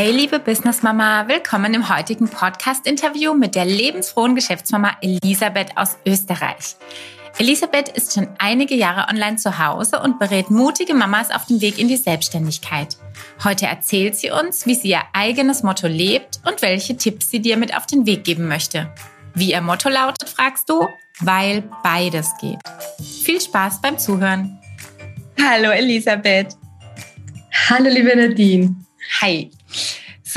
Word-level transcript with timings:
Hey 0.00 0.12
liebe 0.12 0.38
Business 0.38 0.84
Mama, 0.84 1.26
willkommen 1.26 1.74
im 1.74 1.88
heutigen 1.88 2.28
Podcast-Interview 2.28 3.34
mit 3.34 3.56
der 3.56 3.64
lebensfrohen 3.64 4.36
Geschäftsmama 4.36 4.96
Elisabeth 5.02 5.76
aus 5.76 5.96
Österreich. 6.06 6.76
Elisabeth 7.38 7.88
ist 7.88 8.14
schon 8.14 8.28
einige 8.38 8.76
Jahre 8.76 9.12
online 9.12 9.38
zu 9.38 9.58
Hause 9.58 9.98
und 10.00 10.20
berät 10.20 10.50
mutige 10.50 10.94
Mamas 10.94 11.32
auf 11.32 11.46
dem 11.46 11.60
Weg 11.60 11.80
in 11.80 11.88
die 11.88 11.96
Selbstständigkeit. 11.96 12.96
Heute 13.42 13.66
erzählt 13.66 14.14
sie 14.14 14.30
uns, 14.30 14.66
wie 14.66 14.76
sie 14.76 14.90
ihr 14.90 15.02
eigenes 15.14 15.64
Motto 15.64 15.88
lebt 15.88 16.38
und 16.46 16.62
welche 16.62 16.96
Tipps 16.96 17.32
sie 17.32 17.40
dir 17.40 17.56
mit 17.56 17.76
auf 17.76 17.86
den 17.86 18.06
Weg 18.06 18.22
geben 18.22 18.46
möchte. 18.46 18.94
Wie 19.34 19.50
ihr 19.50 19.60
Motto 19.62 19.88
lautet, 19.88 20.28
fragst 20.28 20.70
du? 20.70 20.86
Weil 21.18 21.64
beides 21.82 22.30
geht. 22.40 22.60
Viel 23.24 23.40
Spaß 23.40 23.80
beim 23.80 23.98
Zuhören. 23.98 24.60
Hallo 25.42 25.70
Elisabeth. 25.70 26.54
Hallo 27.68 27.90
liebe 27.90 28.14
Nadine. 28.14 28.76
Hi. 29.20 29.50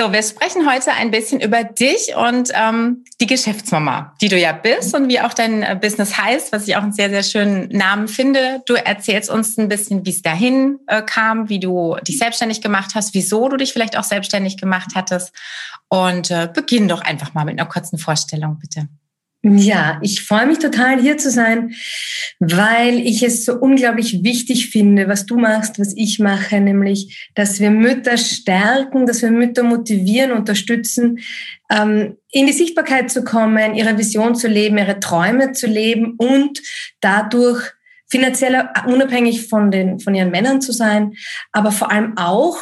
So, 0.02 0.11
wir 0.11 0.23
sprechen 0.23 0.68
heute 0.68 0.93
ein 0.93 1.11
bisschen 1.11 1.41
über 1.41 1.63
dich 1.63 2.16
und 2.16 2.49
ähm, 2.55 3.05
die 3.21 3.27
Geschäftsmama, 3.27 4.16
die 4.20 4.30
du 4.30 4.35
ja 4.39 4.52
bist 4.52 4.95
und 4.95 5.09
wie 5.09 5.20
auch 5.20 5.35
dein 5.35 5.62
äh, 5.62 5.77
Business 5.80 6.17
heißt, 6.17 6.52
was 6.52 6.67
ich 6.67 6.75
auch 6.75 6.81
einen 6.81 6.91
sehr, 6.91 7.12
sehr 7.12 7.21
schönen 7.21 7.70
Namen 7.70 8.08
finde. 8.08 8.63
Du 8.66 8.73
erzählst 8.73 9.30
uns 9.30 9.59
ein 9.59 9.67
bisschen, 9.67 10.03
wie 10.03 10.09
es 10.09 10.23
dahin 10.23 10.80
äh, 10.88 11.03
kam, 11.03 11.49
wie 11.49 11.59
du 11.59 11.98
dich 12.02 12.17
selbstständig 12.17 12.63
gemacht 12.63 12.95
hast, 12.95 13.13
wieso 13.13 13.48
du 13.48 13.58
dich 13.58 13.73
vielleicht 13.73 13.95
auch 13.95 14.03
selbstständig 14.03 14.58
gemacht 14.58 14.94
hattest. 14.95 15.35
Und 15.88 16.31
äh, 16.31 16.49
beginn 16.52 16.88
doch 16.88 17.02
einfach 17.02 17.36
mal 17.36 17.45
mit 17.45 17.59
einer 17.59 17.70
kurzen 17.70 17.99
Vorstellung, 17.99 18.58
bitte. 18.58 18.88
Ja, 19.44 19.98
ich 20.04 20.22
freue 20.22 20.45
mich 20.45 20.59
total 20.59 21.02
hier 21.02 21.18
zu 21.18 21.31
sein, 21.31 21.73
weil 22.40 23.00
ich 23.00 23.23
es 23.23 23.44
so 23.44 23.55
unglaublich 23.55 24.23
wichtig 24.23 24.70
finde, 24.70 25.08
was 25.08 25.26
du 25.26 25.36
machst, 25.36 25.80
was 25.80 25.94
ich 25.98 26.20
mache, 26.20 26.62
nämlich, 26.62 27.31
dass 27.34 27.59
wir 27.59 27.72
Mütter 27.72 28.17
stärken, 28.17 29.08
dass 29.08 29.23
wir 29.23 29.31
Mütter 29.31 29.64
motivieren, 29.64 30.31
unterstützen, 30.31 31.20
ähm, 31.72 32.17
in 32.31 32.45
die 32.45 32.54
Sichtbarkeit 32.54 33.09
zu 33.09 33.23
kommen, 33.23 33.73
ihre 33.73 33.98
Vision 33.98 34.36
zu 34.36 34.48
leben, 34.48 34.78
ihre 34.78 35.00
Träume 35.00 35.53
zu 35.53 35.66
leben 35.66 36.14
und 36.17 36.61
dadurch 37.00 37.64
finanziell 38.11 38.70
unabhängig 38.86 39.48
von 39.48 39.72
den 39.72 40.00
von 40.00 40.14
ihren 40.14 40.30
Männern 40.30 40.61
zu 40.61 40.72
sein, 40.72 41.14
aber 41.52 41.72
vor 41.72 41.92
allem 41.92 42.16
auch 42.16 42.59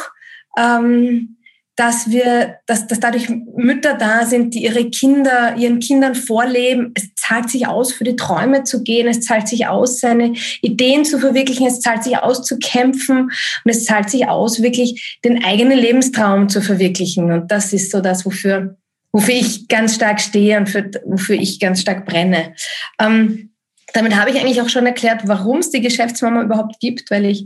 ähm, 0.57 1.38
dass 1.79 2.09
wir, 2.09 2.57
dass, 2.65 2.87
dass 2.87 2.99
dadurch 2.99 3.29
Mütter 3.29 3.93
da 3.93 4.25
sind, 4.25 4.53
die 4.53 4.65
ihre 4.65 4.89
Kinder, 4.89 5.55
ihren 5.55 5.79
Kindern 5.79 6.13
vorleben. 6.13 6.91
Es 6.93 7.15
zahlt 7.15 7.49
sich 7.49 7.67
aus, 7.67 7.93
für 7.93 8.03
die 8.03 8.17
Träume 8.17 8.65
zu 8.65 8.83
gehen. 8.83 9.07
Es 9.07 9.21
zahlt 9.21 9.47
sich 9.47 9.65
aus, 9.65 10.01
seine 10.01 10.33
Ideen 10.61 11.05
zu 11.05 11.19
verwirklichen. 11.19 11.65
Es 11.65 11.79
zahlt 11.79 12.03
sich 12.03 12.17
aus, 12.17 12.43
zu 12.43 12.59
kämpfen. 12.59 13.31
Und 13.63 13.71
es 13.71 13.85
zahlt 13.85 14.09
sich 14.09 14.27
aus, 14.27 14.61
wirklich 14.61 15.19
den 15.23 15.41
eigenen 15.45 15.77
Lebenstraum 15.77 16.49
zu 16.49 16.61
verwirklichen. 16.61 17.31
Und 17.31 17.49
das 17.49 17.71
ist 17.71 17.91
so 17.91 18.01
das, 18.01 18.25
wofür, 18.25 18.75
wofür 19.13 19.35
ich 19.35 19.69
ganz 19.69 19.95
stark 19.95 20.19
stehe 20.19 20.57
und 20.57 20.67
für, 20.67 20.91
wofür 21.05 21.37
ich 21.37 21.61
ganz 21.61 21.79
stark 21.79 22.05
brenne. 22.05 22.55
Ähm, 22.99 23.51
damit 23.93 24.17
habe 24.17 24.31
ich 24.31 24.37
eigentlich 24.37 24.61
auch 24.61 24.69
schon 24.69 24.85
erklärt, 24.85 25.21
warum 25.27 25.59
es 25.59 25.69
die 25.69 25.79
Geschäftsmama 25.79 26.41
überhaupt 26.41 26.81
gibt, 26.81 27.09
weil 27.09 27.23
ich 27.23 27.45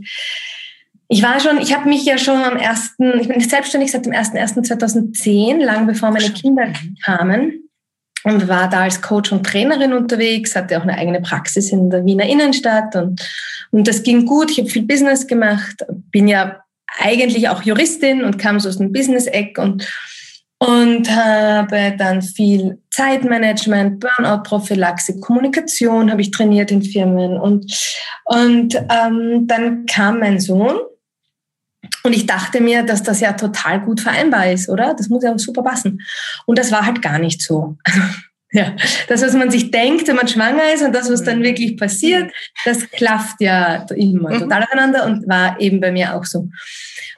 ich 1.14 1.22
war 1.22 1.38
schon, 1.38 1.58
ich 1.58 1.72
habe 1.72 1.88
mich 1.88 2.04
ja 2.04 2.18
schon 2.18 2.42
am 2.42 2.56
ersten, 2.56 3.20
ich 3.20 3.28
bin 3.28 3.38
selbstständig 3.40 3.92
seit 3.92 4.04
dem 4.04 4.12
1.1.2010, 4.12 5.62
lang 5.62 5.86
bevor 5.86 6.10
meine 6.10 6.30
Kinder 6.30 6.72
kamen 7.04 7.70
und 8.24 8.48
war 8.48 8.68
da 8.68 8.80
als 8.80 9.00
Coach 9.00 9.30
und 9.30 9.46
Trainerin 9.46 9.92
unterwegs, 9.92 10.56
hatte 10.56 10.76
auch 10.76 10.82
eine 10.82 10.98
eigene 10.98 11.20
Praxis 11.20 11.70
in 11.70 11.88
der 11.88 12.04
Wiener 12.04 12.26
Innenstadt 12.26 12.96
und, 12.96 13.24
und 13.70 13.86
das 13.86 14.02
ging 14.02 14.26
gut. 14.26 14.50
Ich 14.50 14.58
habe 14.58 14.68
viel 14.68 14.82
Business 14.82 15.28
gemacht, 15.28 15.86
bin 16.10 16.26
ja 16.26 16.64
eigentlich 16.98 17.48
auch 17.48 17.62
Juristin 17.62 18.24
und 18.24 18.36
kam 18.36 18.58
so 18.58 18.68
aus 18.68 18.78
dem 18.78 18.92
Business-Eck 18.92 19.56
und, 19.58 19.88
und 20.58 21.08
habe 21.14 21.94
dann 21.96 22.22
viel 22.22 22.82
Zeitmanagement, 22.90 24.00
Burnout-Prophylaxe, 24.00 25.20
Kommunikation 25.20 26.10
habe 26.10 26.22
ich 26.22 26.32
trainiert 26.32 26.72
in 26.72 26.82
Firmen 26.82 27.38
und, 27.38 27.72
und 28.24 28.74
ähm, 28.74 29.46
dann 29.46 29.86
kam 29.86 30.18
mein 30.18 30.40
Sohn 30.40 30.76
und 32.02 32.12
ich 32.12 32.26
dachte 32.26 32.60
mir, 32.60 32.82
dass 32.82 33.02
das 33.02 33.20
ja 33.20 33.32
total 33.32 33.80
gut 33.80 34.00
vereinbar 34.00 34.50
ist, 34.50 34.68
oder? 34.68 34.94
Das 34.94 35.08
muss 35.08 35.24
ja 35.24 35.36
super 35.38 35.62
passen. 35.62 36.00
Und 36.46 36.58
das 36.58 36.72
war 36.72 36.84
halt 36.86 37.02
gar 37.02 37.18
nicht 37.18 37.42
so. 37.42 37.76
ja, 38.52 38.74
das, 39.08 39.22
was 39.22 39.34
man 39.34 39.50
sich 39.50 39.70
denkt, 39.70 40.06
wenn 40.06 40.16
man 40.16 40.28
schwanger 40.28 40.72
ist 40.72 40.82
und 40.82 40.94
das, 40.94 41.10
was 41.10 41.24
dann 41.24 41.40
mhm. 41.40 41.44
wirklich 41.44 41.76
passiert, 41.76 42.30
das 42.64 42.88
klafft 42.90 43.40
ja 43.40 43.86
immer 43.96 44.30
mhm. 44.30 44.40
total 44.40 44.62
aufeinander 44.64 45.06
und 45.06 45.28
war 45.28 45.60
eben 45.60 45.80
bei 45.80 45.92
mir 45.92 46.14
auch 46.14 46.24
so. 46.24 46.48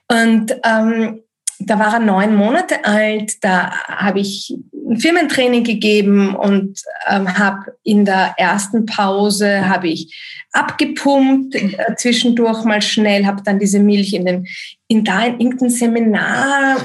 Und 0.08 0.56
ähm, 0.64 1.20
da 1.58 1.78
war 1.78 1.94
er 1.94 2.00
neun 2.00 2.34
Monate 2.34 2.84
alt, 2.84 3.42
da 3.42 3.70
habe 3.86 4.20
ich 4.20 4.54
ein 4.88 4.98
Firmentraining 4.98 5.64
gegeben 5.64 6.34
und 6.34 6.80
ähm, 7.08 7.38
habe 7.38 7.76
in 7.82 8.04
der 8.04 8.34
ersten 8.36 8.86
Pause 8.86 9.68
habe 9.68 9.88
ich 9.88 10.14
abgepumpt, 10.52 11.54
äh, 11.54 11.96
zwischendurch 11.96 12.64
mal 12.64 12.80
schnell, 12.80 13.26
habe 13.26 13.42
dann 13.44 13.58
diese 13.58 13.80
Milch 13.80 14.14
in 14.14 14.24
den 14.24 14.46
in 14.88 15.04
da 15.04 15.24
in 15.24 15.40
irgendein 15.40 15.70
Seminar 15.70 16.76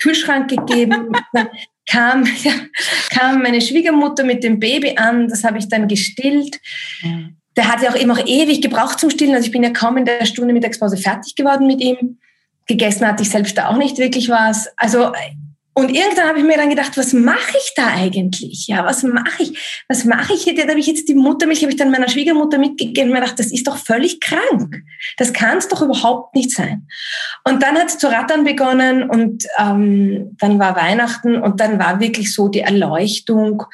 Kühlschrank 0.00 0.48
gegeben. 0.48 1.12
dann 1.32 1.48
kam, 1.88 2.24
ja, 2.42 2.52
kam 3.10 3.42
meine 3.42 3.60
Schwiegermutter 3.60 4.24
mit 4.24 4.42
dem 4.42 4.58
Baby 4.58 4.96
an, 4.96 5.28
das 5.28 5.44
habe 5.44 5.58
ich 5.58 5.68
dann 5.68 5.86
gestillt. 5.86 6.58
Der 7.56 7.68
hat 7.68 7.82
ja 7.82 7.90
auch 7.90 7.94
immer 7.94 8.14
auch 8.14 8.26
ewig 8.26 8.62
gebraucht 8.62 8.98
zum 8.98 9.10
Stillen. 9.10 9.34
Also 9.34 9.46
ich 9.46 9.52
bin 9.52 9.62
ja 9.62 9.70
kaum 9.70 9.96
in 9.96 10.06
der 10.06 10.24
Stunde 10.24 10.54
Mittagspause 10.54 10.96
fertig 10.96 11.36
geworden 11.36 11.66
mit 11.66 11.80
ihm 11.80 12.18
gegessen 12.66 13.06
hatte 13.06 13.22
ich 13.22 13.30
selbst 13.30 13.56
da 13.58 13.68
auch 13.68 13.76
nicht 13.76 13.98
wirklich 13.98 14.28
was. 14.28 14.68
Also 14.76 15.12
und 15.76 15.90
irgendwann 15.90 16.28
habe 16.28 16.38
ich 16.38 16.44
mir 16.44 16.56
dann 16.56 16.70
gedacht, 16.70 16.96
was 16.96 17.12
mache 17.12 17.56
ich 17.56 17.72
da 17.74 17.88
eigentlich? 17.88 18.68
Ja, 18.68 18.84
was 18.84 19.02
mache 19.02 19.42
ich? 19.42 19.84
Was 19.88 20.04
mache 20.04 20.32
ich 20.32 20.44
Da 20.44 20.68
habe 20.68 20.78
ich 20.78 20.86
jetzt 20.86 21.08
die 21.08 21.16
Muttermilch, 21.16 21.62
habe 21.62 21.72
ich 21.72 21.76
dann 21.76 21.90
meiner 21.90 22.08
Schwiegermutter 22.08 22.58
mitgegeben 22.58 23.08
und 23.08 23.14
mir 23.14 23.20
gedacht, 23.20 23.40
das 23.40 23.50
ist 23.50 23.66
doch 23.66 23.76
völlig 23.76 24.20
krank. 24.20 24.82
Das 25.16 25.32
kann 25.32 25.58
es 25.58 25.66
doch 25.66 25.82
überhaupt 25.82 26.36
nicht 26.36 26.52
sein. 26.52 26.86
Und 27.42 27.62
dann 27.64 27.76
hat 27.76 27.88
es 27.88 27.98
zu 27.98 28.06
rattern 28.06 28.44
begonnen 28.44 29.10
und 29.10 29.46
ähm, 29.58 30.36
dann 30.38 30.60
war 30.60 30.76
Weihnachten 30.76 31.42
und 31.42 31.58
dann 31.58 31.80
war 31.80 31.98
wirklich 31.98 32.32
so 32.32 32.46
die 32.46 32.60
Erleuchtung. 32.60 33.64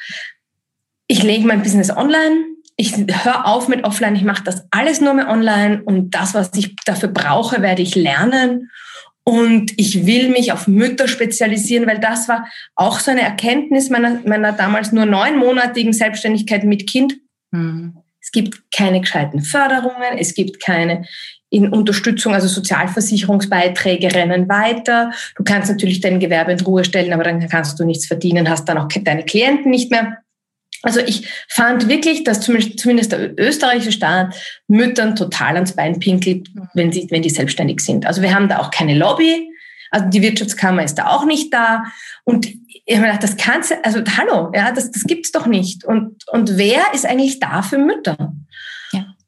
Ich 1.05 1.21
lege 1.21 1.45
mein 1.45 1.61
Business 1.61 1.95
online, 1.95 2.45
ich 2.77 2.95
höre 2.97 3.45
auf 3.45 3.67
mit 3.67 3.83
offline, 3.83 4.15
ich 4.15 4.23
mache 4.23 4.43
das 4.43 4.65
alles 4.71 5.01
nur 5.01 5.13
mehr 5.13 5.29
online 5.29 5.83
und 5.83 6.15
das, 6.15 6.33
was 6.33 6.49
ich 6.55 6.75
dafür 6.83 7.09
brauche, 7.09 7.61
werde 7.61 7.83
ich 7.83 7.93
lernen. 7.93 8.71
Und 9.23 9.71
ich 9.77 10.05
will 10.05 10.29
mich 10.29 10.51
auf 10.51 10.67
Mütter 10.67 11.07
spezialisieren, 11.07 11.87
weil 11.87 11.99
das 11.99 12.27
war 12.27 12.47
auch 12.75 12.99
so 12.99 13.11
eine 13.11 13.21
Erkenntnis 13.21 13.89
meiner, 13.89 14.19
meiner 14.25 14.51
damals 14.51 14.91
nur 14.91 15.05
neunmonatigen 15.05 15.93
Selbstständigkeit 15.93 16.63
mit 16.63 16.89
Kind. 16.89 17.17
Mhm. 17.51 17.97
Es 18.19 18.31
gibt 18.31 18.71
keine 18.75 19.01
gescheiten 19.01 19.41
Förderungen, 19.41 20.17
es 20.17 20.33
gibt 20.33 20.63
keine 20.63 21.05
in 21.49 21.67
Unterstützung, 21.67 22.33
also 22.33 22.47
Sozialversicherungsbeiträge 22.47 24.13
rennen 24.15 24.47
weiter. 24.47 25.11
Du 25.35 25.43
kannst 25.43 25.69
natürlich 25.69 25.99
dein 25.99 26.19
Gewerbe 26.19 26.53
in 26.53 26.61
Ruhe 26.61 26.85
stellen, 26.85 27.11
aber 27.11 27.23
dann 27.23 27.47
kannst 27.49 27.77
du 27.79 27.83
nichts 27.83 28.07
verdienen, 28.07 28.49
hast 28.49 28.69
dann 28.69 28.77
auch 28.77 28.87
deine 28.87 29.23
Klienten 29.23 29.69
nicht 29.69 29.91
mehr. 29.91 30.19
Also 30.83 30.99
ich 30.99 31.27
fand 31.47 31.87
wirklich, 31.89 32.23
dass 32.23 32.41
zumindest 32.41 33.11
der 33.11 33.37
österreichische 33.39 33.91
Staat 33.91 34.35
Müttern 34.67 35.15
total 35.15 35.55
ans 35.55 35.75
Bein 35.75 35.99
pinkelt, 35.99 36.49
wenn, 36.73 36.91
sie, 36.91 37.07
wenn 37.11 37.21
die 37.21 37.29
selbstständig 37.29 37.81
sind. 37.81 38.05
Also 38.05 38.21
wir 38.21 38.33
haben 38.33 38.49
da 38.49 38.59
auch 38.59 38.71
keine 38.71 38.95
Lobby. 38.95 39.47
Also 39.91 40.07
die 40.07 40.21
Wirtschaftskammer 40.21 40.83
ist 40.83 40.95
da 40.95 41.07
auch 41.07 41.25
nicht 41.25 41.53
da. 41.53 41.83
Und 42.23 42.47
ich 42.47 42.95
habe 42.95 43.01
mir 43.01 43.13
gedacht, 43.13 43.23
das 43.23 43.37
kannst 43.37 43.71
du, 43.71 43.85
also 43.85 44.01
hallo, 44.17 44.51
ja, 44.55 44.71
das, 44.71 44.89
das 44.91 45.03
gibt's 45.03 45.31
doch 45.31 45.45
nicht. 45.45 45.85
Und, 45.85 46.23
und 46.31 46.57
wer 46.57 46.81
ist 46.93 47.05
eigentlich 47.05 47.39
da 47.39 47.61
für 47.61 47.77
Mütter? 47.77 48.33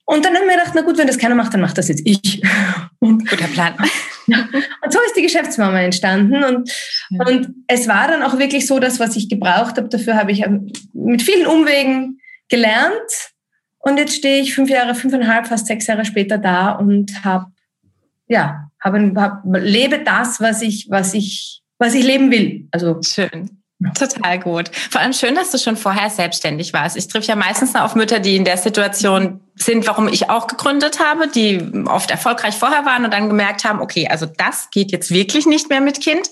Und 0.05 0.25
dann 0.25 0.35
haben 0.35 0.47
wir 0.47 0.57
gedacht, 0.57 0.73
na 0.75 0.81
gut, 0.81 0.97
wenn 0.97 1.07
das 1.07 1.17
keiner 1.17 1.35
macht, 1.35 1.53
dann 1.53 1.61
macht 1.61 1.77
das 1.77 1.87
jetzt 1.87 2.01
ich. 2.05 2.41
Und, 2.99 3.29
Guter 3.29 3.47
Plan. 3.47 3.73
und 4.27 4.93
so 4.93 4.99
ist 5.05 5.17
die 5.17 5.21
Geschäftsmama 5.21 5.81
entstanden. 5.81 6.41
Und, 6.41 6.71
ja. 7.09 7.25
und 7.25 7.53
es 7.67 7.89
war 7.89 8.07
dann 8.07 8.23
auch 8.23 8.39
wirklich 8.39 8.65
so, 8.65 8.79
dass 8.79 8.97
was 8.97 9.17
ich 9.17 9.27
gebraucht 9.27 9.75
habe, 9.75 9.89
dafür 9.89 10.15
habe 10.15 10.31
ich 10.31 10.45
mit 10.93 11.21
vielen 11.21 11.45
Umwegen 11.45 12.21
gelernt. 12.47 12.93
Und 13.79 13.97
jetzt 13.97 14.15
stehe 14.15 14.41
ich 14.41 14.55
fünf 14.55 14.69
Jahre, 14.69 14.95
fünfeinhalb, 14.95 15.47
fast 15.47 15.67
sechs 15.67 15.87
Jahre 15.87 16.05
später 16.05 16.37
da 16.37 16.71
und 16.71 17.25
habe, 17.25 17.47
ja, 18.27 18.69
habe, 18.79 19.11
hab, 19.17 19.41
lebe 19.45 19.99
das, 19.99 20.39
was 20.39 20.61
ich, 20.61 20.87
was 20.89 21.13
ich, 21.13 21.61
was 21.77 21.93
ich 21.93 22.05
leben 22.05 22.31
will. 22.31 22.69
Also 22.71 23.01
schön. 23.01 23.62
Total 23.97 24.39
gut. 24.39 24.69
Vor 24.73 25.01
allem 25.01 25.13
schön, 25.13 25.35
dass 25.35 25.51
du 25.51 25.57
schon 25.57 25.75
vorher 25.75 26.09
selbstständig 26.09 26.73
warst. 26.73 26.95
Ich 26.95 27.07
treffe 27.07 27.27
ja 27.27 27.35
meistens 27.35 27.75
auf 27.75 27.95
Mütter, 27.95 28.19
die 28.19 28.35
in 28.35 28.45
der 28.45 28.57
Situation 28.57 29.41
sind, 29.55 29.87
warum 29.87 30.07
ich 30.07 30.29
auch 30.29 30.47
gegründet 30.47 30.99
habe, 30.99 31.27
die 31.27 31.61
oft 31.85 32.11
erfolgreich 32.11 32.55
vorher 32.55 32.85
waren 32.85 33.05
und 33.05 33.13
dann 33.13 33.29
gemerkt 33.29 33.65
haben, 33.65 33.81
okay, 33.81 34.07
also 34.07 34.25
das 34.25 34.69
geht 34.71 34.91
jetzt 34.91 35.11
wirklich 35.11 35.45
nicht 35.45 35.69
mehr 35.69 35.81
mit 35.81 36.01
Kind. 36.01 36.29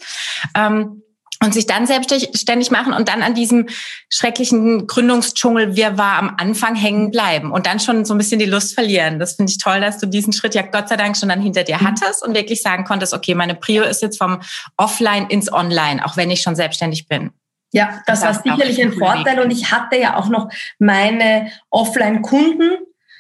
Ähm, 0.56 1.02
und 1.44 1.54
sich 1.54 1.66
dann 1.66 1.88
selbstständig 1.88 2.70
machen 2.70 2.94
und 2.94 3.10
dann 3.10 3.24
an 3.24 3.34
diesem 3.34 3.68
schrecklichen 4.10 4.86
Gründungsdschungel 4.86 5.76
wir 5.76 5.98
war 5.98 6.20
am 6.20 6.36
Anfang 6.38 6.76
hängen 6.76 7.10
bleiben 7.10 7.52
und 7.52 7.66
dann 7.66 7.80
schon 7.80 8.06
so 8.06 8.14
ein 8.14 8.20
bisschen 8.20 8.40
die 8.40 8.46
Lust 8.46 8.76
verlieren. 8.76 9.18
Das 9.18 9.36
finde 9.36 9.52
ich 9.52 9.58
toll, 9.58 9.82
dass 9.82 9.98
du 9.98 10.06
diesen 10.06 10.34
Schritt 10.34 10.54
ja 10.54 10.62
Gott 10.62 10.88
sei 10.90 10.98
Dank 10.98 11.18
schon 11.18 11.30
dann 11.30 11.42
hinter 11.42 11.64
dir 11.64 11.78
mhm. 11.78 11.88
hattest 11.88 12.24
und 12.24 12.36
wirklich 12.36 12.62
sagen 12.62 12.84
konntest, 12.84 13.14
okay, 13.14 13.34
meine 13.34 13.56
Prio 13.56 13.84
ist 13.84 14.04
jetzt 14.04 14.20
vom 14.20 14.40
Offline 14.78 15.28
ins 15.28 15.52
Online, 15.52 16.06
auch 16.06 16.16
wenn 16.16 16.30
ich 16.30 16.42
schon 16.42 16.56
selbstständig 16.56 17.08
bin. 17.08 17.32
Ja, 17.74 18.02
das, 18.06 18.22
das 18.22 18.44
war 18.46 18.58
sicherlich 18.58 18.82
ein 18.82 18.94
Vorteil 18.94 19.40
und 19.40 19.52
ich 19.52 19.72
hatte 19.72 19.98
ja 19.98 20.18
auch 20.18 20.30
noch 20.30 20.50
meine 20.78 21.52
Offline-Kunden. 21.70 22.72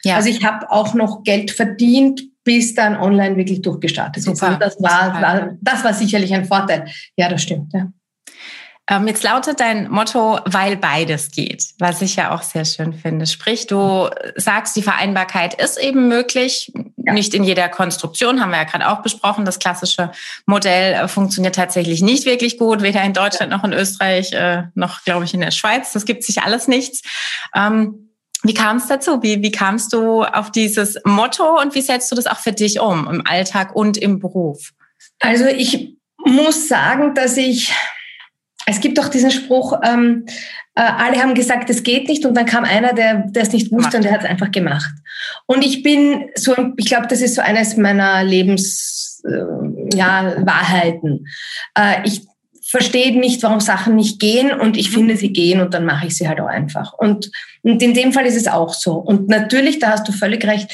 Ja. 0.03 0.15
Also 0.15 0.30
ich 0.30 0.44
habe 0.44 0.69
auch 0.71 0.94
noch 0.94 1.24
Geld 1.24 1.51
verdient, 1.51 2.21
bis 2.44 2.74
dann 2.74 2.98
online 2.98 3.38
wirklich 3.38 3.62
durchgestartet 3.62 4.24
Super. 4.24 4.33
ist. 4.33 4.53
Und 4.53 4.62
das 4.62 4.81
war, 4.81 5.21
war, 5.21 5.57
das 5.62 5.83
war 5.83 5.94
sicherlich 5.94 6.33
ein 6.33 6.45
Vorteil. 6.45 6.86
Ja, 7.15 7.30
das 7.30 7.44
stimmt. 7.44 7.71
Ja. 7.74 7.92
Ähm, 8.91 9.07
jetzt 9.07 9.23
lautet 9.23 9.61
dein 9.61 9.89
Motto, 9.89 10.39
weil 10.43 10.75
beides 10.75 11.31
geht, 11.31 11.65
was 11.79 12.01
ich 12.01 12.17
ja 12.17 12.35
auch 12.35 12.41
sehr 12.41 12.65
schön 12.65 12.93
finde. 12.93 13.25
Sprich, 13.25 13.65
du 13.65 14.09
sagst, 14.35 14.75
die 14.75 14.81
Vereinbarkeit 14.81 15.53
ist 15.53 15.77
eben 15.77 16.09
möglich, 16.09 16.73
ja. 16.97 17.13
nicht 17.13 17.33
in 17.33 17.45
jeder 17.45 17.69
Konstruktion, 17.69 18.41
haben 18.41 18.49
wir 18.49 18.57
ja 18.57 18.65
gerade 18.65 18.89
auch 18.89 19.01
besprochen. 19.01 19.45
Das 19.45 19.59
klassische 19.59 20.11
Modell 20.45 20.93
äh, 20.93 21.07
funktioniert 21.07 21.55
tatsächlich 21.55 22.01
nicht 22.01 22.25
wirklich 22.25 22.57
gut, 22.57 22.81
weder 22.81 23.01
in 23.03 23.13
Deutschland 23.13 23.49
noch 23.49 23.63
in 23.63 23.71
Österreich, 23.71 24.33
äh, 24.33 24.63
noch, 24.75 25.05
glaube 25.05 25.23
ich, 25.23 25.33
in 25.33 25.39
der 25.39 25.51
Schweiz. 25.51 25.93
Das 25.93 26.03
gibt 26.03 26.25
sich 26.25 26.41
alles 26.41 26.67
nichts. 26.67 27.01
Ähm, 27.55 28.09
wie 28.43 28.53
kam 28.53 28.75
es 28.75 28.88
dazu? 28.88 29.23
Wie, 29.23 29.41
wie 29.41 29.51
kamst 29.51 29.93
du 29.93 30.23
auf 30.23 30.51
dieses 30.51 30.97
Motto 31.05 31.61
und 31.61 31.75
wie 31.75 31.81
setzt 31.81 32.11
du 32.11 32.15
das 32.17 32.27
auch 32.27 32.39
für 32.39 32.51
dich 32.51 32.81
um, 32.81 33.07
im 33.07 33.25
Alltag 33.25 33.73
und 33.73 33.95
im 33.95 34.19
Beruf? 34.19 34.71
Also 35.19 35.45
ich 35.45 35.95
muss 36.25 36.67
sagen, 36.67 37.15
dass 37.15 37.38
ich 37.38 37.71
es 38.71 38.79
gibt 38.79 38.97
doch 38.97 39.09
diesen 39.09 39.31
Spruch, 39.31 39.79
ähm, 39.83 40.25
äh, 40.75 40.81
alle 40.81 41.21
haben 41.21 41.35
gesagt, 41.35 41.69
es 41.69 41.83
geht 41.83 42.07
nicht 42.07 42.25
und 42.25 42.35
dann 42.35 42.45
kam 42.45 42.63
einer, 42.63 42.94
der, 42.94 43.29
es 43.35 43.51
nicht 43.51 43.71
wusste 43.71 43.97
und 43.97 44.03
der 44.03 44.13
hat 44.13 44.21
es 44.21 44.29
einfach 44.29 44.51
gemacht. 44.51 44.91
Und 45.45 45.63
ich 45.63 45.83
bin 45.83 46.29
so, 46.35 46.56
ich 46.77 46.85
glaube, 46.85 47.07
das 47.07 47.21
ist 47.21 47.35
so 47.35 47.41
eines 47.41 47.77
meiner 47.77 48.23
Lebens, 48.23 49.21
äh, 49.25 49.97
ja, 49.97 50.33
Wahrheiten. 50.45 51.27
Äh, 51.77 52.07
ich 52.07 52.21
verstehe 52.65 53.19
nicht, 53.19 53.44
warum 53.44 53.59
Sachen 53.59 53.95
nicht 53.97 54.19
gehen 54.19 54.51
und 54.51 54.77
ich 54.77 54.91
mhm. 54.91 54.95
finde, 54.95 55.17
sie 55.17 55.33
gehen 55.33 55.59
und 55.59 55.74
dann 55.74 55.85
mache 55.85 56.07
ich 56.07 56.17
sie 56.17 56.29
halt 56.29 56.39
auch 56.39 56.47
einfach. 56.47 56.94
Und, 56.94 57.29
und 57.63 57.81
in 57.81 57.94
dem 57.94 58.13
Fall 58.13 58.25
ist 58.25 58.38
es 58.38 58.47
auch 58.47 58.74
so. 58.74 58.94
Und 58.94 59.27
natürlich, 59.27 59.79
da 59.79 59.89
hast 59.89 60.07
du 60.07 60.13
völlig 60.13 60.45
recht, 60.45 60.71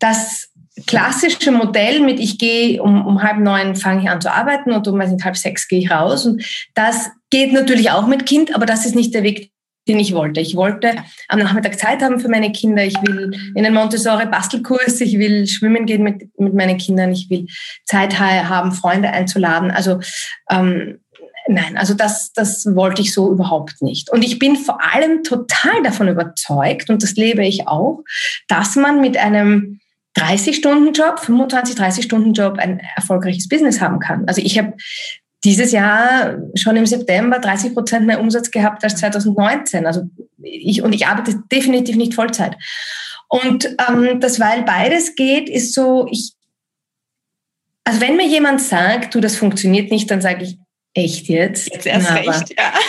dass 0.00 0.50
klassische 0.86 1.52
Modell 1.52 2.00
mit 2.00 2.18
ich 2.18 2.38
gehe 2.38 2.82
um, 2.82 3.06
um 3.06 3.22
halb 3.22 3.38
neun 3.38 3.76
fange 3.76 4.02
ich 4.02 4.10
an 4.10 4.20
zu 4.20 4.32
arbeiten 4.32 4.72
und 4.72 4.86
um 4.88 4.98
weiß 4.98 5.10
nicht, 5.10 5.24
halb 5.24 5.36
sechs 5.36 5.68
gehe 5.68 5.80
ich 5.80 5.90
raus. 5.90 6.26
Und 6.26 6.42
das 6.74 7.10
geht 7.30 7.52
natürlich 7.52 7.90
auch 7.90 8.06
mit 8.06 8.26
Kind, 8.26 8.54
aber 8.54 8.66
das 8.66 8.84
ist 8.86 8.94
nicht 8.94 9.14
der 9.14 9.22
Weg, 9.22 9.52
den 9.88 9.98
ich 9.98 10.14
wollte. 10.14 10.40
Ich 10.40 10.56
wollte 10.56 10.94
am 11.28 11.38
Nachmittag 11.38 11.78
Zeit 11.78 12.02
haben 12.02 12.20
für 12.20 12.28
meine 12.28 12.52
Kinder. 12.52 12.84
Ich 12.84 12.94
will 13.02 13.30
in 13.54 13.64
den 13.64 13.74
Montessori-Bastelkurs. 13.74 15.00
Ich 15.00 15.18
will 15.18 15.46
schwimmen 15.46 15.86
gehen 15.86 16.02
mit, 16.02 16.28
mit 16.38 16.54
meinen 16.54 16.78
Kindern. 16.78 17.12
Ich 17.12 17.30
will 17.30 17.46
Zeit 17.84 18.18
haben, 18.18 18.72
Freunde 18.72 19.10
einzuladen. 19.10 19.70
Also 19.70 20.00
ähm, 20.50 21.00
nein, 21.48 21.76
also 21.76 21.94
das, 21.94 22.32
das 22.32 22.66
wollte 22.74 23.02
ich 23.02 23.14
so 23.14 23.32
überhaupt 23.32 23.82
nicht. 23.82 24.10
Und 24.10 24.22
ich 24.22 24.38
bin 24.38 24.56
vor 24.56 24.78
allem 24.82 25.22
total 25.22 25.82
davon 25.82 26.08
überzeugt, 26.08 26.90
und 26.90 27.02
das 27.02 27.14
lebe 27.14 27.44
ich 27.44 27.66
auch, 27.66 28.04
dass 28.48 28.76
man 28.76 29.00
mit 29.00 29.16
einem 29.16 29.80
30-Stunden-Job, 30.18 31.20
25, 31.20 31.76
30-Stunden-Job 31.76 32.58
ein 32.58 32.80
erfolgreiches 32.96 33.48
Business 33.48 33.80
haben 33.80 34.00
kann. 34.00 34.26
Also 34.26 34.42
ich 34.42 34.58
habe 34.58 34.74
dieses 35.44 35.72
Jahr 35.72 36.38
schon 36.54 36.76
im 36.76 36.86
September 36.86 37.38
30 37.38 37.74
Prozent 37.74 38.06
mehr 38.06 38.20
Umsatz 38.20 38.50
gehabt 38.50 38.84
als 38.84 38.96
2019. 38.96 39.86
Also 39.86 40.02
ich, 40.42 40.82
und 40.82 40.92
ich 40.92 41.06
arbeite 41.06 41.42
definitiv 41.50 41.96
nicht 41.96 42.14
Vollzeit. 42.14 42.56
Und 43.28 43.76
ähm, 43.88 44.20
das, 44.20 44.40
weil 44.40 44.62
beides 44.64 45.14
geht, 45.14 45.48
ist 45.48 45.72
so, 45.72 46.08
ich, 46.10 46.32
also 47.84 48.00
wenn 48.00 48.16
mir 48.16 48.26
jemand 48.26 48.60
sagt, 48.60 49.14
du, 49.14 49.20
das 49.20 49.36
funktioniert 49.36 49.90
nicht, 49.90 50.10
dann 50.10 50.20
sage 50.20 50.44
ich, 50.44 50.58
echt 50.94 51.28
jetzt? 51.28 51.72
Jetzt 51.72 51.86
erst 51.86 52.08
Na, 52.10 52.16
recht, 52.16 52.54
ja. 52.58 52.72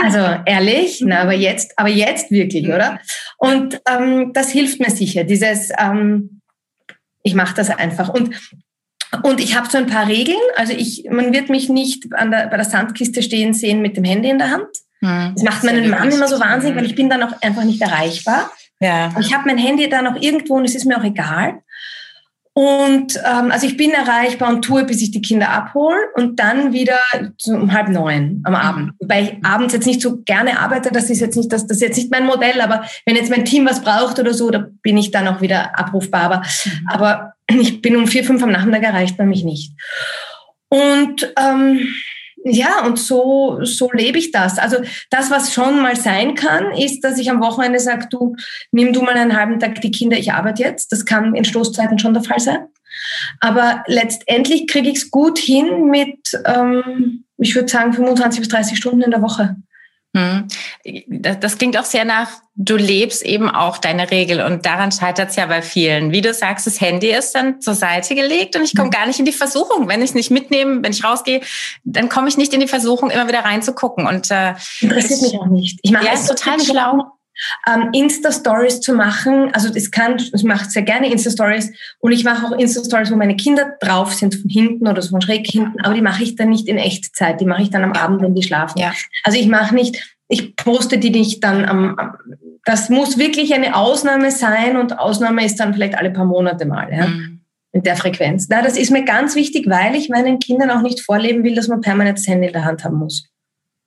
Also 0.00 0.18
ehrlich, 0.46 1.02
na, 1.04 1.22
aber 1.22 1.32
jetzt, 1.32 1.76
aber 1.76 1.88
jetzt 1.88 2.30
wirklich, 2.30 2.68
oder? 2.68 3.00
Und 3.38 3.80
ähm, 3.90 4.32
das 4.32 4.50
hilft 4.50 4.78
mir 4.78 4.90
sicher, 4.90 5.24
dieses, 5.24 5.70
ähm, 5.76 6.40
ich 7.24 7.34
mache 7.34 7.56
das 7.56 7.70
einfach. 7.70 8.08
Und 8.08 8.36
und 9.22 9.40
ich 9.40 9.56
habe 9.56 9.68
so 9.70 9.78
ein 9.78 9.86
paar 9.86 10.08
Regeln. 10.08 10.38
Also 10.56 10.72
ich, 10.72 11.06
man 11.10 11.32
wird 11.32 11.48
mich 11.48 11.68
nicht 11.68 12.12
an 12.14 12.30
der, 12.30 12.48
bei 12.48 12.56
der 12.56 12.64
Sandkiste 12.64 13.22
stehen 13.22 13.54
sehen 13.54 13.82
mit 13.82 13.96
dem 13.96 14.04
Handy 14.04 14.28
in 14.28 14.38
der 14.38 14.50
Hand. 14.50 14.68
Hm, 15.00 15.32
das 15.34 15.44
macht 15.44 15.64
meinen 15.64 15.90
Mann 15.90 16.10
immer 16.10 16.28
so 16.28 16.40
wahnsinnig, 16.40 16.76
weil 16.76 16.86
ich 16.86 16.94
bin 16.94 17.10
dann 17.10 17.22
auch 17.22 17.40
einfach 17.42 17.64
nicht 17.64 17.80
erreichbar. 17.80 18.50
Ja. 18.80 19.12
Ich 19.20 19.34
habe 19.34 19.44
mein 19.46 19.58
Handy 19.58 19.88
da 19.88 20.02
noch 20.02 20.20
irgendwo 20.20 20.54
und 20.54 20.64
es 20.64 20.74
ist 20.74 20.84
mir 20.84 20.98
auch 20.98 21.04
egal. 21.04 21.62
Und 22.56 23.16
ähm, 23.16 23.50
also 23.50 23.66
ich 23.66 23.76
bin 23.76 23.90
erreichbar 23.90 24.48
und 24.48 24.62
tue, 24.62 24.84
bis 24.84 25.02
ich 25.02 25.10
die 25.10 25.20
Kinder 25.20 25.50
abhole 25.50 25.96
und 26.14 26.38
dann 26.38 26.72
wieder 26.72 27.00
um 27.48 27.72
halb 27.72 27.88
neun 27.88 28.42
am 28.44 28.54
Abend. 28.54 28.86
Mhm. 28.86 28.92
Wobei 29.00 29.22
ich 29.22 29.44
abends 29.44 29.74
jetzt 29.74 29.86
nicht 29.86 30.00
so 30.00 30.18
gerne 30.18 30.60
arbeite, 30.60 30.92
das 30.92 31.10
ist 31.10 31.20
jetzt 31.20 31.36
nicht 31.36 31.52
das, 31.52 31.66
das 31.66 31.78
ist 31.78 31.82
jetzt 31.82 31.96
nicht 31.96 32.12
mein 32.12 32.26
Modell, 32.26 32.60
aber 32.60 32.84
wenn 33.06 33.16
jetzt 33.16 33.30
mein 33.30 33.44
Team 33.44 33.66
was 33.66 33.82
braucht 33.82 34.20
oder 34.20 34.32
so, 34.32 34.50
da 34.50 34.68
bin 34.82 34.96
ich 34.96 35.10
dann 35.10 35.26
auch 35.26 35.40
wieder 35.40 35.76
abrufbar. 35.76 36.22
Aber, 36.22 36.36
mhm. 36.38 36.88
aber 36.88 37.32
ich 37.48 37.82
bin 37.82 37.96
um 37.96 38.06
vier, 38.06 38.22
fünf 38.22 38.40
am 38.40 38.52
Nachmittag 38.52 38.84
erreicht 38.84 39.16
bei 39.16 39.26
mich 39.26 39.42
nicht. 39.42 39.72
Und 40.68 41.32
ähm, 41.36 41.88
ja, 42.46 42.84
und 42.84 42.98
so, 42.98 43.64
so 43.64 43.90
lebe 43.92 44.18
ich 44.18 44.30
das. 44.30 44.58
Also 44.58 44.76
das, 45.08 45.30
was 45.30 45.54
schon 45.54 45.80
mal 45.80 45.96
sein 45.96 46.34
kann, 46.34 46.72
ist, 46.72 47.00
dass 47.00 47.18
ich 47.18 47.30
am 47.30 47.40
Wochenende 47.40 47.80
sage, 47.80 48.06
du, 48.10 48.36
nimm 48.70 48.92
du 48.92 49.00
mal 49.00 49.14
einen 49.14 49.34
halben 49.34 49.58
Tag 49.58 49.80
die 49.80 49.90
Kinder, 49.90 50.18
ich 50.18 50.32
arbeite 50.32 50.62
jetzt. 50.62 50.92
Das 50.92 51.06
kann 51.06 51.34
in 51.34 51.46
Stoßzeiten 51.46 51.98
schon 51.98 52.12
der 52.12 52.22
Fall 52.22 52.40
sein. 52.40 52.66
Aber 53.40 53.82
letztendlich 53.86 54.66
kriege 54.66 54.90
ich 54.90 54.96
es 54.96 55.10
gut 55.10 55.38
hin 55.38 55.86
mit, 55.86 56.18
ähm, 56.44 57.24
ich 57.38 57.54
würde 57.54 57.68
sagen, 57.68 57.94
25 57.94 58.40
bis 58.40 58.48
30 58.48 58.76
Stunden 58.76 59.00
in 59.00 59.10
der 59.10 59.22
Woche. 59.22 59.56
Hm. 60.16 60.46
Das 61.08 61.58
klingt 61.58 61.76
auch 61.76 61.84
sehr 61.84 62.04
nach, 62.04 62.28
du 62.54 62.76
lebst 62.76 63.22
eben 63.22 63.50
auch 63.50 63.78
deine 63.78 64.12
Regel 64.12 64.40
und 64.42 64.64
daran 64.64 64.92
scheitert 64.92 65.30
es 65.30 65.36
ja 65.36 65.46
bei 65.46 65.60
vielen. 65.60 66.12
Wie 66.12 66.20
du 66.20 66.32
sagst, 66.32 66.68
das 66.68 66.80
Handy 66.80 67.10
ist 67.10 67.34
dann 67.34 67.60
zur 67.60 67.74
Seite 67.74 68.14
gelegt 68.14 68.54
und 68.54 68.62
ich 68.62 68.76
komme 68.76 68.86
hm. 68.86 68.92
gar 68.92 69.06
nicht 69.06 69.18
in 69.18 69.24
die 69.24 69.32
Versuchung. 69.32 69.88
Wenn 69.88 70.02
ich 70.02 70.10
es 70.10 70.14
nicht 70.14 70.30
mitnehme, 70.30 70.82
wenn 70.82 70.92
ich 70.92 71.02
rausgehe, 71.02 71.40
dann 71.82 72.08
komme 72.08 72.28
ich 72.28 72.36
nicht 72.36 72.54
in 72.54 72.60
die 72.60 72.68
Versuchung, 72.68 73.10
immer 73.10 73.26
wieder 73.26 73.40
reinzugucken. 73.40 74.06
Und 74.06 74.30
äh, 74.30 74.54
interessiert 74.80 75.22
mich 75.22 75.38
auch 75.38 75.46
nicht. 75.46 75.80
Ich 75.82 75.90
mache 75.90 76.06
ja, 76.06 76.12
es 76.12 76.26
total 76.26 76.60
schlau. 76.60 77.14
Ähm, 77.66 77.90
Insta-Stories 77.92 78.80
zu 78.80 78.94
machen, 78.94 79.50
also 79.52 79.68
das 79.72 79.90
kann, 79.90 80.16
ich 80.18 80.44
mache 80.44 80.68
sehr 80.68 80.82
gerne 80.82 81.10
Insta-Stories 81.10 81.72
und 81.98 82.12
ich 82.12 82.24
mache 82.24 82.46
auch 82.46 82.58
Insta-Stories, 82.58 83.10
wo 83.10 83.16
meine 83.16 83.36
Kinder 83.36 83.74
drauf 83.80 84.12
sind 84.12 84.34
von 84.34 84.48
hinten 84.48 84.86
oder 84.86 85.02
so 85.02 85.10
von 85.10 85.20
schräg 85.20 85.46
hinten, 85.46 85.80
aber 85.80 85.94
die 85.94 86.02
mache 86.02 86.22
ich 86.22 86.36
dann 86.36 86.50
nicht 86.50 86.68
in 86.68 86.78
Echtzeit, 86.78 87.40
die 87.40 87.46
mache 87.46 87.62
ich 87.62 87.70
dann 87.70 87.84
am 87.84 87.92
Abend, 87.92 88.22
wenn 88.22 88.34
die 88.34 88.42
schlafen. 88.42 88.78
Ja. 88.78 88.92
Also 89.24 89.38
ich 89.38 89.48
mache 89.48 89.74
nicht, 89.74 90.16
ich 90.28 90.56
poste 90.56 90.98
die 90.98 91.10
nicht 91.10 91.42
dann 91.44 91.64
am, 91.64 91.96
das 92.64 92.88
muss 92.88 93.18
wirklich 93.18 93.54
eine 93.54 93.76
Ausnahme 93.76 94.30
sein 94.30 94.76
und 94.76 94.98
Ausnahme 94.98 95.44
ist 95.44 95.60
dann 95.60 95.74
vielleicht 95.74 95.96
alle 95.96 96.10
paar 96.10 96.24
Monate 96.24 96.66
mal, 96.66 96.92
ja. 96.92 97.08
Mhm. 97.08 97.40
Mit 97.72 97.86
der 97.86 97.96
Frequenz. 97.96 98.46
Na, 98.48 98.62
das 98.62 98.76
ist 98.76 98.92
mir 98.92 99.04
ganz 99.04 99.34
wichtig, 99.34 99.68
weil 99.68 99.96
ich 99.96 100.08
meinen 100.08 100.38
Kindern 100.38 100.70
auch 100.70 100.82
nicht 100.82 101.00
vorleben 101.00 101.42
will, 101.42 101.56
dass 101.56 101.66
man 101.66 101.80
permanent 101.80 102.18
das 102.18 102.28
Handy 102.28 102.46
in 102.46 102.52
der 102.52 102.64
Hand 102.64 102.84
haben 102.84 102.98
muss. 102.98 103.28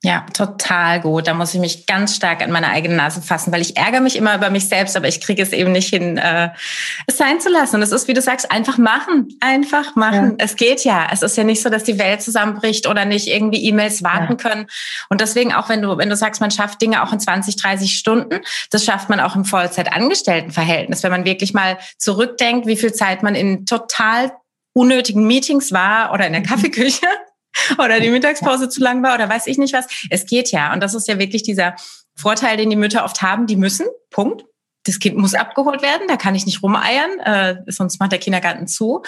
Ja, 0.07 0.25
total 0.31 1.01
gut. 1.01 1.27
Da 1.27 1.33
muss 1.33 1.53
ich 1.53 1.59
mich 1.59 1.85
ganz 1.85 2.15
stark 2.15 2.41
an 2.41 2.49
meine 2.49 2.69
eigene 2.69 2.95
Nase 2.95 3.21
fassen, 3.21 3.51
weil 3.51 3.59
ich 3.59 3.75
ärgere 3.75 3.99
mich 3.99 4.15
immer 4.15 4.35
über 4.35 4.49
mich 4.49 4.69
selbst, 4.69 4.95
aber 4.95 5.09
ich 5.09 5.19
kriege 5.19 5.41
es 5.41 5.51
eben 5.51 5.73
nicht 5.73 5.89
hin, 5.89 6.17
äh, 6.17 6.49
es 7.07 7.17
sein 7.17 7.41
zu 7.41 7.49
lassen. 7.49 7.75
Und 7.75 7.81
es 7.81 7.91
ist, 7.91 8.07
wie 8.07 8.13
du 8.13 8.21
sagst, 8.21 8.49
einfach 8.49 8.77
machen. 8.77 9.27
Einfach 9.41 9.97
machen. 9.97 10.37
Ja. 10.39 10.45
Es 10.45 10.55
geht 10.55 10.85
ja. 10.85 11.09
Es 11.11 11.23
ist 11.23 11.35
ja 11.35 11.43
nicht 11.43 11.61
so, 11.61 11.69
dass 11.69 11.83
die 11.83 11.99
Welt 11.99 12.21
zusammenbricht 12.21 12.87
oder 12.87 13.03
nicht 13.03 13.27
irgendwie 13.27 13.65
E-Mails 13.65 14.01
warten 14.01 14.33
ja. 14.33 14.35
können. 14.35 14.67
Und 15.09 15.19
deswegen 15.19 15.53
auch, 15.53 15.67
wenn 15.67 15.81
du, 15.81 15.97
wenn 15.97 16.09
du 16.09 16.15
sagst, 16.15 16.39
man 16.39 16.51
schafft 16.51 16.81
Dinge 16.81 17.03
auch 17.03 17.11
in 17.11 17.19
20, 17.19 17.57
30 17.57 17.91
Stunden, 17.91 18.39
das 18.71 18.85
schafft 18.85 19.09
man 19.09 19.19
auch 19.19 19.35
im 19.35 19.43
Vollzeitangestelltenverhältnis. 19.43 21.03
Wenn 21.03 21.11
man 21.11 21.25
wirklich 21.25 21.53
mal 21.53 21.77
zurückdenkt, 21.97 22.65
wie 22.65 22.77
viel 22.77 22.93
Zeit 22.93 23.23
man 23.23 23.35
in 23.35 23.65
total 23.65 24.31
unnötigen 24.71 25.27
Meetings 25.27 25.73
war 25.73 26.13
oder 26.13 26.27
in 26.27 26.33
der. 26.33 26.43
Kaffeeküche 26.47 27.07
oder 27.77 27.99
die 27.99 28.09
Mittagspause 28.09 28.69
zu 28.69 28.81
lang 28.81 29.03
war 29.03 29.15
oder 29.15 29.29
weiß 29.29 29.47
ich 29.47 29.57
nicht 29.57 29.73
was. 29.73 29.87
Es 30.09 30.25
geht 30.25 30.51
ja. 30.51 30.73
Und 30.73 30.81
das 30.81 30.93
ist 30.93 31.07
ja 31.07 31.19
wirklich 31.19 31.43
dieser 31.43 31.75
Vorteil, 32.15 32.57
den 32.57 32.69
die 32.69 32.75
Mütter 32.75 33.03
oft 33.03 33.21
haben. 33.21 33.47
Die 33.47 33.55
müssen, 33.55 33.85
Punkt. 34.09 34.45
Das 34.85 34.99
Kind 34.99 35.17
muss 35.17 35.33
abgeholt 35.33 35.81
werden, 35.81 36.07
da 36.07 36.15
kann 36.15 36.33
ich 36.33 36.45
nicht 36.45 36.63
rumeiern, 36.63 37.19
äh, 37.19 37.57
sonst 37.67 37.99
macht 37.99 38.13
der 38.13 38.19
Kindergarten 38.19 38.67
zu. 38.67 39.01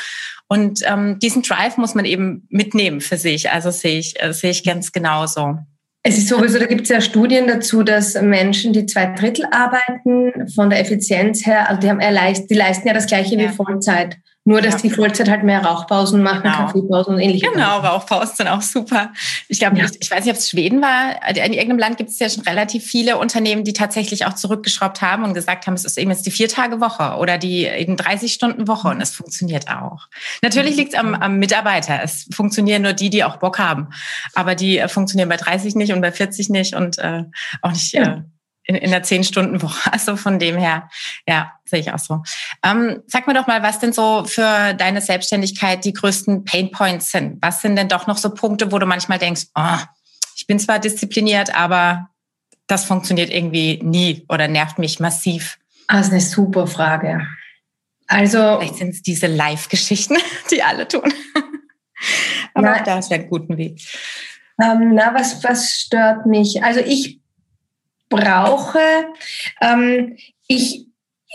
Und 0.50 0.82
ähm, 0.86 1.20
diesen 1.20 1.42
Drive 1.42 1.78
muss 1.78 1.96
man 1.96 2.04
eben 2.04 2.46
mitnehmen 2.50 3.00
für 3.00 3.16
sich. 3.16 3.50
Also 3.50 3.72
sehe 3.72 3.98
ich, 3.98 4.22
äh, 4.22 4.34
sehe 4.34 4.52
ich 4.52 4.66
ganz 4.66 4.92
genauso. 4.92 5.58
Es 6.04 6.18
ist 6.18 6.30
sowieso, 6.30 6.60
da 6.60 6.66
gibt 6.66 6.84
es 6.84 6.90
ja 6.90 7.02
Studien 7.02 7.48
dazu, 7.48 7.84
dass 7.84 8.20
Menschen, 8.22 8.72
die 8.72 8.86
zwei 8.86 9.08
Drittel 9.08 9.46
arbeiten, 9.52 10.50
von 10.50 10.70
der 10.70 10.80
Effizienz 10.80 11.46
her, 11.46 11.70
also 11.70 11.82
die, 11.82 11.90
haben, 11.90 12.00
die 12.00 12.54
leisten 12.54 12.88
ja 12.88 12.94
das 12.94 13.06
gleiche 13.06 13.36
ja. 13.36 13.42
wie 13.42 13.54
Vollzeit. 13.54 14.18
Nur, 14.50 14.64
dass 14.64 14.74
ja. 14.74 14.80
die 14.80 14.90
Vollzeit 14.90 15.30
halt 15.30 15.44
mehr 15.44 15.64
Rauchpausen 15.64 16.24
machen, 16.24 16.42
genau. 16.42 16.56
Kaffeepausen 16.56 17.14
und 17.14 17.20
ähnliche. 17.20 17.52
Genau, 17.52 17.82
Rauchpausen 17.82 18.36
sind 18.36 18.48
auch 18.48 18.64
super. 18.64 19.14
Ich 19.48 19.60
glaube, 19.60 19.78
ja. 19.78 19.86
ich, 19.86 19.92
ich, 20.02 20.10
weiß 20.10 20.26
nicht, 20.26 20.34
ob 20.34 20.40
es 20.40 20.50
Schweden 20.50 20.82
war. 20.82 21.22
In 21.30 21.54
irgendeinem 21.54 21.78
Land 21.78 21.98
gibt 21.98 22.10
es 22.10 22.18
ja 22.18 22.28
schon 22.28 22.42
relativ 22.42 22.84
viele 22.84 23.20
Unternehmen, 23.20 23.64
die 23.64 23.74
tatsächlich 23.74 24.26
auch 24.26 24.34
zurückgeschraubt 24.34 25.04
haben 25.04 25.24
und 25.24 25.36
gesagt 25.36 25.68
haben, 25.68 25.76
es 25.76 25.86
ist 25.86 26.00
eben 26.00 26.10
jetzt 26.10 26.26
die 26.26 26.32
Vier-Tage-Woche 26.32 27.20
oder 27.20 27.38
die 27.38 27.68
eben 27.68 27.96
30-Stunden-Woche 27.96 28.88
und 28.88 29.02
es 29.02 29.12
funktioniert 29.12 29.70
auch. 29.70 30.08
Natürlich 30.42 30.78
liegt 30.78 30.94
es 30.96 31.00
am, 31.00 31.14
am, 31.14 31.38
Mitarbeiter. 31.38 32.00
Es 32.02 32.28
funktionieren 32.34 32.82
nur 32.82 32.94
die, 32.94 33.12
die 33.12 33.24
auch 33.24 33.38
Bock 33.38 33.60
haben. 33.60 33.90
Aber 34.34 34.56
die 34.56 34.80
äh, 34.80 34.88
funktionieren 34.88 35.30
bei 35.30 35.38
30 35.38 35.76
nicht 35.76 35.94
und 35.94 36.02
bei 36.02 36.12
40 36.12 36.50
nicht 36.50 36.74
und 36.74 36.98
äh, 36.98 37.26
auch 37.62 37.72
nicht. 37.72 37.94
Ja. 37.94 38.02
Äh, 38.02 38.22
in, 38.70 38.76
in 38.76 38.92
der 38.92 39.04
Zehn-Stunden-Woche. 39.04 39.90
Also 39.92 40.16
von 40.16 40.38
dem 40.38 40.58
her, 40.58 40.90
ja, 41.28 41.52
sehe 41.66 41.80
ich 41.80 41.92
auch 41.92 42.00
so. 42.00 42.22
Ähm, 42.64 43.02
sag 43.08 43.26
mir 43.28 43.34
doch 43.34 43.48
mal, 43.48 43.64
was 43.64 43.80
denn 43.80 43.92
so 43.92 44.24
für 44.26 44.74
deine 44.76 45.02
Selbstständigkeit 45.02 45.84
die 45.84 45.94
größten 45.94 46.46
Painpoints 46.46 47.12
sind. 47.12 47.40
Was 47.42 47.62
sind 47.62 47.76
denn 47.76 47.90
doch 47.90 48.06
noch 48.06 48.18
so 48.18 48.30
Punkte, 48.30 48.72
wo 48.72 48.78
du 48.78 48.86
manchmal 48.86 49.18
denkst, 49.18 49.48
oh, 49.56 49.78
ich 50.36 50.46
bin 50.46 50.60
zwar 50.60 50.78
diszipliniert, 50.78 51.56
aber 51.56 52.10
das 52.68 52.86
funktioniert 52.86 53.32
irgendwie 53.32 53.80
nie 53.82 54.26
oder 54.30 54.48
nervt 54.48 54.78
mich 54.78 55.00
massiv? 55.00 55.58
Das 55.88 56.08
ist 56.08 56.12
eine 56.12 56.22
super 56.22 56.68
Frage. 56.68 57.26
Also 58.06 58.58
vielleicht 58.60 58.76
sind 58.76 58.90
es 58.90 59.02
diese 59.02 59.28
Live-Geschichten, 59.28 60.18
die 60.52 60.62
alle 60.62 60.88
tun. 60.88 61.02
aber 62.54 62.68
na, 62.68 62.76
auch 62.76 62.84
da 62.84 63.00
ist 63.00 63.10
ja 63.10 63.18
einen 63.18 63.30
guten 63.30 63.58
Weg. 63.58 63.82
Ähm, 64.62 64.94
na, 64.94 65.14
was, 65.16 65.44
was 65.44 65.72
stört 65.72 66.28
mich? 66.28 66.64
Also 66.64 66.82
ich 66.82 67.19
brauche, 68.10 68.80
ähm, 69.62 70.18
ich, 70.48 70.88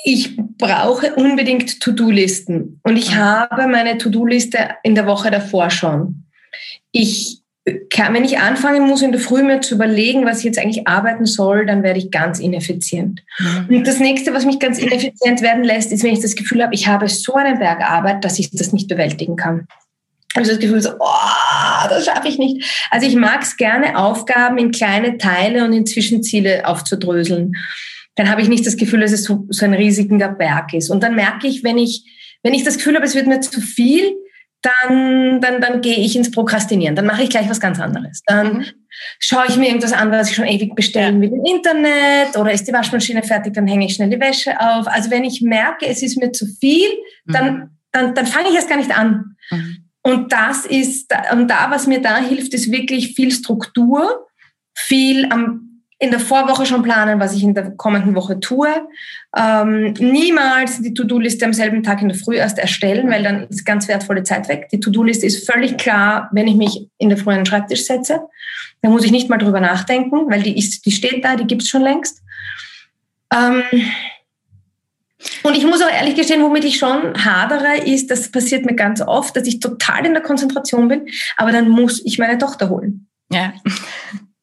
ich 0.05 0.37
brauche 0.37 1.15
unbedingt 1.15 1.81
To-Do-Listen. 1.81 2.81
Und 2.83 2.97
ich 2.97 3.13
ah. 3.13 3.49
habe 3.51 3.69
meine 3.69 3.99
To-Do-Liste 3.99 4.71
in 4.83 4.95
der 4.95 5.07
Woche 5.07 5.31
davor 5.31 5.71
schon. 5.71 6.27
Ich 6.93 7.41
kann, 7.89 8.13
wenn 8.13 8.25
ich 8.25 8.39
anfangen 8.39 8.87
muss, 8.87 9.01
in 9.01 9.13
der 9.13 9.21
Früh 9.21 9.43
mir 9.43 9.63
zu 9.63 9.77
überlegen, 9.77 10.27
was 10.27 10.39
ich 10.39 10.45
jetzt 10.45 10.59
eigentlich 10.59 10.87
arbeiten 10.87 11.25
soll, 11.25 11.65
dann 11.65 11.83
werde 11.83 11.99
ich 11.99 12.11
ganz 12.11 12.39
ineffizient. 12.39 13.23
Mhm. 13.39 13.77
Und 13.77 13.87
das 13.87 14.01
nächste, 14.01 14.35
was 14.35 14.45
mich 14.45 14.59
ganz 14.59 14.79
ineffizient 14.79 15.41
werden 15.41 15.65
lässt, 15.65 15.91
ist, 15.91 16.03
wenn 16.03 16.13
ich 16.13 16.21
das 16.21 16.35
Gefühl 16.35 16.63
habe, 16.63 16.75
ich 16.75 16.89
habe 16.89 17.09
so 17.09 17.35
einen 17.35 17.59
Berg 17.59 17.81
Arbeit, 17.81 18.23
dass 18.23 18.39
ich 18.39 18.51
das 18.51 18.75
nicht 18.75 18.89
bewältigen 18.89 19.37
kann 19.37 19.67
habe 20.35 20.43
ich 20.43 20.49
das 20.49 20.59
Gefühl 20.59 20.81
so, 20.81 20.91
oh, 20.99 21.89
das 21.89 22.07
schaffe 22.07 22.29
ich 22.29 22.39
nicht. 22.39 22.65
Also 22.91 23.07
ich 23.07 23.15
mag 23.15 23.43
es 23.43 23.57
gerne, 23.57 23.97
Aufgaben 23.99 24.59
in 24.59 24.73
kleine 24.73 25.17
Teile 25.19 25.65
und 25.65 25.73
in 25.73 25.87
Zwischenziele 25.87 26.67
aufzudröseln. 26.67 27.53
Dann 28.17 28.31
habe 28.31 28.43
ich 28.43 28.49
nicht 28.49 28.67
das 28.67 28.77
Gefühl, 28.77 29.01
dass 29.01 29.13
es 29.13 29.25
so, 29.25 29.47
so 29.51 29.65
ein 29.65 29.75
riesiger 29.75 30.29
Berg 30.29 30.75
ist. 30.75 30.91
Und 30.91 31.03
dann 31.03 31.15
merke 31.15 31.47
ich, 31.47 31.65
wenn 31.65 31.79
ich, 31.79 32.05
wenn 32.43 32.55
ich 32.55 32.65
das 32.65 32.77
Gefühl 32.77 32.95
habe, 32.97 33.05
es 33.05 33.15
wird 33.15 33.27
mir 33.27 33.41
zu 33.41 33.61
viel, 33.61 34.13
dann, 34.65 35.41
dann, 35.41 35.61
dann 35.61 35.81
gehe 35.83 35.99
ich 35.99 36.17
ins 36.17 36.31
Prokrastinieren. 36.31 36.97
Dann 36.97 37.07
mache 37.07 37.23
ich 37.23 37.31
gleich 37.31 37.49
was 37.51 37.61
ganz 37.61 37.79
anderes. 37.81 38.23
Dann 38.27 38.59
mhm. 38.59 38.65
schaue 39.19 39.45
ich 39.49 39.57
mir 39.57 39.67
irgendwas 39.67 39.93
an, 39.93 40.11
was 40.11 40.31
ich 40.31 40.37
schon 40.37 40.47
ewig 40.47 40.75
bestellen 40.75 41.21
will 41.21 41.33
im 41.33 41.45
Internet 41.45 42.37
oder 42.37 42.51
ist 42.51 42.67
die 42.67 42.73
Waschmaschine 42.73 43.23
fertig, 43.23 43.53
dann 43.53 43.67
hänge 43.67 43.87
ich 43.87 43.95
schnell 43.95 44.09
die 44.09 44.21
Wäsche 44.21 44.59
auf. 44.59 44.87
Also 44.89 45.11
wenn 45.11 45.25
ich 45.25 45.43
merke, 45.43 45.87
es 45.87 46.03
ist 46.03 46.17
mir 46.17 46.33
zu 46.33 46.47
viel, 46.47 46.89
dann, 47.27 47.55
mhm. 47.55 47.71
dann, 47.93 48.15
dann 48.15 48.27
fange 48.27 48.49
ich 48.49 48.55
erst 48.55 48.71
gar 48.71 48.79
nicht 48.79 48.97
an. 48.97 49.37
Mhm. 49.51 49.84
Das 50.35 50.67
ist, 50.67 51.15
und 51.31 51.47
da, 51.47 51.71
was 51.71 51.87
mir 51.87 52.03
da 52.03 52.17
hilft, 52.17 52.55
ist 52.55 52.73
wirklich 52.73 53.15
viel 53.15 53.31
Struktur, 53.31 54.27
viel 54.75 55.31
am, 55.31 55.81
in 56.01 56.11
der 56.11 56.19
Vorwoche 56.19 56.67
schon 56.67 56.83
planen, 56.83 57.21
was 57.21 57.37
ich 57.37 57.45
in 57.45 57.55
der 57.55 57.71
kommenden 57.77 58.17
Woche 58.17 58.41
tue. 58.41 58.69
Ähm, 59.37 59.95
niemals 60.01 60.83
die 60.83 60.93
To-Do-Liste 60.93 61.45
am 61.45 61.53
selben 61.53 61.85
Tag 61.85 62.03
in 62.03 62.09
der 62.09 62.19
Früh 62.19 62.35
erst 62.35 62.59
erstellen, 62.59 63.09
weil 63.13 63.23
dann 63.23 63.47
ist 63.47 63.65
ganz 63.65 63.87
wertvolle 63.87 64.25
Zeit 64.25 64.49
weg. 64.49 64.69
Die 64.73 64.81
To-Do-Liste 64.81 65.25
ist 65.25 65.49
völlig 65.49 65.77
klar, 65.77 66.29
wenn 66.33 66.49
ich 66.49 66.57
mich 66.57 66.89
in 66.99 67.11
der 67.11 67.19
Früh 67.19 67.31
an 67.31 67.37
den 67.37 67.47
Schreibtisch 67.47 67.85
setze. 67.85 68.23
Da 68.83 68.89
muss 68.89 69.05
ich 69.05 69.13
nicht 69.13 69.31
mal 69.31 69.39
drüber 69.39 69.61
nachdenken, 69.61 70.29
weil 70.29 70.43
die, 70.43 70.59
ist, 70.59 70.85
die 70.85 70.91
steht 70.91 71.25
da, 71.25 71.37
die 71.37 71.47
gibt's 71.47 71.69
schon 71.69 71.83
längst. 71.83 72.25
Ähm, 73.33 73.63
und 75.43 75.57
ich 75.57 75.65
muss 75.65 75.83
auch 75.83 75.91
ehrlich 75.91 76.15
gestehen, 76.15 76.43
womit 76.43 76.65
ich 76.65 76.79
schon 76.79 77.25
hadere, 77.25 77.79
ist, 77.85 78.11
das 78.11 78.31
passiert 78.31 78.65
mir 78.67 78.75
ganz 78.75 79.01
oft, 79.01 79.37
dass 79.37 79.47
ich 79.47 79.61
total 79.61 80.07
in 80.07 80.15
der 80.15 80.23
Konzentration 80.23 80.89
bin, 80.89 81.07
aber 81.37 81.53
dann 81.53 81.69
muss 81.69 82.03
ich 82.05 82.19
meine 82.19 82.39
Tochter 82.39 82.69
holen. 82.69 83.09
Ja. 83.31 83.53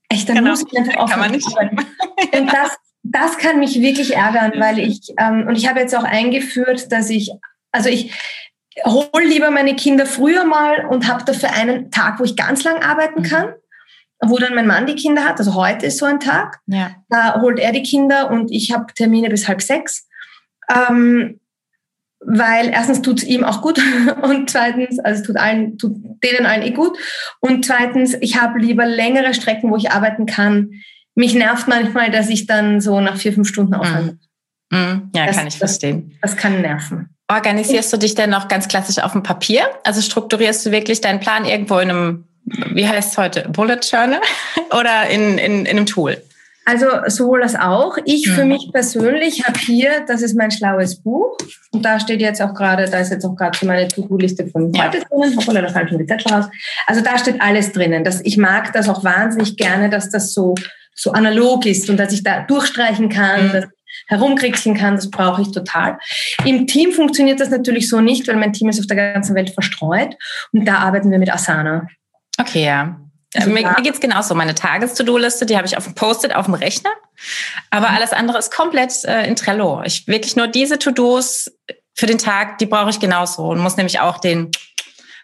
Echt, 0.09 0.27
dann 0.27 0.37
genau. 0.37 0.51
muss 0.51 0.63
ich 0.65 0.77
einfach 0.77 0.95
aufhören. 0.95 1.09
Kann 1.09 1.19
man 1.19 1.31
nicht. 1.31 1.47
Und 2.39 2.53
das, 2.53 2.77
das 3.03 3.37
kann 3.37 3.59
mich 3.59 3.79
wirklich 3.79 4.15
ärgern, 4.15 4.53
weil 4.57 4.79
ich, 4.79 5.13
ähm, 5.17 5.47
und 5.47 5.55
ich 5.55 5.67
habe 5.67 5.79
jetzt 5.79 5.95
auch 5.95 6.03
eingeführt, 6.03 6.91
dass 6.91 7.09
ich, 7.09 7.31
also 7.71 7.89
ich 7.89 8.13
hole 8.85 9.25
lieber 9.25 9.49
meine 9.49 9.75
Kinder 9.75 10.05
früher 10.05 10.45
mal 10.45 10.85
und 10.85 11.07
habe 11.07 11.25
dafür 11.25 11.51
einen 11.51 11.89
Tag, 11.89 12.19
wo 12.19 12.23
ich 12.23 12.35
ganz 12.35 12.63
lang 12.63 12.81
arbeiten 12.83 13.21
mhm. 13.21 13.25
kann 13.25 13.53
wo 14.21 14.37
dann 14.37 14.55
mein 14.55 14.67
Mann 14.67 14.85
die 14.85 14.95
Kinder 14.95 15.25
hat. 15.25 15.39
Also 15.39 15.55
heute 15.55 15.87
ist 15.87 15.97
so 15.97 16.05
ein 16.05 16.19
Tag. 16.19 16.59
Ja. 16.67 16.91
Da 17.09 17.41
holt 17.41 17.59
er 17.59 17.71
die 17.71 17.83
Kinder 17.83 18.29
und 18.29 18.51
ich 18.51 18.71
habe 18.71 18.93
Termine 18.93 19.29
bis 19.29 19.47
halb 19.47 19.61
sechs. 19.61 20.07
Ähm, 20.73 21.39
weil 22.23 22.69
erstens 22.69 23.01
tut 23.01 23.19
es 23.19 23.27
ihm 23.27 23.43
auch 23.43 23.61
gut 23.61 23.81
und 24.21 24.49
zweitens, 24.49 24.99
also 24.99 25.21
es 25.21 25.27
tut 25.27 25.37
allen, 25.37 25.77
tut 25.77 25.95
denen 26.23 26.45
allen 26.45 26.61
eh 26.61 26.71
gut. 26.71 26.97
Und 27.39 27.65
zweitens, 27.65 28.15
ich 28.21 28.39
habe 28.39 28.59
lieber 28.59 28.85
längere 28.85 29.33
Strecken, 29.33 29.71
wo 29.71 29.75
ich 29.75 29.91
arbeiten 29.91 30.25
kann. 30.27 30.71
Mich 31.15 31.33
nervt 31.33 31.67
manchmal, 31.67 32.11
dass 32.11 32.29
ich 32.29 32.45
dann 32.45 32.79
so 32.79 33.01
nach 33.01 33.17
vier, 33.17 33.33
fünf 33.33 33.47
Stunden 33.47 33.73
aufhöre. 33.73 34.17
Mm. 34.69 34.75
Mm. 34.75 35.11
Ja, 35.15 35.25
das, 35.25 35.35
kann 35.35 35.47
ich 35.47 35.57
verstehen. 35.57 36.17
Das, 36.21 36.31
das 36.31 36.39
kann 36.39 36.61
nerven. 36.61 37.09
Organisierst 37.27 37.91
du 37.91 37.97
dich 37.97 38.15
denn 38.15 38.29
noch 38.29 38.47
ganz 38.47 38.67
klassisch 38.67 39.03
auf 39.03 39.13
dem 39.13 39.23
Papier? 39.23 39.63
Also 39.83 40.01
strukturierst 40.01 40.65
du 40.65 40.71
wirklich 40.71 41.01
deinen 41.01 41.19
Plan 41.19 41.45
irgendwo 41.45 41.79
in 41.79 41.89
einem, 41.89 42.27
wie 42.45 42.87
heißt 42.87 43.13
es 43.13 43.17
heute, 43.17 43.49
Bullet 43.49 43.79
Journal 43.81 44.21
oder 44.79 45.09
in, 45.09 45.37
in, 45.37 45.65
in 45.65 45.77
einem 45.77 45.85
Tool? 45.85 46.21
Also 46.71 46.87
sowohl 47.07 47.43
als 47.43 47.55
auch. 47.55 47.97
Ich 48.05 48.29
für 48.29 48.43
mhm. 48.43 48.51
mich 48.51 48.69
persönlich 48.71 49.43
habe 49.43 49.59
hier, 49.59 50.05
das 50.07 50.21
ist 50.21 50.37
mein 50.37 50.51
schlaues 50.51 51.01
Buch. 51.01 51.37
Und 51.71 51.83
da 51.83 51.99
steht 51.99 52.21
jetzt 52.21 52.41
auch 52.41 52.53
gerade, 52.53 52.89
da 52.89 52.99
ist 52.99 53.11
jetzt 53.11 53.25
auch 53.25 53.35
gerade 53.35 53.57
meine 53.65 53.89
To-Do-Liste 53.89 54.47
von 54.47 54.71
heute 54.77 54.99
ja. 54.99 55.03
drinnen. 55.03 55.37
Hoppala, 55.37 55.63
da 55.63 55.67
fallen 55.67 55.89
schon 55.89 55.97
die 55.97 56.05
Zettel 56.05 56.31
raus. 56.31 56.45
Also 56.87 57.01
da 57.01 57.17
steht 57.17 57.41
alles 57.41 57.73
drinnen. 57.73 58.05
Das, 58.05 58.21
ich 58.21 58.37
mag 58.37 58.71
das 58.71 58.87
auch 58.87 59.03
wahnsinnig 59.03 59.57
gerne, 59.57 59.89
dass 59.89 60.09
das 60.09 60.33
so, 60.33 60.55
so 60.95 61.11
analog 61.11 61.65
ist 61.65 61.89
und 61.89 61.97
dass 61.97 62.13
ich 62.13 62.23
da 62.23 62.43
durchstreichen 62.43 63.09
kann, 63.09 63.49
mhm. 63.49 63.51
dass 63.51 63.65
herumkriegseln 64.07 64.77
kann, 64.77 64.95
das 64.95 65.11
brauche 65.11 65.41
ich 65.41 65.51
total. 65.51 65.97
Im 66.45 66.67
Team 66.67 66.93
funktioniert 66.93 67.41
das 67.41 67.49
natürlich 67.49 67.89
so 67.89 67.99
nicht, 67.99 68.29
weil 68.29 68.37
mein 68.37 68.53
Team 68.53 68.69
ist 68.69 68.79
auf 68.79 68.87
der 68.87 69.13
ganzen 69.13 69.35
Welt 69.35 69.49
verstreut. 69.49 70.15
Und 70.53 70.65
da 70.65 70.75
arbeiten 70.75 71.11
wir 71.11 71.19
mit 71.19 71.33
Asana. 71.33 71.87
Okay, 72.39 72.65
ja. 72.65 72.97
Also 73.35 73.49
mir, 73.49 73.63
mir 73.63 73.81
geht 73.81 73.93
es 73.93 73.99
genauso. 73.99 74.35
Meine 74.35 74.55
Tages-To-Do-Liste, 74.55 75.45
die 75.45 75.55
habe 75.55 75.65
ich 75.65 75.77
auf 75.77 75.85
dem 75.85 75.95
Post-it 75.95 76.35
auf 76.35 76.45
dem 76.45 76.53
Rechner. 76.53 76.91
Aber 77.69 77.89
mhm. 77.89 77.95
alles 77.95 78.13
andere 78.13 78.37
ist 78.37 78.53
komplett 78.53 79.05
äh, 79.05 79.25
in 79.25 79.35
Trello. 79.35 79.81
Ich 79.85 80.07
wirklich 80.07 80.35
nur 80.35 80.47
diese 80.47 80.79
To-Dos 80.79 81.51
für 81.95 82.05
den 82.05 82.17
Tag, 82.17 82.57
die 82.57 82.65
brauche 82.65 82.89
ich 82.89 82.99
genauso 82.99 83.43
und 83.43 83.59
muss 83.59 83.77
nämlich 83.77 83.99
auch 83.99 84.17
den 84.17 84.51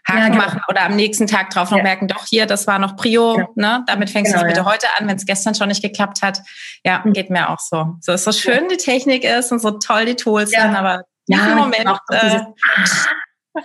Haken 0.07 0.19
ja, 0.19 0.29
genau. 0.29 0.37
machen 0.37 0.61
oder 0.69 0.83
am 0.83 0.95
nächsten 0.95 1.27
Tag 1.27 1.49
drauf 1.49 1.69
noch 1.69 1.79
ja. 1.79 1.83
merken, 1.83 2.07
doch 2.07 2.25
hier, 2.25 2.45
das 2.45 2.65
war 2.65 2.79
noch 2.79 2.95
Prio, 2.95 3.35
genau. 3.35 3.49
ne? 3.55 3.83
Damit 3.87 4.09
fängst 4.09 4.31
genau, 4.31 4.43
du 4.43 4.47
bitte 4.47 4.61
ja. 4.61 4.65
heute 4.65 4.87
an, 4.97 5.07
wenn 5.07 5.17
es 5.17 5.25
gestern 5.25 5.53
schon 5.53 5.67
nicht 5.67 5.81
geklappt 5.81 6.21
hat. 6.21 6.39
Ja, 6.85 7.01
mhm. 7.03 7.11
geht 7.11 7.29
mir 7.29 7.49
auch 7.49 7.59
so. 7.59 7.95
So 7.99 8.13
ist 8.13 8.23
so 8.23 8.31
schön 8.31 8.69
die 8.69 8.77
Technik 8.77 9.25
ist 9.25 9.51
und 9.51 9.59
so 9.59 9.71
toll 9.71 10.05
die 10.05 10.15
Tools 10.15 10.51
sind, 10.51 10.75
aber 10.75 11.03
ja, 11.27 11.51
im 11.51 11.57
Moment. 11.57 11.89
Äh, 12.09 12.39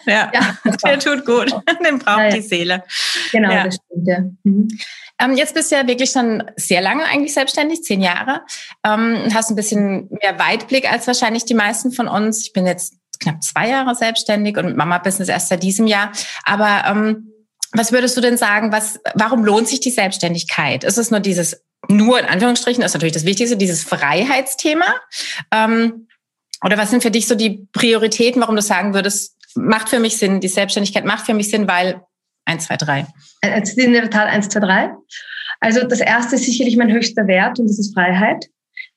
ja, 0.06 0.30
ja 0.32 0.56
der 0.84 0.98
tut 0.98 1.24
gut. 1.24 1.52
Den 1.84 1.98
braucht 1.98 2.18
ja, 2.18 2.28
ja. 2.28 2.34
die 2.34 2.42
Seele. 2.42 2.84
Genau, 3.30 3.50
ja. 3.50 3.64
das 3.64 3.76
stimmt, 3.76 4.06
ja. 4.06 4.18
Mhm. 4.44 4.68
Ähm, 5.18 5.36
jetzt 5.36 5.54
bist 5.54 5.70
du 5.70 5.76
ja 5.76 5.86
wirklich 5.86 6.10
schon 6.10 6.42
sehr 6.56 6.80
lange 6.80 7.04
eigentlich 7.04 7.34
selbstständig, 7.34 7.82
zehn 7.82 8.00
Jahre. 8.00 8.42
Ähm, 8.84 9.28
hast 9.32 9.50
ein 9.50 9.56
bisschen 9.56 10.08
mehr 10.20 10.38
Weitblick 10.38 10.90
als 10.90 11.06
wahrscheinlich 11.06 11.44
die 11.44 11.54
meisten 11.54 11.92
von 11.92 12.08
uns. 12.08 12.42
Ich 12.42 12.52
bin 12.52 12.66
jetzt 12.66 12.94
knapp 13.20 13.42
zwei 13.42 13.68
Jahre 13.68 13.94
selbstständig 13.94 14.56
und 14.56 14.76
Mama-Business 14.76 15.28
erst 15.28 15.48
seit 15.48 15.62
diesem 15.62 15.86
Jahr. 15.86 16.12
Aber 16.44 16.84
ähm, 16.86 17.32
was 17.72 17.92
würdest 17.92 18.16
du 18.16 18.20
denn 18.20 18.36
sagen, 18.36 18.72
was, 18.72 19.00
warum 19.14 19.44
lohnt 19.44 19.68
sich 19.68 19.80
die 19.80 19.90
Selbstständigkeit? 19.90 20.84
Ist 20.84 20.98
es 20.98 21.10
nur 21.10 21.20
dieses, 21.20 21.62
nur 21.88 22.18
in 22.18 22.26
Anführungsstrichen, 22.26 22.82
ist 22.82 22.94
natürlich 22.94 23.14
das 23.14 23.24
Wichtigste, 23.24 23.56
dieses 23.56 23.84
Freiheitsthema? 23.84 24.86
Ähm, 25.50 26.08
oder 26.64 26.76
was 26.78 26.90
sind 26.90 27.02
für 27.02 27.10
dich 27.10 27.26
so 27.26 27.34
die 27.34 27.66
Prioritäten, 27.72 28.40
warum 28.40 28.56
du 28.56 28.62
sagen 28.62 28.94
würdest, 28.94 29.36
macht 29.56 29.88
für 29.88 29.98
mich 29.98 30.16
Sinn, 30.16 30.40
die 30.40 30.48
Selbstständigkeit 30.48 31.04
macht 31.04 31.26
für 31.26 31.34
mich 31.34 31.50
Sinn, 31.50 31.68
weil 31.68 32.00
1, 32.44 32.66
2, 32.66 32.76
3. 32.76 33.06
Es 33.42 33.70
ist 33.70 33.78
in 33.78 33.92
der 33.92 34.10
Tat 34.10 34.28
1, 34.28 34.48
2, 34.48 34.60
3. 34.60 34.90
Also 35.60 35.86
das 35.86 36.00
erste 36.00 36.36
ist 36.36 36.44
sicherlich 36.44 36.76
mein 36.76 36.92
höchster 36.92 37.26
Wert 37.26 37.58
und 37.60 37.68
das 37.68 37.78
ist 37.78 37.94
Freiheit. 37.94 38.46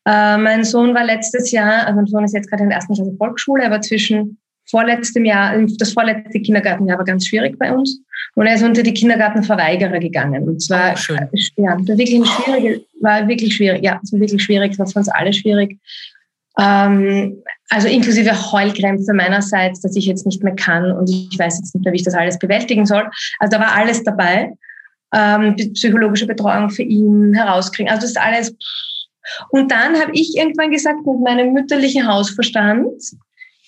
Äh, 0.07 0.37
mein 0.37 0.63
Sohn 0.63 0.93
war 0.95 1.03
letztes 1.03 1.51
Jahr, 1.51 1.85
also 1.85 1.95
mein 1.95 2.07
Sohn 2.07 2.23
ist 2.23 2.33
jetzt 2.33 2.49
gerade 2.49 2.63
in 2.63 2.69
der 2.69 2.77
ersten 2.77 2.95
Klasse 2.95 3.15
Volksschule, 3.17 3.63
er 3.63 3.71
war 3.71 3.81
zwischen 3.81 4.39
vorletztem 4.69 5.25
Jahr, 5.25 5.55
das 5.77 5.93
vorletzte 5.93 6.39
Kindergartenjahr 6.39 6.97
war 6.97 7.05
ganz 7.05 7.27
schwierig 7.27 7.57
bei 7.59 7.71
uns. 7.71 8.01
Und 8.35 8.47
er 8.47 8.55
ist 8.55 8.63
unter 8.63 8.83
die 8.83 8.93
Kindergartenverweigerer 8.93 9.99
gegangen. 9.99 10.43
Und 10.43 10.61
zwar, 10.61 10.93
oh, 10.93 10.97
schön. 10.97 11.19
ja, 11.57 11.77
war 11.77 11.97
wirklich 11.97 12.27
schwierige, 12.27 12.81
war 12.99 13.27
wirklich 13.27 13.55
schwierig. 13.55 13.83
Ja, 13.83 13.99
es 14.03 14.11
war 14.11 14.19
wirklich 14.19 14.43
schwierig, 14.43 14.73
es 14.73 14.79
war 14.79 14.87
für 14.87 14.99
uns 14.99 15.07
alle 15.07 15.31
schwierig. 15.31 15.77
Ähm, 16.59 17.43
also 17.69 17.87
inklusive 17.87 18.51
Heulkrämpfe 18.51 19.13
meinerseits, 19.13 19.81
dass 19.81 19.95
ich 19.95 20.05
jetzt 20.05 20.25
nicht 20.25 20.43
mehr 20.43 20.55
kann 20.55 20.91
und 20.91 21.09
ich 21.09 21.37
weiß 21.37 21.57
jetzt 21.57 21.75
nicht 21.75 21.83
mehr, 21.83 21.93
wie 21.93 21.97
ich 21.97 22.03
das 22.03 22.13
alles 22.13 22.39
bewältigen 22.39 22.85
soll. 22.85 23.09
Also 23.39 23.57
da 23.57 23.59
war 23.59 23.75
alles 23.75 24.03
dabei. 24.03 24.53
Ähm, 25.13 25.55
psychologische 25.73 26.27
Betreuung 26.27 26.69
für 26.69 26.83
ihn 26.83 27.33
herauskriegen. 27.33 27.89
Also 27.89 28.01
das 28.01 28.11
ist 28.11 28.21
alles. 28.21 28.55
Und 29.49 29.71
dann 29.71 29.99
habe 29.99 30.11
ich 30.13 30.37
irgendwann 30.37 30.71
gesagt, 30.71 31.05
mit 31.05 31.19
meinem 31.21 31.53
mütterlichen 31.53 32.07
Hausverstand, 32.07 32.91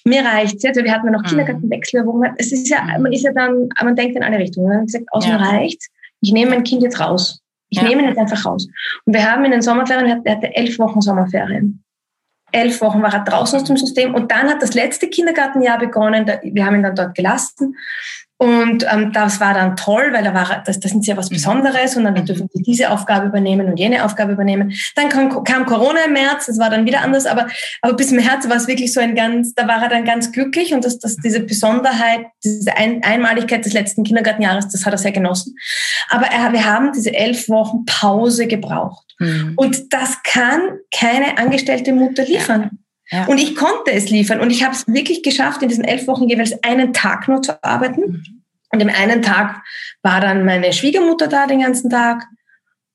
mir 0.05 0.23
reicht's 0.23 0.63
jetzt, 0.63 0.77
weil 0.77 0.85
wir 0.85 0.93
hatten 0.93 1.07
ja 1.07 1.11
noch 1.11 1.23
mhm. 1.23 1.27
Kindergartenwechsel, 1.27 2.05
wo 2.05 2.13
man, 2.13 2.33
es 2.37 2.51
ist 2.51 2.69
ja, 2.69 2.83
man 2.99 3.11
ist 3.11 3.23
ja 3.23 3.33
dann, 3.33 3.69
man 3.83 3.95
denkt 3.95 4.15
in 4.15 4.23
alle 4.23 4.37
Richtungen. 4.37 4.67
Man 4.67 4.77
hat 4.79 4.85
gesagt, 4.85 5.05
aus 5.11 5.25
ja. 5.25 5.37
mir 5.37 5.45
reicht's, 5.45 5.87
ich 6.21 6.31
nehme 6.31 6.51
mein 6.51 6.63
Kind 6.63 6.83
jetzt 6.83 6.99
raus. 6.99 7.41
Ich 7.69 7.81
ja. 7.81 7.87
nehme 7.87 8.03
ihn 8.03 8.07
jetzt 8.07 8.17
einfach 8.17 8.45
raus. 8.45 8.67
Und 9.05 9.13
wir 9.13 9.29
haben 9.29 9.43
in 9.43 9.51
den 9.51 9.61
Sommerferien, 9.61 10.21
er 10.23 10.35
hatte 10.35 10.55
elf 10.55 10.79
Wochen 10.79 11.01
Sommerferien. 11.01 11.83
Elf 12.51 12.81
Wochen 12.81 13.01
war 13.01 13.13
er 13.13 13.23
draußen 13.23 13.59
aus 13.59 13.65
dem 13.65 13.77
System 13.77 14.15
und 14.15 14.31
dann 14.31 14.49
hat 14.49 14.61
das 14.61 14.73
letzte 14.73 15.09
Kindergartenjahr 15.09 15.77
begonnen. 15.77 16.25
Wir 16.43 16.65
haben 16.65 16.75
ihn 16.75 16.83
dann 16.83 16.95
dort 16.95 17.15
gelassen 17.15 17.75
und 18.39 18.85
ähm, 18.91 19.11
das 19.13 19.39
war 19.39 19.55
dann 19.55 19.75
toll, 19.75 20.09
weil 20.13 20.23
da 20.23 20.31
war, 20.31 20.61
das, 20.63 20.79
das 20.79 20.93
ist 20.93 21.07
ja 21.07 21.17
was 21.17 21.31
mhm. 21.31 21.35
Besonderes 21.35 21.97
und 21.97 22.03
dann 22.03 22.13
mhm. 22.13 22.25
dürfen 22.25 22.47
sie 22.53 22.61
diese 22.61 22.91
Aufgabe 22.91 23.25
übernehmen 23.25 23.67
und 23.67 23.77
jene 23.77 24.05
Aufgabe 24.05 24.33
übernehmen. 24.33 24.73
Dann 24.95 25.09
kam, 25.09 25.43
kam 25.43 25.65
Corona 25.65 26.01
im 26.05 26.13
März, 26.13 26.45
das 26.45 26.59
war 26.59 26.69
dann 26.69 26.85
wieder 26.85 27.01
anders, 27.01 27.25
aber, 27.25 27.47
aber 27.81 27.95
bis 27.95 28.11
März 28.11 28.47
war 28.47 28.57
es 28.57 28.67
wirklich 28.67 28.93
so 28.93 28.99
ein 28.99 29.15
ganz, 29.15 29.55
da 29.55 29.67
war 29.67 29.81
er 29.81 29.89
dann 29.89 30.05
ganz 30.05 30.31
glücklich 30.31 30.73
und 30.73 30.85
das, 30.85 30.99
das, 30.99 31.15
diese 31.15 31.39
Besonderheit, 31.39 32.27
diese 32.43 32.77
ein, 32.77 33.03
Einmaligkeit 33.03 33.65
des 33.65 33.73
letzten 33.73 34.03
Kindergartenjahres, 34.03 34.67
das 34.67 34.85
hat 34.85 34.93
er 34.93 34.99
sehr 34.99 35.11
genossen. 35.11 35.55
Aber 36.09 36.27
er, 36.27 36.53
wir 36.53 36.65
haben 36.65 36.91
diese 36.93 37.15
elf 37.15 37.49
Wochen 37.49 37.85
Pause 37.85 38.45
gebraucht. 38.45 39.15
Mhm. 39.17 39.53
Und 39.55 39.93
das 39.93 40.21
kann 40.21 40.61
keine 40.95 41.39
angestellte 41.39 41.91
Mutter 41.91 42.23
liefern. 42.23 42.77
Ja. 43.11 43.25
Und 43.25 43.37
ich 43.37 43.55
konnte 43.55 43.91
es 43.91 44.09
liefern 44.09 44.39
und 44.39 44.49
ich 44.49 44.63
habe 44.63 44.75
es 44.75 44.85
wirklich 44.87 45.23
geschafft, 45.23 45.61
in 45.61 45.69
diesen 45.69 45.83
elf 45.83 46.07
Wochen 46.07 46.27
jeweils 46.27 46.61
einen 46.63 46.93
Tag 46.93 47.27
nur 47.27 47.41
zu 47.41 47.63
arbeiten. 47.63 48.01
Mhm. 48.01 48.43
Und 48.71 48.81
im 48.81 48.89
einen 48.89 49.21
Tag 49.21 49.63
war 50.01 50.19
dann 50.19 50.45
meine 50.45 50.73
Schwiegermutter 50.73 51.27
da 51.27 51.47
den 51.47 51.61
ganzen 51.61 51.89
Tag. 51.89 52.25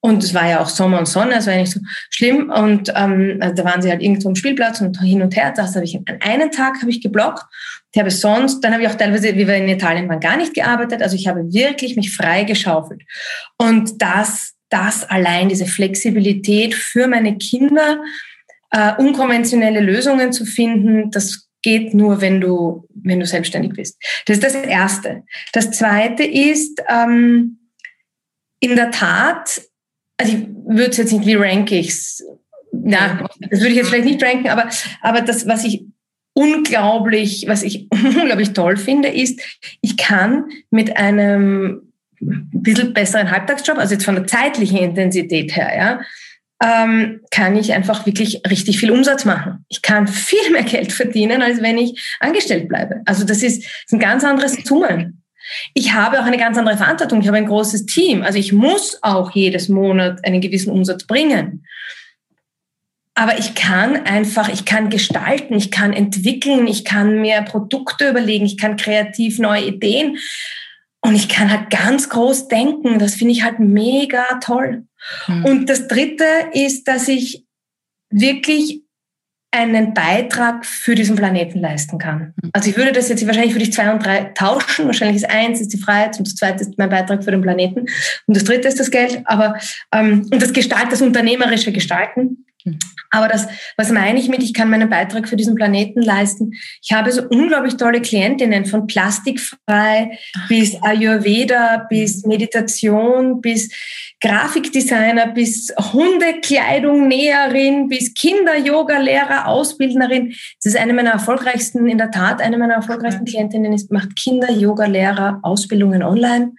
Und 0.04 0.24
es 0.24 0.34
war 0.34 0.48
ja 0.48 0.60
auch 0.60 0.68
Sommer 0.68 0.98
und 0.98 1.06
Sonne, 1.06 1.36
es 1.36 1.46
war 1.46 1.54
ja 1.54 1.60
nicht 1.60 1.72
so 1.72 1.80
schlimm. 2.10 2.50
Und 2.50 2.92
ähm, 2.94 3.38
also 3.40 3.54
da 3.54 3.64
waren 3.64 3.80
sie 3.80 3.90
halt 3.90 4.02
irgendwo 4.02 4.28
am 4.28 4.34
Spielplatz 4.34 4.80
und 4.80 5.00
hin 5.00 5.22
und 5.22 5.36
her. 5.36 5.52
Das 5.54 5.76
habe 5.76 5.84
ich 5.84 5.96
an 5.96 6.04
einen 6.20 6.50
Tag 6.50 6.80
habe 6.80 6.90
ich 6.90 7.00
geblockt. 7.00 7.44
Ich 7.94 8.00
habe 8.00 8.10
sonst, 8.10 8.60
dann 8.62 8.72
habe 8.72 8.82
ich 8.82 8.88
auch 8.88 8.96
teilweise, 8.96 9.36
wie 9.36 9.46
wir 9.46 9.54
in 9.54 9.68
Italien 9.68 10.08
waren, 10.08 10.18
gar 10.18 10.36
nicht 10.36 10.54
gearbeitet. 10.54 11.02
Also 11.02 11.14
ich 11.14 11.28
habe 11.28 11.52
wirklich 11.52 11.94
mich 11.94 12.14
frei 12.14 12.42
geschaufelt. 12.44 13.02
Und 13.58 14.02
das, 14.02 14.54
das 14.70 15.08
allein, 15.08 15.48
diese 15.48 15.66
Flexibilität 15.66 16.74
für 16.74 17.06
meine 17.06 17.38
Kinder, 17.38 18.00
äh, 18.72 18.94
unkonventionelle 18.96 19.80
Lösungen 19.80 20.32
zu 20.32 20.44
finden, 20.44 21.10
das 21.10 21.48
geht 21.62 21.94
nur, 21.94 22.20
wenn 22.20 22.40
du, 22.40 22.88
wenn 22.94 23.20
du 23.20 23.26
selbstständig 23.26 23.72
bist. 23.74 23.96
Das 24.26 24.38
ist 24.38 24.44
das 24.44 24.54
Erste. 24.54 25.22
Das 25.52 25.70
Zweite 25.70 26.24
ist, 26.24 26.82
ähm, 26.88 27.58
in 28.60 28.76
der 28.76 28.90
Tat, 28.90 29.62
also 30.16 30.36
ich 30.36 30.46
würde 30.66 30.90
es 30.90 30.96
jetzt 30.96 31.12
nicht, 31.12 31.26
wie 31.26 31.34
rank 31.34 31.70
ich's? 31.70 32.22
Na, 32.72 33.28
das 33.50 33.60
würde 33.60 33.70
ich 33.70 33.76
jetzt 33.76 33.88
vielleicht 33.88 34.06
nicht 34.06 34.22
ranken, 34.22 34.48
aber, 34.48 34.68
aber 35.02 35.20
das, 35.20 35.46
was 35.46 35.64
ich 35.64 35.84
unglaublich, 36.34 37.44
was 37.46 37.62
ich 37.62 37.88
unglaublich 37.92 38.52
toll 38.52 38.76
finde, 38.76 39.08
ist, 39.08 39.40
ich 39.82 39.96
kann 39.96 40.48
mit 40.70 40.96
einem 40.96 41.92
bisschen 42.20 42.94
besseren 42.94 43.30
Halbtagsjob, 43.30 43.78
also 43.78 43.94
jetzt 43.94 44.04
von 44.04 44.14
der 44.14 44.26
zeitlichen 44.26 44.78
Intensität 44.78 45.54
her, 45.56 45.76
ja, 45.76 46.00
ähm, 46.62 47.20
kann 47.30 47.56
ich 47.56 47.72
einfach 47.72 48.06
wirklich 48.06 48.40
richtig 48.48 48.78
viel 48.78 48.92
Umsatz 48.92 49.24
machen. 49.24 49.64
Ich 49.68 49.82
kann 49.82 50.06
viel 50.06 50.50
mehr 50.52 50.62
Geld 50.62 50.92
verdienen, 50.92 51.42
als 51.42 51.60
wenn 51.60 51.76
ich 51.76 52.00
angestellt 52.20 52.68
bleibe. 52.68 53.02
Also 53.04 53.24
das 53.24 53.42
ist, 53.42 53.64
das 53.64 53.72
ist 53.86 53.92
ein 53.92 53.98
ganz 53.98 54.22
anderes 54.22 54.54
Summen. 54.64 55.22
Ich 55.74 55.92
habe 55.92 56.20
auch 56.20 56.24
eine 56.24 56.38
ganz 56.38 56.56
andere 56.56 56.76
Verantwortung. 56.76 57.20
Ich 57.20 57.26
habe 57.26 57.36
ein 57.36 57.46
großes 57.46 57.86
Team. 57.86 58.22
Also 58.22 58.38
ich 58.38 58.52
muss 58.52 58.98
auch 59.02 59.32
jedes 59.32 59.68
Monat 59.68 60.24
einen 60.24 60.40
gewissen 60.40 60.70
Umsatz 60.70 61.04
bringen. 61.04 61.66
Aber 63.14 63.38
ich 63.38 63.54
kann 63.54 64.06
einfach, 64.06 64.48
ich 64.48 64.64
kann 64.64 64.88
gestalten, 64.88 65.54
ich 65.54 65.70
kann 65.70 65.92
entwickeln, 65.92 66.66
ich 66.66 66.84
kann 66.84 67.20
mir 67.20 67.42
Produkte 67.42 68.08
überlegen, 68.08 68.46
ich 68.46 68.56
kann 68.56 68.76
kreativ 68.76 69.38
neue 69.38 69.66
Ideen 69.66 70.16
und 71.04 71.14
ich 71.14 71.28
kann 71.28 71.50
halt 71.50 71.70
ganz 71.70 72.08
groß 72.08 72.48
denken. 72.48 72.98
Das 72.98 73.14
finde 73.14 73.32
ich 73.32 73.42
halt 73.42 73.58
mega 73.58 74.24
toll. 74.40 74.84
Mhm. 75.26 75.44
Und 75.44 75.68
das 75.68 75.88
Dritte 75.88 76.24
ist, 76.52 76.86
dass 76.86 77.08
ich 77.08 77.44
wirklich 78.10 78.82
einen 79.54 79.92
Beitrag 79.92 80.64
für 80.64 80.94
diesen 80.94 81.14
Planeten 81.14 81.60
leisten 81.60 81.98
kann. 81.98 82.32
Hm. 82.40 82.50
Also 82.54 82.70
ich 82.70 82.76
würde 82.76 82.92
das 82.92 83.10
jetzt 83.10 83.24
wahrscheinlich 83.26 83.52
würde 83.52 83.64
ich 83.64 83.72
zwei 83.72 83.92
und 83.92 84.04
drei 84.04 84.32
tauschen. 84.34 84.86
Wahrscheinlich 84.86 85.16
ist 85.16 85.30
eins 85.30 85.60
ist 85.60 85.74
die 85.74 85.78
Freiheit 85.78 86.16
und 86.16 86.26
das 86.26 86.36
zweite 86.36 86.62
ist 86.62 86.78
mein 86.78 86.88
Beitrag 86.88 87.22
für 87.22 87.30
den 87.30 87.42
Planeten 87.42 87.80
und 87.80 88.36
das 88.36 88.44
dritte 88.44 88.68
ist 88.68 88.80
das 88.80 88.90
Geld. 88.90 89.20
Aber 89.26 89.58
ähm, 89.92 90.26
und 90.32 90.40
das 90.40 90.54
Gestalt, 90.54 90.90
das 90.90 91.02
unternehmerische 91.02 91.70
Gestalten. 91.70 92.46
Aber 93.10 93.28
das, 93.28 93.46
was 93.76 93.90
meine 93.90 94.18
ich 94.18 94.28
mit, 94.28 94.42
ich 94.42 94.54
kann 94.54 94.70
meinen 94.70 94.88
Beitrag 94.88 95.28
für 95.28 95.36
diesen 95.36 95.54
Planeten 95.54 96.00
leisten? 96.00 96.52
Ich 96.82 96.92
habe 96.92 97.12
so 97.12 97.22
unglaublich 97.28 97.76
tolle 97.76 98.00
Klientinnen 98.00 98.64
von 98.64 98.86
plastikfrei 98.86 100.18
bis 100.48 100.82
Ayurveda, 100.82 101.86
bis 101.90 102.24
Meditation, 102.24 103.40
bis 103.40 103.70
Grafikdesigner, 104.20 105.28
bis 105.28 105.74
Hundekleidung 105.92 107.08
Näherin, 107.08 107.88
bis 107.88 108.14
Kinder-Yoga-Lehrer, 108.14 109.46
Ausbildnerin. 109.48 110.34
Das 110.62 110.74
ist 110.74 110.76
eine 110.76 110.92
meiner 110.92 111.10
erfolgreichsten, 111.10 111.88
in 111.88 111.98
der 111.98 112.10
Tat, 112.12 112.40
eine 112.40 112.56
meiner 112.56 112.74
erfolgreichsten 112.74 113.24
Klientinnen 113.24 113.72
ist, 113.72 113.90
macht 113.90 114.16
Kinder-Yoga-Lehrer 114.16 115.40
Ausbildungen 115.42 116.02
online. 116.02 116.52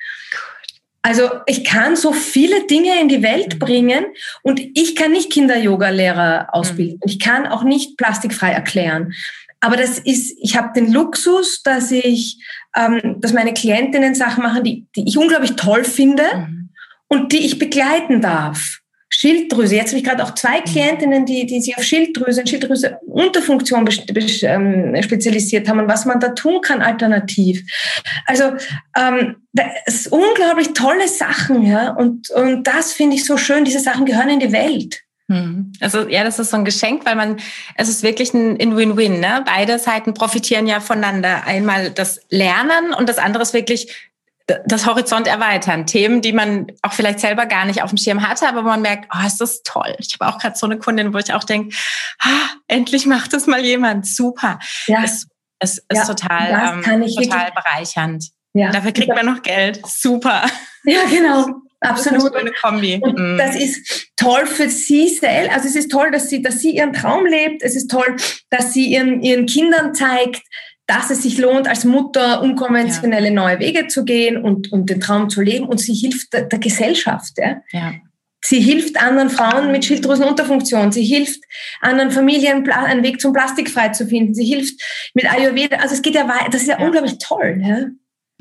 Also 1.04 1.30
ich 1.48 1.66
kann 1.66 1.98
so 1.98 2.14
viele 2.14 2.66
Dinge 2.66 3.00
in 3.00 3.10
die 3.10 3.22
Welt 3.22 3.56
mhm. 3.56 3.60
bringen 3.60 4.06
und 4.42 4.60
ich 4.60 4.96
kann 4.96 5.12
nicht 5.12 5.32
Kinder-Yoga-Lehrer 5.32 6.48
ausbilden. 6.54 6.96
Mhm. 6.96 7.10
Ich 7.10 7.20
kann 7.20 7.46
auch 7.46 7.64
nicht 7.64 7.98
plastikfrei 7.98 8.52
erklären. 8.52 9.14
Aber 9.60 9.76
das 9.78 10.00
ist, 10.00 10.38
ich 10.42 10.58
habe 10.58 10.74
den 10.74 10.92
Luxus, 10.92 11.62
dass 11.62 11.92
ich, 11.92 12.38
ähm, 12.76 13.18
dass 13.20 13.34
meine 13.34 13.54
Klientinnen 13.54 14.16
Sachen 14.16 14.44
machen, 14.44 14.64
die, 14.64 14.88
die 14.96 15.08
ich 15.08 15.18
unglaublich 15.18 15.56
toll 15.56 15.84
finde 15.84 16.24
mhm. 16.36 16.70
und 17.08 17.34
die 17.34 17.46
ich 17.46 17.60
begleiten 17.60 18.22
darf. 18.22 18.80
Schilddrüse. 19.24 19.78
Jetzt 19.78 19.92
habe 19.92 20.00
ich 20.00 20.04
gerade 20.04 20.22
auch 20.22 20.36
zwei 20.36 20.60
mhm. 20.60 20.66
Klientinnen, 20.66 21.26
die, 21.26 21.46
die 21.46 21.62
sich 21.62 21.78
auf 21.78 21.84
Schilddrüse 21.84 22.42
und 22.42 22.50
Schilddrüse 22.50 22.98
Unterfunktion 23.06 23.88
ähm, 24.44 25.02
spezialisiert 25.02 25.70
haben 25.70 25.80
und 25.80 25.88
was 25.88 26.04
man 26.04 26.20
da 26.20 26.30
tun 26.30 26.60
kann 26.62 26.82
alternativ. 26.82 27.64
Also 28.26 28.52
ähm, 28.98 29.38
das 29.54 29.68
ist 29.86 30.08
unglaublich 30.12 30.74
tolle 30.74 31.08
Sachen, 31.08 31.64
ja. 31.64 31.92
Und, 31.92 32.32
und 32.32 32.68
das 32.68 32.92
finde 32.92 33.16
ich 33.16 33.24
so 33.24 33.38
schön. 33.38 33.64
Diese 33.64 33.80
Sachen 33.80 34.06
gehören 34.06 34.30
in 34.30 34.42
die 34.42 34.52
Welt. 34.52 35.02
Hm. 35.30 35.72
Also 35.80 36.10
ja, 36.10 36.26
das 36.26 36.40
ist 36.40 36.50
so 36.50 36.58
ein 36.58 36.66
Geschenk, 36.66 37.06
weil 37.06 37.16
man, 37.16 37.38
es 37.76 37.88
ist 37.88 38.04
wirklich 38.04 38.34
ein 38.34 38.76
Win-Win. 38.76 39.22
Ne? 39.22 39.42
Beide 39.46 39.80
Seiten 39.80 40.14
profitieren 40.14 40.68
ja 40.68 40.82
voneinander. 40.82 41.48
Einmal 41.48 41.92
das 41.92 42.20
Lernen 42.30 42.94
und 42.98 43.08
das 43.08 43.20
andere 43.20 43.44
ist 43.44 43.54
wirklich 43.54 44.12
das 44.66 44.86
Horizont 44.86 45.28
erweitern. 45.28 45.86
Themen, 45.86 46.22
die 46.22 46.34
man 46.34 46.68
auch 46.82 46.94
vielleicht 46.94 47.20
selber 47.20 47.46
gar 47.46 47.66
nicht 47.66 47.82
auf 47.82 47.90
dem 47.92 47.98
Schirm 47.98 48.28
hatte, 48.28 48.48
aber 48.48 48.62
man 48.62 48.82
merkt, 48.82 49.10
oh, 49.14 49.26
ist 49.26 49.40
das 49.40 49.64
toll. 49.64 49.96
Ich 50.00 50.18
habe 50.20 50.34
auch 50.34 50.40
gerade 50.40 50.58
so 50.58 50.66
eine 50.66 50.78
Kundin, 50.78 51.14
wo 51.14 51.18
ich 51.18 51.34
auch 51.34 51.44
denke, 51.44 51.76
ah, 52.20 52.50
endlich 52.68 53.06
macht 53.06 53.34
das 53.34 53.48
mal 53.48 53.64
jemand. 53.64 54.06
Super. 54.06 54.60
Ja. 54.88 55.04
Es, 55.04 55.28
es 55.60 55.78
ist 55.78 55.86
ja, 55.94 56.06
total, 56.06 56.84
ähm, 56.86 57.06
total 57.08 57.52
bereichernd. 57.52 58.26
Ja. 58.54 58.72
Dafür 58.72 58.92
kriegt 58.92 59.16
man 59.16 59.26
noch 59.26 59.42
Geld. 59.42 59.82
Super. 59.88 60.44
Ja, 60.84 61.06
genau. 61.10 61.48
Absolut. 61.80 62.24
Das 62.24 62.30
ist 62.30 62.36
eine 62.36 62.52
Kombi. 62.52 63.00
Und 63.02 63.36
mm. 63.36 63.38
das 63.38 63.56
ist 63.56 64.10
toll 64.16 64.46
für 64.46 64.70
sie 64.70 65.10
selbst. 65.10 65.54
Also 65.54 65.68
es 65.68 65.76
ist 65.76 65.92
toll, 65.92 66.12
dass 66.12 66.30
sie, 66.30 66.42
dass 66.42 66.60
sie 66.60 66.72
ihren 66.72 66.94
Traum 66.94 67.26
lebt. 67.26 67.62
Es 67.62 67.76
ist 67.76 67.90
toll, 67.90 68.16
dass 68.50 68.74
sie 68.74 68.86
ihren, 68.86 69.22
ihren 69.22 69.46
Kindern 69.46 69.94
zeigt, 69.94 70.42
dass 70.86 71.10
es 71.10 71.24
sich 71.24 71.38
lohnt, 71.38 71.68
als 71.68 71.86
Mutter 71.86 72.42
unkonventionelle 72.42 73.28
ja. 73.28 73.34
neue 73.34 73.60
Wege 73.60 73.88
zu 73.88 74.04
gehen 74.04 74.38
und, 74.38 74.72
und 74.72 74.90
den 74.90 75.00
Traum 75.00 75.30
zu 75.30 75.42
leben. 75.42 75.66
Und 75.66 75.80
sie 75.80 75.94
hilft 75.94 76.34
der, 76.34 76.44
der 76.44 76.60
Gesellschaft. 76.60 77.34
Ja? 77.38 77.62
ja. 77.72 77.94
Sie 78.46 78.60
hilft 78.60 79.02
anderen 79.02 79.30
Frauen 79.30 79.72
mit 79.72 79.86
Schilddrüsenunterfunktion. 79.86 80.92
Sie 80.92 81.06
hilft 81.06 81.42
anderen 81.80 82.12
Familien, 82.12 82.70
einen 82.70 83.04
Weg 83.04 83.22
zum 83.22 83.32
Plastikfrei 83.32 83.90
zu 83.90 84.06
finden. 84.06 84.34
Sie 84.34 84.44
hilft 84.44 84.82
mit 85.14 85.32
Ayurveda. 85.32 85.78
Also 85.78 85.96
es 85.96 86.02
geht 86.02 86.16
ja 86.16 86.28
weiter. 86.28 86.50
Das 86.52 86.64
ist 86.64 86.68
ja, 86.68 86.78
ja. 86.78 86.86
unglaublich 86.86 87.18
toll. 87.20 87.62
Ja? 87.62 87.86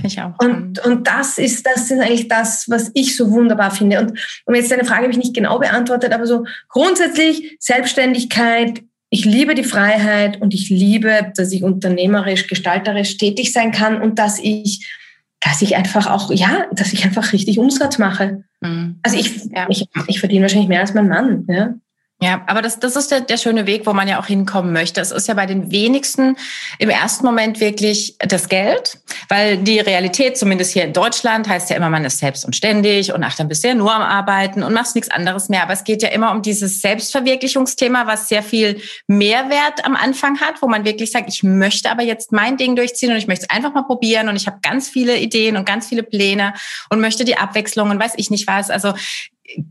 Ich 0.05 0.21
auch. 0.21 0.33
Und, 0.41 0.85
und 0.85 1.07
das 1.07 1.39
ist, 1.39 1.65
das 1.65 1.91
ist 1.91 2.01
eigentlich 2.01 2.27
das, 2.27 2.65
was 2.69 2.91
ich 2.95 3.17
so 3.17 3.31
wunderbar 3.31 3.71
finde. 3.71 4.01
Und 4.01 4.19
um 4.47 4.55
jetzt 4.55 4.73
deine 4.73 4.85
Frage 4.85 5.03
habe 5.03 5.13
ich 5.13 5.19
nicht 5.19 5.35
genau 5.35 5.61
beantwortet, 5.61 6.13
aber 6.13 6.27
so 6.27 6.45
grundsätzlich 6.69 7.57
Selbstständigkeit, 7.61 8.83
ich 9.13 9.27
liebe 9.27 9.55
die 9.55 9.63
Freiheit 9.63 10.41
und 10.41 10.55
ich 10.55 10.71
liebe, 10.71 11.33
dass 11.37 11.53
ich 11.53 11.63
unternehmerisch, 11.63 12.47
gestalterisch 12.47 13.19
tätig 13.19 13.53
sein 13.53 13.71
kann 13.71 14.01
und 14.01 14.19
dass 14.19 14.39
ich, 14.39 14.91
dass 15.39 15.61
ich 15.61 15.77
einfach 15.77 16.07
auch, 16.07 16.33
ja, 16.33 16.65
dass 16.73 16.95
ich 16.95 17.05
einfach 17.05 17.35
richtig 17.35 17.59
Umsatz 17.59 17.99
mache. 17.99 18.45
Mhm. 18.63 18.99
Also 19.03 19.19
ich, 19.19 19.45
ja. 19.55 19.67
ich, 19.69 19.87
ich 20.07 20.19
verdiene 20.19 20.43
wahrscheinlich 20.43 20.71
mehr 20.71 20.81
als 20.81 20.95
mein 20.95 21.09
Mann. 21.09 21.45
Ja? 21.47 21.75
Ja, 22.23 22.41
aber 22.47 22.63
das, 22.63 22.79
das 22.79 22.95
ist 22.95 23.11
der, 23.11 23.23
der 23.23 23.37
schöne 23.37 23.67
Weg, 23.67 23.85
wo 23.85 23.93
man 23.95 24.07
ja 24.07 24.21
auch 24.21 24.27
hinkommen 24.27 24.73
möchte. 24.73 25.01
Es 25.01 25.11
ist 25.11 25.27
ja 25.27 25.35
bei 25.35 25.45
den 25.45 25.73
wenigsten 25.73 26.37
im 26.79 26.89
ersten 26.89 27.27
Moment 27.27 27.59
wirklich 27.59 28.15
das 28.21 28.49
Geld, 28.49 29.01
weil 29.29 29.57
die 29.57 29.81
Realität, 29.81 30.39
zumindest 30.39 30.73
hier 30.73 30.85
in 30.85 30.93
Deutschland, 30.93 31.49
heißt 31.49 31.71
ja 31.71 31.75
immer, 31.75 31.91
man 31.91 32.05
ist 32.05 32.19
selbst 32.19 32.45
und 32.45 32.55
ständig 32.55 33.13
und 33.13 33.25
ach, 33.25 33.35
dann 33.35 33.49
bist 33.49 33.65
du 33.65 33.69
ja 33.69 33.75
nur 33.75 33.93
am 33.93 34.03
Arbeiten 34.03 34.63
und 34.63 34.73
machst 34.73 34.95
nichts 34.95 35.11
anderes 35.11 35.49
mehr. 35.49 35.65
Aber 35.65 35.73
es 35.73 35.83
geht 35.83 36.01
ja 36.01 36.11
immer 36.11 36.31
um 36.31 36.43
dieses 36.43 36.81
Selbstverwirklichungsthema, 36.81 38.07
was 38.07 38.29
sehr 38.29 38.45
viel 38.45 38.81
Mehrwert 39.09 39.85
am 39.85 39.97
Anfang 39.97 40.39
hat, 40.39 40.63
wo 40.63 40.69
man 40.69 40.85
wirklich 40.85 41.11
sagt, 41.11 41.29
ich 41.29 41.43
möchte 41.43 41.91
aber 41.91 42.05
jetzt 42.05 42.31
mein 42.31 42.57
Ding 42.57 42.77
durchziehen 42.77 43.11
und 43.11 43.17
ich 43.17 43.27
möchte 43.27 43.47
es 43.47 43.51
einfach 43.51 43.75
mal 43.75 43.83
probieren 43.83 44.29
und 44.29 44.37
ich 44.37 44.47
habe 44.47 44.59
ganz 44.63 44.89
viele 44.89 45.19
Ideen 45.19 45.57
und 45.57 45.67
ganz 45.67 45.89
viele 45.89 46.05
Pläne 46.05 46.55
und 46.89 47.01
möchte 47.01 47.25
die 47.25 47.37
Abwechslung 47.37 47.91
und 47.91 47.99
weiß 47.99 48.13
ich 48.15 48.31
nicht 48.31 48.47
was. 48.47 48.71
Also 48.71 48.95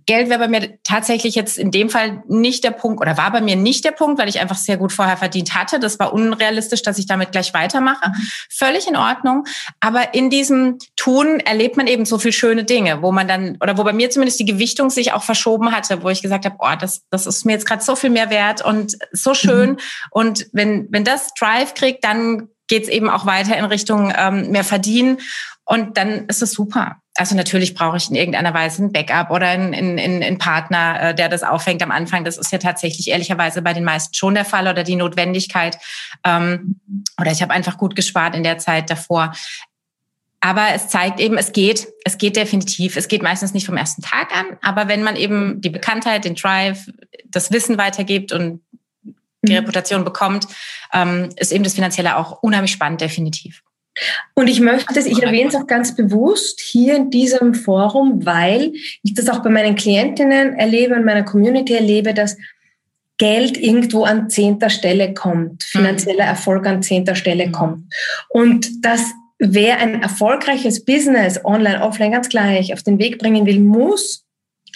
Geld 0.06 0.30
wäre 0.30 0.40
bei 0.40 0.48
mir 0.50 0.78
tatsächlich 0.84 1.34
jetzt 1.34 1.58
in 1.58 1.72
dem 1.72 1.90
Fall 1.90 2.24
nicht 2.28 2.64
der 2.64 2.72
Punkt 2.72 3.02
oder 3.02 3.18
war 3.18 3.32
bei 3.32 3.40
mir 3.40 3.56
nicht 3.56 3.86
der 3.86 3.92
Punkt, 3.92 4.20
weil 4.20 4.28
ich 4.28 4.42
einfach 4.42 4.58
sehr 4.58 4.76
gut 4.76 4.92
vorher 4.92 5.16
verdient 5.16 5.56
hatte. 5.56 5.80
Das 5.80 5.98
war 5.98 6.14
unrealistisch, 6.14 6.82
dass 6.82 6.98
ich 6.98 7.06
damit 7.08 7.32
gleich 7.32 7.54
weitermache. 7.54 8.12
Völlig 8.50 8.88
in 8.88 8.98
Ordnung. 8.98 9.46
Aber 9.80 10.14
in 10.14 10.30
diesem 10.30 10.78
Tun 10.98 11.40
erlebt 11.40 11.78
man 11.78 11.88
eben 11.88 12.06
so 12.06 12.20
viel 12.20 12.34
schöne 12.34 12.66
Dinge, 12.66 13.02
wo 13.02 13.14
man 13.14 13.30
dann, 13.30 13.58
oder 13.62 13.78
wo 13.78 13.84
bei 13.84 13.94
mir 13.94 14.10
zumindest 14.10 14.40
die 14.42 14.46
Gewichtung 14.46 14.90
sich 14.90 15.14
auch 15.14 15.24
verschoben 15.24 15.72
hatte, 15.72 16.04
wo 16.04 16.10
ich 16.10 16.22
gesagt 16.22 16.44
habe, 16.44 16.58
oh, 16.60 16.76
das, 16.78 17.04
das 17.10 17.26
ist 17.26 17.46
mir 17.46 17.54
jetzt 17.54 17.66
gerade 17.66 17.84
so 17.84 17.96
viel 17.96 18.10
mehr 18.10 18.30
wert 18.30 18.64
und 18.64 18.98
so 19.14 19.34
schön. 19.34 19.72
Mhm. 19.72 19.78
Und 20.12 20.48
wenn, 20.52 20.88
wenn 20.92 21.06
das 21.06 21.34
Drive 21.34 21.76
kriegt, 21.76 22.04
dann 22.04 22.50
geht 22.72 22.84
es 22.84 22.90
eben 22.90 23.10
auch 23.10 23.26
weiter 23.26 23.58
in 23.58 23.66
Richtung 23.66 24.14
ähm, 24.18 24.52
mehr 24.52 24.64
verdienen. 24.64 25.18
Und 25.72 25.96
dann 25.96 26.26
ist 26.26 26.42
es 26.42 26.52
super. 26.52 26.98
Also 27.16 27.34
natürlich 27.34 27.76
brauche 27.76 27.96
ich 27.96 28.10
in 28.10 28.16
irgendeiner 28.16 28.54
Weise 28.54 28.84
ein 28.84 28.92
Backup 28.92 29.32
oder 29.32 29.48
einen, 29.48 29.74
einen, 29.74 30.22
einen 30.22 30.38
Partner, 30.38 31.02
äh, 31.02 31.16
der 31.16 31.30
das 31.30 31.44
auffängt 31.44 31.82
am 31.82 31.92
Anfang. 31.92 32.26
Das 32.26 32.38
ist 32.38 32.52
ja 32.52 32.58
tatsächlich 32.58 33.08
ehrlicherweise 33.08 33.62
bei 33.62 33.72
den 33.72 33.86
meisten 33.86 34.14
schon 34.14 34.34
der 34.34 34.44
Fall 34.44 34.68
oder 34.68 34.84
die 34.84 34.98
Notwendigkeit. 34.98 35.78
Ähm, 36.26 36.82
oder 37.18 37.32
ich 37.32 37.42
habe 37.42 37.54
einfach 37.54 37.78
gut 37.78 37.96
gespart 37.96 38.36
in 38.36 38.44
der 38.44 38.58
Zeit 38.58 38.90
davor. 38.90 39.32
Aber 40.42 40.74
es 40.76 40.90
zeigt 40.90 41.22
eben, 41.22 41.38
es 41.38 41.54
geht, 41.54 41.88
es 42.04 42.18
geht 42.18 42.36
definitiv. 42.36 42.98
Es 42.98 43.08
geht 43.08 43.24
meistens 43.24 43.54
nicht 43.54 43.66
vom 43.66 43.78
ersten 43.78 44.02
Tag 44.02 44.36
an, 44.36 44.58
aber 44.62 44.90
wenn 44.90 45.04
man 45.04 45.16
eben 45.16 45.62
die 45.62 45.70
Bekanntheit, 45.70 46.26
den 46.26 46.36
Drive, 46.36 46.92
das 47.24 47.50
Wissen 47.54 47.78
weitergibt 47.78 48.34
und 48.34 48.60
die 49.42 49.54
mhm. 49.54 49.60
Reputation 49.60 50.04
bekommt, 50.04 50.48
ähm, 50.92 51.30
ist 51.38 51.54
eben 51.54 51.64
das 51.64 51.76
Finanzielle 51.76 52.18
auch 52.18 52.44
unheimlich 52.44 52.74
spannend, 52.74 53.00
definitiv. 53.00 53.64
Und 54.36 54.48
ich 54.48 54.60
möchte 54.60 54.94
das, 54.94 55.06
ich 55.06 55.22
erwähne 55.22 55.50
es 55.50 55.56
auch 55.56 55.68
ganz 55.68 55.96
bewusst 55.96 56.62
hier 56.62 56.96
in 56.96 57.10
diesem 57.10 57.54
Forum, 57.54 58.26
weil 58.26 58.74
ich 59.04 59.14
das 59.14 59.30
auch 59.30 59.44
bei 59.44 59.50
meinen 59.50 59.76
Klientinnen 59.76 60.54
erlebe, 60.54 60.96
in 60.96 61.04
meiner 61.04 61.24
Community 61.24 61.74
erlebe, 61.74 62.14
dass 62.14 62.38
Geld 63.18 63.58
irgendwo 63.58 64.04
an 64.04 64.30
zehnter 64.30 64.70
Stelle 64.70 65.14
kommt, 65.14 65.64
finanzieller 65.64 66.24
Erfolg 66.24 66.66
an 66.66 66.82
zehnter 66.82 67.16
Stelle 67.16 67.48
mhm. 67.48 67.52
kommt. 67.52 67.94
Und 68.30 68.84
dass 68.84 69.02
wer 69.38 69.78
ein 69.80 70.02
erfolgreiches 70.02 70.86
Business, 70.86 71.44
online, 71.44 71.84
offline, 71.84 72.12
ganz 72.12 72.30
gleich, 72.30 72.74
auf 72.74 72.84
den 72.84 72.98
Weg 72.98 73.20
bringen 73.20 73.46
will, 73.46 73.60
muss 73.60 74.26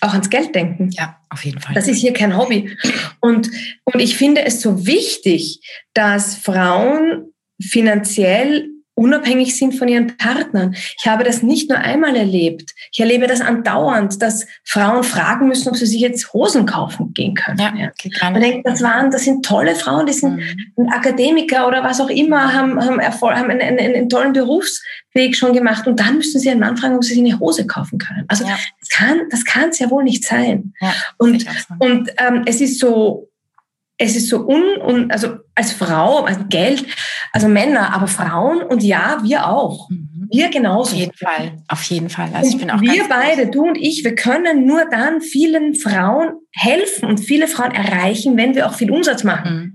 auch 0.01 0.11
ans 0.11 0.29
Geld 0.29 0.53
denken. 0.53 0.89
Ja, 0.91 1.17
auf 1.29 1.43
jeden 1.45 1.59
Fall. 1.59 1.73
Das 1.73 1.87
ist 1.87 1.97
hier 1.97 2.13
kein 2.13 2.37
Hobby. 2.37 2.77
Und, 3.21 3.49
und 3.85 3.99
ich 3.99 4.17
finde 4.17 4.45
es 4.45 4.61
so 4.61 4.85
wichtig, 4.85 5.61
dass 5.93 6.35
Frauen 6.35 7.33
finanziell 7.59 8.69
unabhängig 8.95 9.55
sind 9.57 9.73
von 9.75 9.87
ihren 9.87 10.17
Partnern. 10.17 10.73
Ich 10.99 11.05
habe 11.05 11.23
das 11.23 11.43
nicht 11.43 11.69
nur 11.69 11.79
einmal 11.79 12.15
erlebt. 12.15 12.73
Ich 12.91 12.99
erlebe 12.99 13.27
das 13.27 13.41
andauernd, 13.41 14.21
dass 14.21 14.47
Frauen 14.63 15.03
fragen 15.03 15.47
müssen, 15.47 15.69
ob 15.69 15.75
sie 15.75 15.85
sich 15.85 15.99
jetzt 15.99 16.33
Hosen 16.33 16.65
kaufen 16.65 17.13
gehen 17.13 17.35
können. 17.35 17.59
Ja, 17.59 17.73
ja. 17.75 17.91
Man 18.31 18.41
denkt, 18.41 18.67
das 18.67 18.81
waren, 18.81 19.11
das 19.11 19.25
sind 19.25 19.45
tolle 19.45 19.75
Frauen, 19.75 20.05
die 20.05 20.13
sind 20.13 20.37
mhm. 20.77 20.89
Akademiker 20.89 21.67
oder 21.67 21.83
was 21.83 21.99
auch 21.99 22.09
immer, 22.09 22.53
haben, 22.53 22.83
haben, 22.83 22.99
Erfolg, 22.99 23.35
haben 23.35 23.49
einen, 23.49 23.61
einen, 23.61 23.79
einen, 23.79 24.09
tollen 24.09 24.31
Berufsweg 24.31 25.35
schon 25.35 25.53
gemacht 25.53 25.87
und 25.87 25.99
dann 25.99 26.17
müssen 26.17 26.39
sie 26.39 26.49
einen 26.49 26.61
Mann 26.61 26.77
fragen, 26.77 26.95
ob 26.95 27.03
sie 27.03 27.13
sich 27.15 27.23
eine 27.23 27.39
Hose 27.39 27.67
kaufen 27.67 27.99
können. 27.99 28.23
Also 28.29 28.45
ja. 28.45 28.57
das 28.79 28.89
kann, 28.89 29.21
das 29.29 29.43
kann 29.43 29.69
es 29.69 29.79
ja 29.79 29.89
wohl 29.89 30.03
nicht 30.03 30.23
sein. 30.23 30.73
Ja, 30.79 30.93
und 31.17 31.45
und 31.79 32.09
ähm, 32.17 32.43
es 32.45 32.61
ist 32.61 32.79
so 32.79 33.29
es 33.97 34.15
ist 34.15 34.29
so 34.29 34.45
un, 34.45 34.63
un 34.81 35.11
also 35.11 35.35
als 35.55 35.71
Frau, 35.71 36.25
also 36.25 36.41
Geld, 36.49 36.85
also 37.31 37.47
Männer, 37.47 37.93
aber 37.93 38.07
Frauen 38.07 38.61
und 38.61 38.83
ja, 38.83 39.19
wir 39.23 39.47
auch. 39.47 39.89
Mhm. 39.89 40.27
Wir 40.31 40.49
genauso. 40.49 40.91
Auf 40.91 40.99
jeden 40.99 41.17
Fall, 41.17 41.57
auf 41.67 41.83
jeden 41.83 42.09
Fall. 42.09 42.29
Also 42.33 42.49
ich 42.49 42.57
bin 42.57 42.71
auch 42.71 42.81
wir 42.81 43.07
beide, 43.07 43.47
du 43.47 43.63
und 43.63 43.77
ich, 43.77 44.03
wir 44.03 44.15
können 44.15 44.65
nur 44.65 44.85
dann 44.89 45.21
vielen 45.21 45.75
Frauen 45.75 46.33
helfen 46.53 47.07
und 47.07 47.19
viele 47.19 47.47
Frauen 47.47 47.71
erreichen, 47.71 48.35
wenn 48.35 48.55
wir 48.55 48.67
auch 48.67 48.73
viel 48.73 48.91
Umsatz 48.91 49.23
machen. 49.23 49.53
Mhm. 49.53 49.74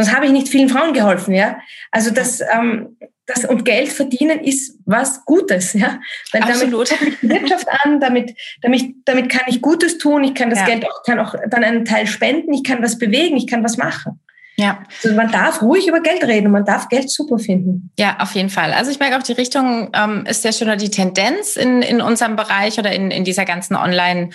Sonst 0.00 0.16
habe 0.16 0.24
ich 0.24 0.32
nicht 0.32 0.48
vielen 0.48 0.70
Frauen 0.70 0.94
geholfen, 0.94 1.34
ja. 1.34 1.58
Also 1.90 2.10
das, 2.10 2.40
ähm, 2.40 2.96
das 3.26 3.44
und 3.44 3.66
Geld 3.66 3.90
verdienen 3.90 4.40
ist 4.40 4.78
was 4.86 5.26
Gutes, 5.26 5.74
ja. 5.74 6.00
Weil 6.32 6.42
Absolut. 6.42 6.90
damit 6.90 7.22
die 7.22 7.28
Wirtschaft 7.28 7.66
an, 7.84 8.00
damit, 8.00 8.34
damit, 8.62 8.94
damit 9.04 9.28
kann 9.28 9.42
ich 9.46 9.60
Gutes 9.60 9.98
tun, 9.98 10.24
ich 10.24 10.34
kann 10.34 10.48
das 10.48 10.60
ja. 10.60 10.64
Geld 10.64 10.86
auch, 10.86 11.02
kann 11.04 11.18
auch 11.18 11.34
dann 11.50 11.64
einen 11.64 11.84
Teil 11.84 12.06
spenden, 12.06 12.54
ich 12.54 12.64
kann 12.64 12.82
was 12.82 12.96
bewegen, 12.96 13.36
ich 13.36 13.46
kann 13.46 13.62
was 13.62 13.76
machen. 13.76 14.20
Ja. 14.56 14.82
Also 15.04 15.14
man 15.14 15.30
darf 15.30 15.60
ruhig 15.60 15.86
über 15.86 16.00
Geld 16.00 16.24
reden 16.24 16.50
man 16.50 16.64
darf 16.64 16.88
Geld 16.88 17.10
super 17.10 17.38
finden. 17.38 17.90
Ja, 17.98 18.16
auf 18.20 18.34
jeden 18.34 18.50
Fall. 18.50 18.72
Also 18.72 18.90
ich 18.90 18.98
merke 18.98 19.18
auch, 19.18 19.22
die 19.22 19.32
Richtung 19.32 19.90
ähm, 19.94 20.24
ist 20.26 20.40
sehr 20.42 20.52
schön 20.52 20.68
oder 20.68 20.76
die 20.76 20.90
Tendenz 20.90 21.56
in, 21.56 21.82
in 21.82 22.00
unserem 22.00 22.36
Bereich 22.36 22.78
oder 22.78 22.90
in, 22.92 23.10
in 23.10 23.24
dieser 23.24 23.44
ganzen 23.44 23.76
Online- 23.76 24.30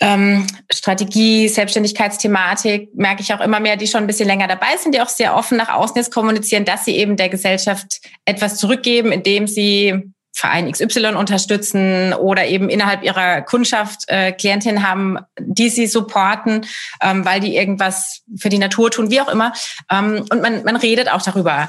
ähm, 0.00 0.46
Strategie, 0.72 1.48
Selbstständigkeitsthematik 1.48 2.94
merke 2.94 3.20
ich 3.22 3.34
auch 3.34 3.40
immer 3.40 3.60
mehr, 3.60 3.76
die 3.76 3.86
schon 3.86 4.02
ein 4.02 4.06
bisschen 4.06 4.26
länger 4.26 4.48
dabei 4.48 4.76
sind, 4.78 4.94
die 4.94 5.00
auch 5.00 5.08
sehr 5.08 5.36
offen 5.36 5.58
nach 5.58 5.68
außen 5.68 5.96
jetzt 5.96 6.12
kommunizieren, 6.12 6.64
dass 6.64 6.86
sie 6.86 6.96
eben 6.96 7.16
der 7.16 7.28
Gesellschaft 7.28 8.00
etwas 8.24 8.56
zurückgeben, 8.56 9.12
indem 9.12 9.46
sie 9.46 10.12
Verein 10.32 10.70
XY 10.70 11.16
unterstützen 11.16 12.14
oder 12.14 12.46
eben 12.46 12.70
innerhalb 12.70 13.02
ihrer 13.02 13.42
Kundschaft 13.42 14.04
äh, 14.06 14.32
Klientinnen 14.32 14.88
haben, 14.88 15.18
die 15.38 15.68
sie 15.68 15.86
supporten, 15.86 16.66
ähm, 17.02 17.26
weil 17.26 17.40
die 17.40 17.56
irgendwas 17.56 18.22
für 18.38 18.48
die 18.48 18.58
Natur 18.58 18.90
tun, 18.90 19.10
wie 19.10 19.20
auch 19.20 19.28
immer. 19.28 19.52
Ähm, 19.90 20.24
und 20.30 20.40
man, 20.40 20.64
man 20.64 20.76
redet 20.76 21.12
auch 21.12 21.20
darüber. 21.20 21.68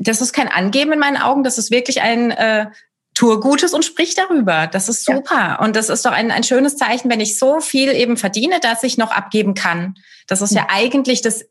Das 0.00 0.20
ist 0.20 0.32
kein 0.32 0.48
Angeben 0.48 0.92
in 0.92 0.98
meinen 0.98 1.18
Augen, 1.18 1.44
das 1.44 1.58
ist 1.58 1.70
wirklich 1.70 2.00
ein 2.00 2.30
äh, 2.32 2.66
tue 3.14 3.38
Gutes 3.38 3.72
und 3.72 3.84
sprich 3.84 4.14
darüber. 4.14 4.66
Das 4.66 4.88
ist 4.88 5.04
super. 5.04 5.34
Ja. 5.34 5.58
Und 5.60 5.76
das 5.76 5.88
ist 5.88 6.04
doch 6.04 6.12
ein, 6.12 6.30
ein 6.30 6.42
schönes 6.42 6.76
Zeichen, 6.76 7.10
wenn 7.10 7.20
ich 7.20 7.38
so 7.38 7.60
viel 7.60 7.90
eben 7.90 8.16
verdiene, 8.16 8.60
dass 8.60 8.82
ich 8.82 8.98
noch 8.98 9.12
abgeben 9.12 9.54
kann. 9.54 9.94
Das 10.26 10.42
ist 10.42 10.52
ja, 10.52 10.62
ja 10.62 10.66
eigentlich 10.70 11.22
das, 11.22 11.44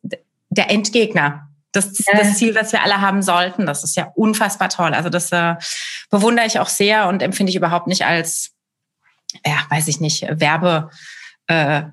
der 0.49 0.69
Endgegner. 0.69 1.47
Das, 1.71 1.97
ja. 2.06 2.17
das 2.17 2.38
Ziel, 2.38 2.54
was 2.54 2.71
wir 2.71 2.84
alle 2.84 3.02
haben 3.02 3.23
sollten. 3.23 3.65
Das 3.65 3.84
ist 3.84 3.95
ja 3.95 4.12
unfassbar 4.15 4.69
toll. 4.69 4.93
Also 4.93 5.10
das 5.10 5.32
äh, 5.32 5.56
bewundere 6.12 6.45
ich 6.45 6.60
auch 6.60 6.69
sehr 6.69 7.08
und 7.08 7.23
empfinde 7.23 7.49
ich 7.49 7.56
überhaupt 7.56 7.88
nicht 7.88 8.06
als, 8.06 8.52
ja, 9.45 9.58
weiß 9.69 9.88
ich 9.88 9.99
nicht, 9.99 10.28
Werbe. 10.30 10.89
Äh, 11.47 11.84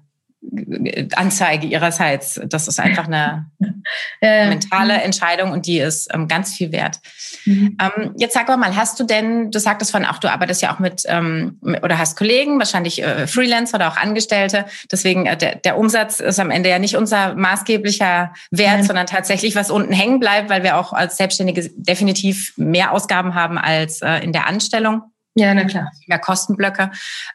Anzeige 1.16 1.66
ihrerseits. 1.66 2.40
Das 2.46 2.66
ist 2.66 2.80
einfach 2.80 3.06
eine 3.06 3.50
mentale 4.20 4.94
Entscheidung 4.94 5.52
und 5.52 5.66
die 5.66 5.78
ist 5.78 6.08
ähm, 6.14 6.28
ganz 6.28 6.54
viel 6.54 6.72
wert. 6.72 7.00
Mhm. 7.44 7.76
Ähm, 7.80 8.14
jetzt 8.16 8.34
sag 8.34 8.48
mal, 8.48 8.74
hast 8.74 8.98
du 8.98 9.04
denn, 9.04 9.50
du 9.50 9.58
sagtest 9.58 9.90
von 9.90 10.04
auch, 10.04 10.18
du 10.18 10.32
arbeitest 10.32 10.62
ja 10.62 10.74
auch 10.74 10.78
mit 10.78 11.02
ähm, 11.06 11.58
oder 11.82 11.98
hast 11.98 12.16
Kollegen, 12.16 12.58
wahrscheinlich 12.58 13.02
äh, 13.02 13.26
Freelancer 13.26 13.76
oder 13.76 13.88
auch 13.88 13.96
Angestellte. 13.96 14.64
Deswegen 14.90 15.26
äh, 15.26 15.36
der, 15.36 15.56
der 15.56 15.76
Umsatz 15.76 16.20
ist 16.20 16.40
am 16.40 16.50
Ende 16.50 16.70
ja 16.70 16.78
nicht 16.78 16.96
unser 16.96 17.34
maßgeblicher 17.34 18.32
Wert, 18.50 18.76
Nein. 18.76 18.84
sondern 18.84 19.06
tatsächlich 19.06 19.54
was 19.54 19.70
unten 19.70 19.92
hängen 19.92 20.20
bleibt, 20.20 20.48
weil 20.48 20.62
wir 20.62 20.78
auch 20.78 20.92
als 20.92 21.18
Selbstständige 21.18 21.70
definitiv 21.76 22.54
mehr 22.56 22.92
Ausgaben 22.92 23.34
haben 23.34 23.58
als 23.58 24.00
äh, 24.00 24.18
in 24.18 24.32
der 24.32 24.46
Anstellung. 24.46 25.02
Ja, 25.34 25.54
na 25.54 25.64
klar. 25.64 25.92
Mehr 26.06 26.18
Kostenblöcke. 26.18 26.90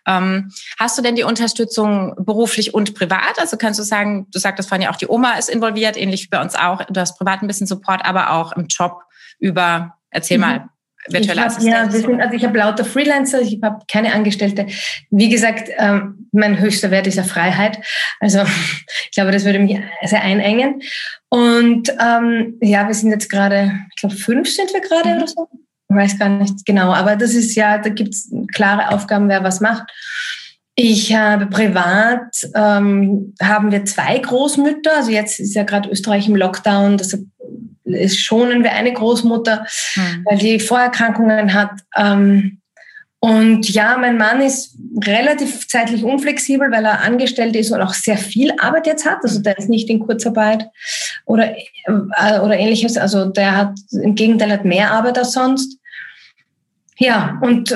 Ähm, 0.05 0.51
hast 0.77 0.97
du 0.97 1.01
denn 1.01 1.15
die 1.15 1.23
Unterstützung 1.23 2.13
beruflich 2.17 2.73
und 2.73 2.93
privat? 2.93 3.39
Also 3.39 3.57
kannst 3.57 3.79
du 3.79 3.83
sagen, 3.83 4.27
du 4.31 4.39
sagtest 4.39 4.67
vorhin 4.67 4.83
ja 4.83 4.91
auch, 4.91 4.97
die 4.97 5.07
Oma 5.07 5.33
ist 5.33 5.49
involviert, 5.49 5.95
ähnlich 5.95 6.23
wie 6.23 6.29
bei 6.29 6.41
uns 6.41 6.55
auch. 6.55 6.83
Du 6.85 6.99
hast 6.99 7.17
privat 7.17 7.41
ein 7.41 7.47
bisschen 7.47 7.67
Support, 7.67 8.03
aber 8.03 8.31
auch 8.31 8.51
im 8.53 8.67
Job 8.67 9.01
über, 9.39 9.95
erzähl 10.09 10.37
mhm. 10.37 10.41
mal, 10.41 10.69
virtuelle 11.07 11.41
hab, 11.41 11.47
Assistenz. 11.47 11.73
Ja, 11.73 11.89
sind, 11.89 12.21
also 12.21 12.35
ich 12.35 12.43
habe 12.43 12.57
lauter 12.57 12.83
Freelancer, 12.83 13.41
ich 13.41 13.59
habe 13.63 13.79
keine 13.89 14.13
Angestellte. 14.13 14.67
Wie 15.09 15.29
gesagt, 15.29 15.69
ähm, 15.77 16.27
mein 16.31 16.59
höchster 16.59 16.91
Wert 16.91 17.07
ist 17.07 17.15
ja 17.15 17.23
Freiheit. 17.23 17.79
Also 18.19 18.41
ich 19.05 19.11
glaube, 19.11 19.31
das 19.31 19.45
würde 19.45 19.59
mich 19.59 19.79
sehr 20.03 20.21
einengen. 20.21 20.81
Und 21.29 21.93
ähm, 21.99 22.57
ja, 22.61 22.87
wir 22.87 22.93
sind 22.93 23.11
jetzt 23.11 23.29
gerade, 23.29 23.71
ich 23.89 24.01
glaube, 24.01 24.15
fünf 24.15 24.49
sind 24.49 24.73
wir 24.73 24.81
gerade 24.81 25.09
mhm. 25.09 25.17
oder 25.17 25.27
so. 25.27 25.47
Ich 25.89 25.95
weiß 25.95 26.19
gar 26.19 26.29
nicht 26.29 26.65
genau, 26.65 26.91
aber 26.93 27.15
das 27.15 27.33
ist 27.33 27.55
ja, 27.55 27.77
da 27.77 27.89
gibt 27.89 28.13
es 28.13 28.31
klare 28.53 28.89
Aufgaben, 28.89 29.29
wer 29.29 29.43
was 29.43 29.61
macht. 29.61 29.91
Ich 30.75 31.15
habe 31.15 31.45
privat, 31.45 32.35
ähm, 32.53 33.33
haben 33.41 33.71
wir 33.71 33.85
zwei 33.85 34.17
Großmütter, 34.17 34.97
also 34.97 35.11
jetzt 35.11 35.39
ist 35.39 35.55
ja 35.55 35.63
gerade 35.63 35.89
Österreich 35.89 36.27
im 36.27 36.35
Lockdown, 36.35 36.97
das 36.97 37.17
ist 37.85 38.19
schonen 38.19 38.63
wir 38.63 38.73
eine 38.73 38.91
Großmutter, 38.91 39.65
mhm. 39.95 40.25
weil 40.25 40.37
die 40.37 40.59
Vorerkrankungen 40.59 41.53
hat. 41.53 41.71
Ähm, 41.95 42.61
Und 43.25 43.67
ja, 43.71 43.97
mein 43.97 44.17
Mann 44.17 44.39
ist 44.39 44.77
relativ 45.03 45.67
zeitlich 45.67 46.03
unflexibel, 46.03 46.69
weil 46.69 46.85
er 46.85 47.01
angestellt 47.01 47.55
ist 47.55 47.71
und 47.71 47.81
auch 47.81 47.95
sehr 47.95 48.19
viel 48.19 48.53
Arbeit 48.59 48.85
jetzt 48.85 49.03
hat. 49.03 49.23
Also 49.23 49.41
der 49.41 49.57
ist 49.57 49.67
nicht 49.67 49.89
in 49.89 49.97
Kurzarbeit 49.97 50.67
oder, 51.25 51.55
äh, 51.57 52.39
oder 52.39 52.55
ähnliches. 52.55 52.97
Also 52.97 53.25
der 53.25 53.57
hat 53.57 53.73
im 53.93 54.13
Gegenteil 54.13 54.51
hat 54.51 54.63
mehr 54.63 54.91
Arbeit 54.91 55.17
als 55.17 55.31
sonst. 55.31 55.79
Ja, 56.99 57.39
und 57.41 57.75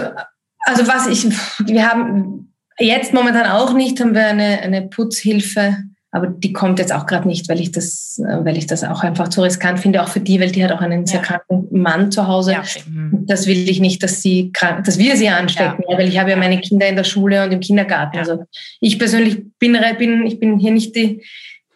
also 0.65 0.87
was 0.87 1.07
ich, 1.07 1.25
wir 1.65 1.89
haben 1.89 2.53
jetzt 2.77 3.15
momentan 3.15 3.47
auch 3.47 3.73
nicht, 3.73 3.99
haben 3.99 4.13
wir 4.13 4.27
eine, 4.27 4.59
eine 4.59 4.83
Putzhilfe 4.83 5.77
aber 6.11 6.27
die 6.27 6.53
kommt 6.53 6.79
jetzt 6.79 6.93
auch 6.93 7.05
gerade 7.05 7.27
nicht, 7.27 7.49
weil 7.49 7.59
ich 7.59 7.71
das, 7.71 8.19
äh, 8.19 8.43
weil 8.43 8.57
ich 8.57 8.65
das 8.65 8.83
auch 8.83 9.03
einfach 9.03 9.27
zu 9.27 9.41
riskant 9.41 9.79
finde, 9.79 10.01
auch 10.01 10.07
für 10.07 10.19
die, 10.19 10.39
weil 10.39 10.51
die 10.51 10.63
hat 10.63 10.71
auch 10.71 10.81
einen 10.81 11.05
sehr 11.05 11.21
kranken 11.21 11.67
Mann 11.71 12.11
zu 12.11 12.27
Hause. 12.27 12.53
Ja. 12.53 12.63
Mhm. 12.87 13.25
Das 13.27 13.45
will 13.45 13.69
ich 13.69 13.79
nicht, 13.79 14.01
dass 14.01 14.21
sie 14.21 14.51
krank, 14.51 14.85
dass 14.85 14.97
wir 14.97 15.15
sie 15.17 15.29
anstecken, 15.29 15.83
ja. 15.87 15.97
weil 15.97 16.07
ich 16.07 16.19
habe 16.19 16.31
ja 16.31 16.35
meine 16.35 16.59
Kinder 16.61 16.87
in 16.87 16.95
der 16.95 17.03
Schule 17.03 17.43
und 17.43 17.51
im 17.51 17.59
Kindergarten. 17.59 18.15
Ja. 18.15 18.21
Also 18.21 18.43
ich 18.79 18.97
persönlich 18.97 19.43
bin, 19.59 19.77
bin, 19.99 20.25
ich 20.25 20.39
bin 20.39 20.57
hier 20.57 20.71
nicht 20.71 20.95
die, 20.95 21.23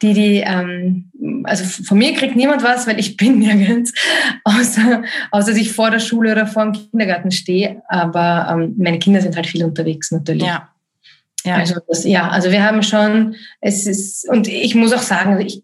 die, 0.02 0.14
die, 0.14 0.44
ähm, 0.46 1.12
also 1.44 1.64
von 1.64 1.98
mir 1.98 2.14
kriegt 2.14 2.36
niemand 2.36 2.64
was, 2.64 2.88
weil 2.88 3.00
ich 3.00 3.16
bin 3.18 3.38
nirgends, 3.38 3.94
außer, 4.44 5.04
außer 5.30 5.52
dass 5.52 5.60
ich 5.60 5.72
vor 5.74 5.92
der 5.92 6.00
Schule 6.00 6.32
oder 6.32 6.48
vor 6.48 6.64
dem 6.64 6.74
Kindergarten 6.74 7.30
stehe. 7.30 7.84
Aber 7.88 8.48
ähm, 8.52 8.74
meine 8.78 8.98
Kinder 8.98 9.22
sind 9.22 9.36
halt 9.36 9.46
viel 9.46 9.64
unterwegs 9.64 10.12
natürlich. 10.12 10.48
Ja. 10.48 10.70
Ja. 11.44 11.56
Also 11.56 11.76
das, 11.88 12.04
ja, 12.06 12.30
also 12.30 12.52
wir 12.52 12.64
haben 12.64 12.84
schon, 12.84 13.36
es 13.62 13.86
ist, 13.86 14.28
und 14.30 14.48
ich 14.48 14.76
muss 14.76 14.94
auch 14.94 15.02
sagen, 15.02 15.40
ich, 15.42 15.64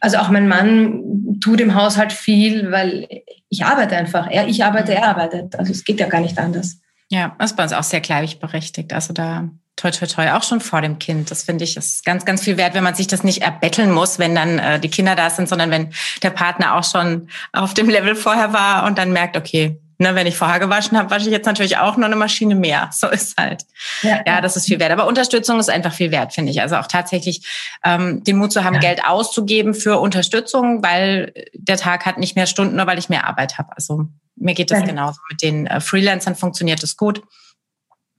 also 0.00 0.18
auch 0.18 0.30
mein 0.30 0.48
Mann 0.48 1.38
tut 1.40 1.60
im 1.60 1.74
Haushalt 1.74 2.12
viel, 2.12 2.70
weil 2.72 3.06
ich 3.48 3.64
arbeite 3.64 3.96
einfach. 3.96 4.28
Er, 4.30 4.48
ich 4.48 4.64
arbeite, 4.64 4.94
er 4.94 5.08
arbeitet. 5.08 5.56
Also 5.58 5.72
es 5.72 5.84
geht 5.84 6.00
ja 6.00 6.08
gar 6.08 6.20
nicht 6.20 6.38
anders. 6.38 6.78
Ja, 7.10 7.36
das 7.38 7.50
ist 7.50 7.56
bei 7.56 7.62
uns 7.62 7.72
auch 7.74 7.82
sehr 7.82 8.00
gleichberechtigt. 8.00 8.92
Also 8.94 9.12
da 9.12 9.48
toi 9.76 9.90
toi 9.90 10.06
toi 10.06 10.30
auch 10.32 10.42
schon 10.42 10.60
vor 10.60 10.80
dem 10.80 10.98
Kind. 10.98 11.30
Das 11.30 11.42
finde 11.42 11.64
ich 11.64 11.76
ist 11.76 12.04
ganz, 12.04 12.24
ganz 12.24 12.42
viel 12.42 12.56
wert, 12.56 12.74
wenn 12.74 12.84
man 12.84 12.94
sich 12.94 13.06
das 13.06 13.24
nicht 13.24 13.42
erbetteln 13.42 13.92
muss, 13.92 14.18
wenn 14.18 14.34
dann 14.34 14.58
äh, 14.58 14.80
die 14.80 14.88
Kinder 14.88 15.14
da 15.14 15.28
sind, 15.28 15.48
sondern 15.48 15.70
wenn 15.70 15.92
der 16.22 16.30
Partner 16.30 16.76
auch 16.76 16.84
schon 16.84 17.28
auf 17.52 17.74
dem 17.74 17.88
Level 17.88 18.14
vorher 18.14 18.52
war 18.52 18.86
und 18.86 18.96
dann 18.96 19.12
merkt, 19.12 19.36
okay, 19.36 19.78
Ne, 20.02 20.16
wenn 20.16 20.26
ich 20.26 20.36
vorher 20.36 20.58
gewaschen 20.58 20.98
habe, 20.98 21.10
wasche 21.10 21.26
ich 21.26 21.30
jetzt 21.30 21.46
natürlich 21.46 21.76
auch 21.76 21.96
noch 21.96 22.06
eine 22.06 22.16
Maschine 22.16 22.56
mehr. 22.56 22.90
So 23.02 23.08
ist 23.08 23.36
halt. 23.38 23.64
Ja, 24.02 24.20
ja 24.26 24.40
das 24.40 24.56
ist 24.56 24.66
viel 24.66 24.80
wert. 24.80 24.90
Aber 24.90 25.06
Unterstützung 25.06 25.60
ist 25.60 25.70
einfach 25.70 25.92
viel 25.92 26.10
wert, 26.10 26.32
finde 26.32 26.50
ich. 26.50 26.60
Also 26.60 26.76
auch 26.76 26.88
tatsächlich 26.88 27.46
ähm, 27.84 28.22
den 28.24 28.36
Mut 28.36 28.52
zu 28.52 28.64
haben, 28.64 28.74
ja. 28.74 28.80
Geld 28.80 29.04
auszugeben 29.04 29.74
für 29.74 29.98
Unterstützung, 29.98 30.82
weil 30.82 31.32
der 31.54 31.76
Tag 31.76 32.04
hat 32.04 32.18
nicht 32.18 32.34
mehr 32.34 32.46
Stunden, 32.46 32.76
nur 32.76 32.86
weil 32.86 32.98
ich 32.98 33.08
mehr 33.08 33.28
Arbeit 33.28 33.58
habe. 33.58 33.70
Also 33.76 34.06
mir 34.34 34.54
geht 34.54 34.72
das 34.72 34.80
ja. 34.80 34.86
genauso. 34.86 35.20
Mit 35.30 35.42
den 35.42 35.66
äh, 35.68 35.80
Freelancern 35.80 36.34
funktioniert 36.34 36.82
das 36.82 36.96
gut. 36.96 37.22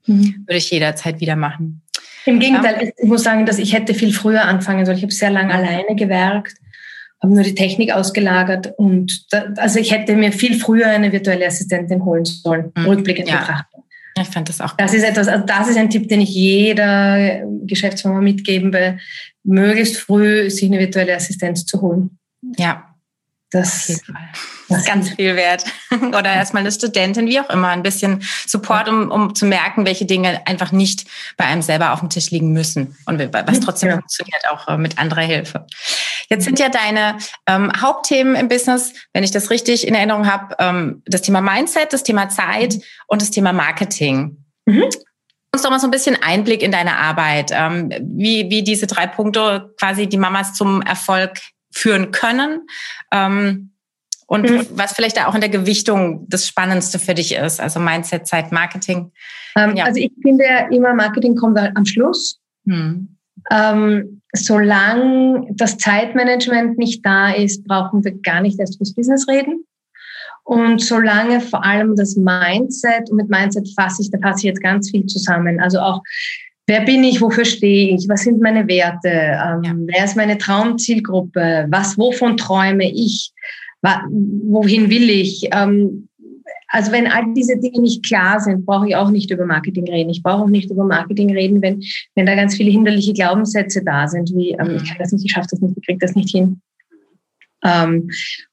Mhm. 0.06 0.44
Würde 0.48 0.58
ich 0.58 0.72
jederzeit 0.72 1.20
wieder 1.20 1.36
machen. 1.36 1.82
Im 2.26 2.40
Gegenteil, 2.40 2.78
ähm, 2.80 2.92
ich 2.98 3.10
muss 3.10 3.24
sagen, 3.24 3.46
dass 3.46 3.58
ich 3.58 3.74
hätte 3.74 3.94
viel 3.94 4.14
früher 4.14 4.46
anfangen 4.46 4.86
sollen. 4.86 4.98
Ich 4.98 5.04
habe 5.04 5.14
sehr 5.14 5.32
lange 5.32 5.54
alleine 5.54 5.96
gewerkt 5.96 6.56
habe 7.24 7.34
nur 7.34 7.44
die 7.44 7.56
Technik 7.56 7.92
ausgelagert 7.94 8.74
und 8.78 9.26
da, 9.32 9.46
also 9.58 9.80
ich 9.80 9.92
hätte 9.92 10.16
mir 10.16 10.32
viel 10.32 10.60
früher 10.60 10.88
eine 10.88 11.12
virtuelle 11.12 11.48
Assistentin 11.48 12.04
holen 12.06 12.26
sollen, 12.26 12.72
mhm. 12.76 12.86
rückblickend 12.86 13.30
ja. 13.30 13.40
betrachtet. 13.40 13.80
Ich 14.22 14.28
fand 14.28 14.48
das 14.48 14.62
auch. 14.62 14.74
Das 14.78 14.94
ist 14.94 15.04
etwas, 15.04 15.28
also 15.28 15.44
das 15.46 15.70
ist 15.70 15.78
ein 15.78 15.90
Tipp, 15.90 16.08
den 16.08 16.22
ich 16.22 16.30
jeder 16.30 17.42
Geschäftsführer 17.64 18.22
mitgeben 18.22 18.72
will, 18.72 19.00
möglichst 19.44 19.98
früh 19.98 20.50
sich 20.52 20.70
eine 20.70 20.80
virtuelle 20.80 21.16
Assistenz 21.16 21.66
zu 21.66 21.82
holen. 21.82 22.20
Ja, 22.60 22.93
das, 23.54 23.90
ist 23.90 24.04
ganz 24.86 25.12
viel 25.12 25.36
wert. 25.36 25.64
Oder 25.92 26.34
erstmal 26.34 26.62
eine 26.62 26.72
Studentin, 26.72 27.28
wie 27.28 27.40
auch 27.40 27.50
immer, 27.50 27.70
ein 27.70 27.84
bisschen 27.84 28.24
Support, 28.48 28.90
um, 28.90 29.12
um 29.12 29.36
zu 29.36 29.46
merken, 29.46 29.86
welche 29.86 30.06
Dinge 30.06 30.46
einfach 30.48 30.72
nicht 30.72 31.06
bei 31.38 31.46
einem 31.46 31.62
selber 31.62 31.94
auf 31.94 32.00
dem 32.00 32.10
Tisch 32.10 32.32
liegen 32.32 32.52
müssen 32.52 32.98
und 33.06 33.20
was 33.32 33.60
trotzdem 33.60 33.90
ja. 33.90 33.96
funktioniert, 33.96 34.42
auch 34.50 34.68
äh, 34.68 34.78
mit 34.78 34.98
anderer 34.98 35.22
Hilfe. 35.22 35.68
Jetzt 36.30 36.46
sind 36.46 36.58
ja 36.58 36.70
deine 36.70 37.18
ähm, 37.48 37.72
Hauptthemen 37.80 38.36
im 38.36 38.48
Business, 38.48 38.94
wenn 39.14 39.24
ich 39.24 39.32
das 39.32 39.52
richtig 39.52 39.88
in 39.88 39.94
Erinnerung 39.94 40.26
habe, 40.26 40.56
ähm, 40.58 41.04
das 41.06 41.22
Thema 41.22 41.42
Mindset, 41.42 41.94
das 41.94 42.04
Thema 42.04 42.30
Zeit 42.30 42.80
und 43.08 43.22
das 43.22 43.30
Thema 43.30 43.54
Marketing. 43.54 44.44
Mhm 44.66 44.90
uns 45.54 45.62
doch 45.62 45.70
mal 45.70 45.80
so 45.80 45.86
ein 45.86 45.92
bisschen 45.92 46.18
Einblick 46.20 46.64
in 46.64 46.72
deine 46.72 46.98
Arbeit, 46.98 47.52
ähm, 47.54 47.92
wie, 48.02 48.50
wie 48.50 48.64
diese 48.64 48.88
drei 48.88 49.06
Punkte 49.06 49.72
quasi 49.80 50.08
die 50.08 50.18
Mamas 50.18 50.56
zum 50.56 50.82
Erfolg 50.82 51.40
führen 51.74 52.12
können. 52.12 52.68
Ähm, 53.12 53.72
und 54.28 54.50
mhm. 54.50 54.66
was 54.72 54.94
vielleicht 54.94 55.18
da 55.18 55.28
auch 55.28 55.36
in 55.36 55.42
der 55.42 55.50
Gewichtung 55.50 56.26
das 56.30 56.48
Spannendste 56.48 56.98
für 56.98 57.14
dich 57.14 57.36
ist, 57.36 57.60
also 57.60 57.80
Mindset, 57.80 58.26
Zeit, 58.26 58.52
Marketing. 58.52 59.12
Ähm, 59.56 59.76
ja. 59.76 59.86
Also 59.86 60.00
ich 60.00 60.12
finde 60.22 60.46
immer, 60.72 60.94
Marketing 60.94 61.36
kommt 61.36 61.58
am 61.58 61.86
Schluss. 61.86 62.40
Mhm. 62.64 63.18
Ähm, 63.52 64.22
solange 64.34 65.48
das 65.52 65.78
Zeitmanagement 65.78 66.78
nicht 66.78 67.06
da 67.06 67.32
ist, 67.32 67.66
brauchen 67.66 68.04
wir 68.04 68.14
gar 68.22 68.42
nicht 68.42 68.60
erst 68.60 68.78
fürs 68.78 68.96
Business 68.96 69.28
reden. 69.28 69.66
Und 70.46 70.82
solange 70.82 71.40
vor 71.40 71.64
allem 71.64 71.96
das 71.96 72.16
Mindset, 72.16 73.10
und 73.10 73.18
mit 73.18 73.30
Mindset 73.30 73.68
fasse 73.76 74.02
ich, 74.02 74.12
da 74.12 74.18
fasse 74.20 74.40
ich 74.40 74.44
jetzt 74.44 74.62
ganz 74.62 74.90
viel 74.90 75.06
zusammen. 75.06 75.62
Also 75.62 75.80
auch 75.80 76.02
Wer 76.68 76.82
bin 76.82 77.04
ich? 77.04 77.20
Wofür 77.22 77.46
stehe 77.46 77.96
ich? 77.96 78.08
Was 78.08 78.24
sind 78.24 78.42
meine 78.42 78.68
Werte? 78.68 79.10
Ähm, 79.10 79.64
ja. 79.64 79.74
Wer 79.76 80.06
ist 80.06 80.16
meine 80.16 80.38
Traumzielgruppe? 80.38 81.68
Was, 81.70 81.98
wovon 81.98 82.38
träume 82.38 82.90
ich? 82.90 83.32
Wohin 83.82 84.90
will 84.90 85.10
ich? 85.10 85.50
Ähm, 85.52 86.08
also 86.70 86.92
wenn 86.92 87.06
all 87.06 87.34
diese 87.36 87.60
Dinge 87.60 87.82
nicht 87.82 88.04
klar 88.04 88.40
sind, 88.40 88.66
brauche 88.66 88.88
ich 88.88 88.96
auch 88.96 89.12
nicht 89.12 89.30
über 89.30 89.46
Marketing 89.46 89.88
reden. 89.88 90.10
Ich 90.10 90.24
brauche 90.24 90.44
auch 90.44 90.50
nicht 90.50 90.72
über 90.72 90.86
Marketing 90.86 91.32
reden, 91.32 91.62
wenn, 91.62 91.84
wenn 92.16 92.26
da 92.26 92.34
ganz 92.34 92.56
viele 92.56 92.72
hinderliche 92.72 93.14
Glaubenssätze 93.14 93.84
da 93.84 94.08
sind, 94.08 94.34
wie 94.34 94.52
ähm, 94.52 94.78
ich 94.78 94.86
kann 94.86 94.98
das 94.98 95.12
nicht, 95.12 95.26
ich 95.26 95.32
schaffe 95.32 95.50
das 95.52 95.62
nicht, 95.62 95.78
ich 95.78 95.86
kriege 95.86 96.00
das 96.00 96.16
nicht 96.16 96.30
hin. 96.30 96.62
Ähm, 97.64 98.10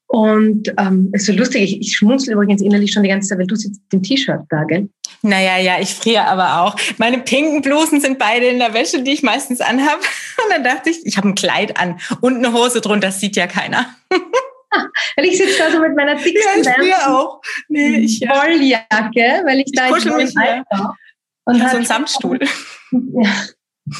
und 0.07 0.71
ähm, 0.77 1.09
ist 1.13 1.25
so 1.25 1.33
lustig, 1.33 1.63
ich, 1.63 1.81
ich 1.81 1.95
schmunzel 1.95 2.33
übrigens 2.33 2.61
innerlich 2.61 2.91
schon 2.91 3.03
die 3.03 3.09
ganze 3.09 3.29
Zeit, 3.29 3.39
weil 3.39 3.47
du 3.47 3.55
sitzt 3.55 3.81
im 3.91 4.03
T-Shirt 4.03 4.41
da, 4.49 4.65
gell? 4.65 4.89
Naja, 5.23 5.57
ja, 5.57 5.79
ich 5.79 5.93
friere 5.93 6.25
aber 6.25 6.61
auch. 6.61 6.75
Meine 6.97 7.19
pinken 7.19 7.61
Blusen 7.61 8.01
sind 8.01 8.17
beide 8.17 8.47
in 8.47 8.59
der 8.59 8.73
Wäsche, 8.73 9.03
die 9.03 9.11
ich 9.11 9.23
meistens 9.23 9.61
anhabe. 9.61 10.01
Und 10.43 10.51
dann 10.51 10.63
dachte 10.63 10.89
ich, 10.89 11.05
ich 11.05 11.17
habe 11.17 11.29
ein 11.29 11.35
Kleid 11.35 11.77
an 11.77 11.99
und 12.21 12.37
eine 12.37 12.53
Hose 12.53 12.81
drunter, 12.81 13.07
das 13.07 13.19
sieht 13.19 13.35
ja 13.35 13.45
keiner. 13.45 13.85
weil 15.15 15.25
ich 15.25 15.37
sitze 15.37 15.57
da 15.59 15.71
so 15.71 15.79
mit 15.79 15.95
meiner 15.95 16.15
dicksten 16.15 16.63
ja, 16.63 16.81
ich 16.81 16.95
auch. 17.05 17.41
Nee, 17.67 17.97
ich, 17.97 18.19
ja. 18.19 18.29
Wolljacke, 18.29 19.43
weil 19.45 19.59
ich, 19.59 19.67
ich 19.67 19.73
da 19.73 19.89
kuschel 19.89 20.15
mich 20.15 20.35
Alter. 20.35 20.95
Und 21.45 21.55
ich 21.57 21.67
so 21.67 21.75
einen 21.75 21.85
Samtstuhl. 21.85 22.39
Ja. 22.91 23.29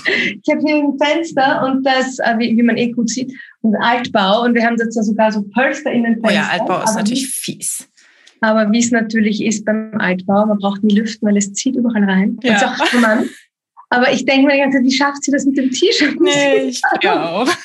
Ich 0.05 0.49
habe 0.49 0.61
hier 0.65 0.75
ein 0.75 0.97
Fenster 0.97 1.63
und 1.65 1.83
das, 1.83 2.19
äh, 2.19 2.37
wie, 2.37 2.55
wie 2.55 2.61
man 2.61 2.77
eh 2.77 2.91
gut 2.91 3.09
sieht, 3.09 3.33
ein 3.63 3.75
Altbau 3.75 4.43
und 4.43 4.53
wir 4.53 4.63
haben 4.63 4.77
jetzt 4.77 4.93
sogar 4.93 5.31
so 5.31 5.41
Polster 5.53 5.91
in 5.91 6.03
den 6.03 6.21
Fenstern. 6.21 6.31
Oh 6.31 6.33
ja, 6.33 6.47
Altbau 6.49 6.83
ist 6.83 6.95
natürlich 6.95 7.27
fies. 7.27 7.89
Aber 8.41 8.71
wie 8.71 8.79
es 8.79 8.91
natürlich 8.91 9.43
ist 9.43 9.65
beim 9.65 9.93
Altbau, 9.99 10.45
man 10.47 10.57
braucht 10.57 10.83
nie 10.83 10.95
lüften, 10.95 11.27
weil 11.27 11.37
es 11.37 11.53
zieht 11.53 11.75
überall 11.75 12.03
rein. 12.03 12.39
Ja. 12.41 12.53
Das 12.53 12.93
ist 12.93 12.95
auch. 12.95 13.25
Aber 13.89 14.11
ich 14.11 14.25
denke 14.25 14.47
mir 14.47 14.53
die 14.53 14.59
ganze 14.59 14.77
Zeit, 14.77 14.85
wie 14.85 14.91
schafft 14.91 15.23
sie 15.23 15.31
das 15.31 15.45
mit 15.45 15.57
dem 15.57 15.69
T-Shirt? 15.69 16.19
Nee, 16.19 16.69
ich 16.69 16.81
auch. 17.07 17.47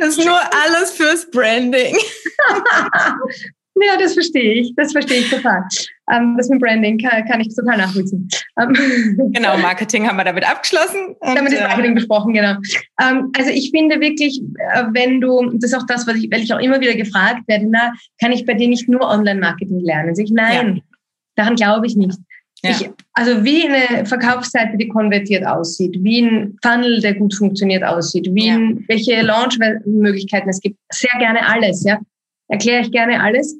Das 0.00 0.18
ist 0.18 0.24
nur 0.24 0.40
alles 0.64 0.90
fürs 0.90 1.30
Branding. 1.30 1.96
Ja, 3.78 3.98
das 3.98 4.14
verstehe 4.14 4.54
ich. 4.54 4.74
Das 4.74 4.92
verstehe 4.92 5.18
ich 5.18 5.30
total. 5.30 5.62
Ähm, 6.10 6.34
das 6.36 6.48
mit 6.48 6.60
Branding 6.60 6.98
kann, 6.98 7.24
kann 7.26 7.40
ich 7.40 7.54
total 7.54 7.76
nachvollziehen. 7.76 8.28
Ähm, 8.60 9.32
genau, 9.32 9.58
Marketing 9.58 10.08
haben 10.08 10.16
wir 10.16 10.24
damit 10.24 10.48
abgeschlossen. 10.48 11.16
Damit 11.20 11.52
ist 11.52 11.60
äh, 11.60 11.64
Marketing 11.64 11.94
besprochen, 11.94 12.32
genau. 12.32 12.56
Ähm, 13.02 13.30
also 13.36 13.50
ich 13.50 13.70
finde 13.70 14.00
wirklich, 14.00 14.40
äh, 14.72 14.84
wenn 14.92 15.20
du, 15.20 15.50
das 15.54 15.72
ist 15.72 15.74
auch 15.74 15.86
das, 15.86 16.06
was 16.06 16.16
ich, 16.16 16.30
weil 16.30 16.42
ich 16.42 16.52
auch 16.54 16.60
immer 16.60 16.80
wieder 16.80 16.94
gefragt 16.94 17.42
werde, 17.48 17.66
na, 17.68 17.92
kann 18.20 18.32
ich 18.32 18.46
bei 18.46 18.54
dir 18.54 18.68
nicht 18.68 18.88
nur 18.88 19.02
Online-Marketing 19.02 19.80
lernen? 19.80 20.14
Sag 20.14 20.24
ich, 20.24 20.32
nein, 20.32 20.76
ja. 20.76 20.82
daran 21.34 21.56
glaube 21.56 21.86
ich 21.86 21.96
nicht. 21.96 22.18
Ja. 22.62 22.70
Ich, 22.70 22.90
also 23.12 23.44
wie 23.44 23.68
eine 23.68 24.06
Verkaufsseite, 24.06 24.78
die 24.78 24.88
konvertiert 24.88 25.46
aussieht, 25.46 25.96
wie 26.00 26.22
ein 26.22 26.56
Funnel, 26.62 27.00
der 27.00 27.14
gut 27.14 27.34
funktioniert 27.34 27.84
aussieht, 27.84 28.28
wie 28.32 28.46
ja. 28.46 28.54
ein, 28.54 28.84
welche 28.88 29.20
Launch-Möglichkeiten 29.20 30.48
es 30.48 30.60
gibt, 30.60 30.78
sehr 30.90 31.18
gerne 31.18 31.46
alles, 31.46 31.84
ja. 31.84 31.98
Erkläre 32.48 32.82
ich 32.82 32.92
gerne 32.92 33.20
alles. 33.20 33.56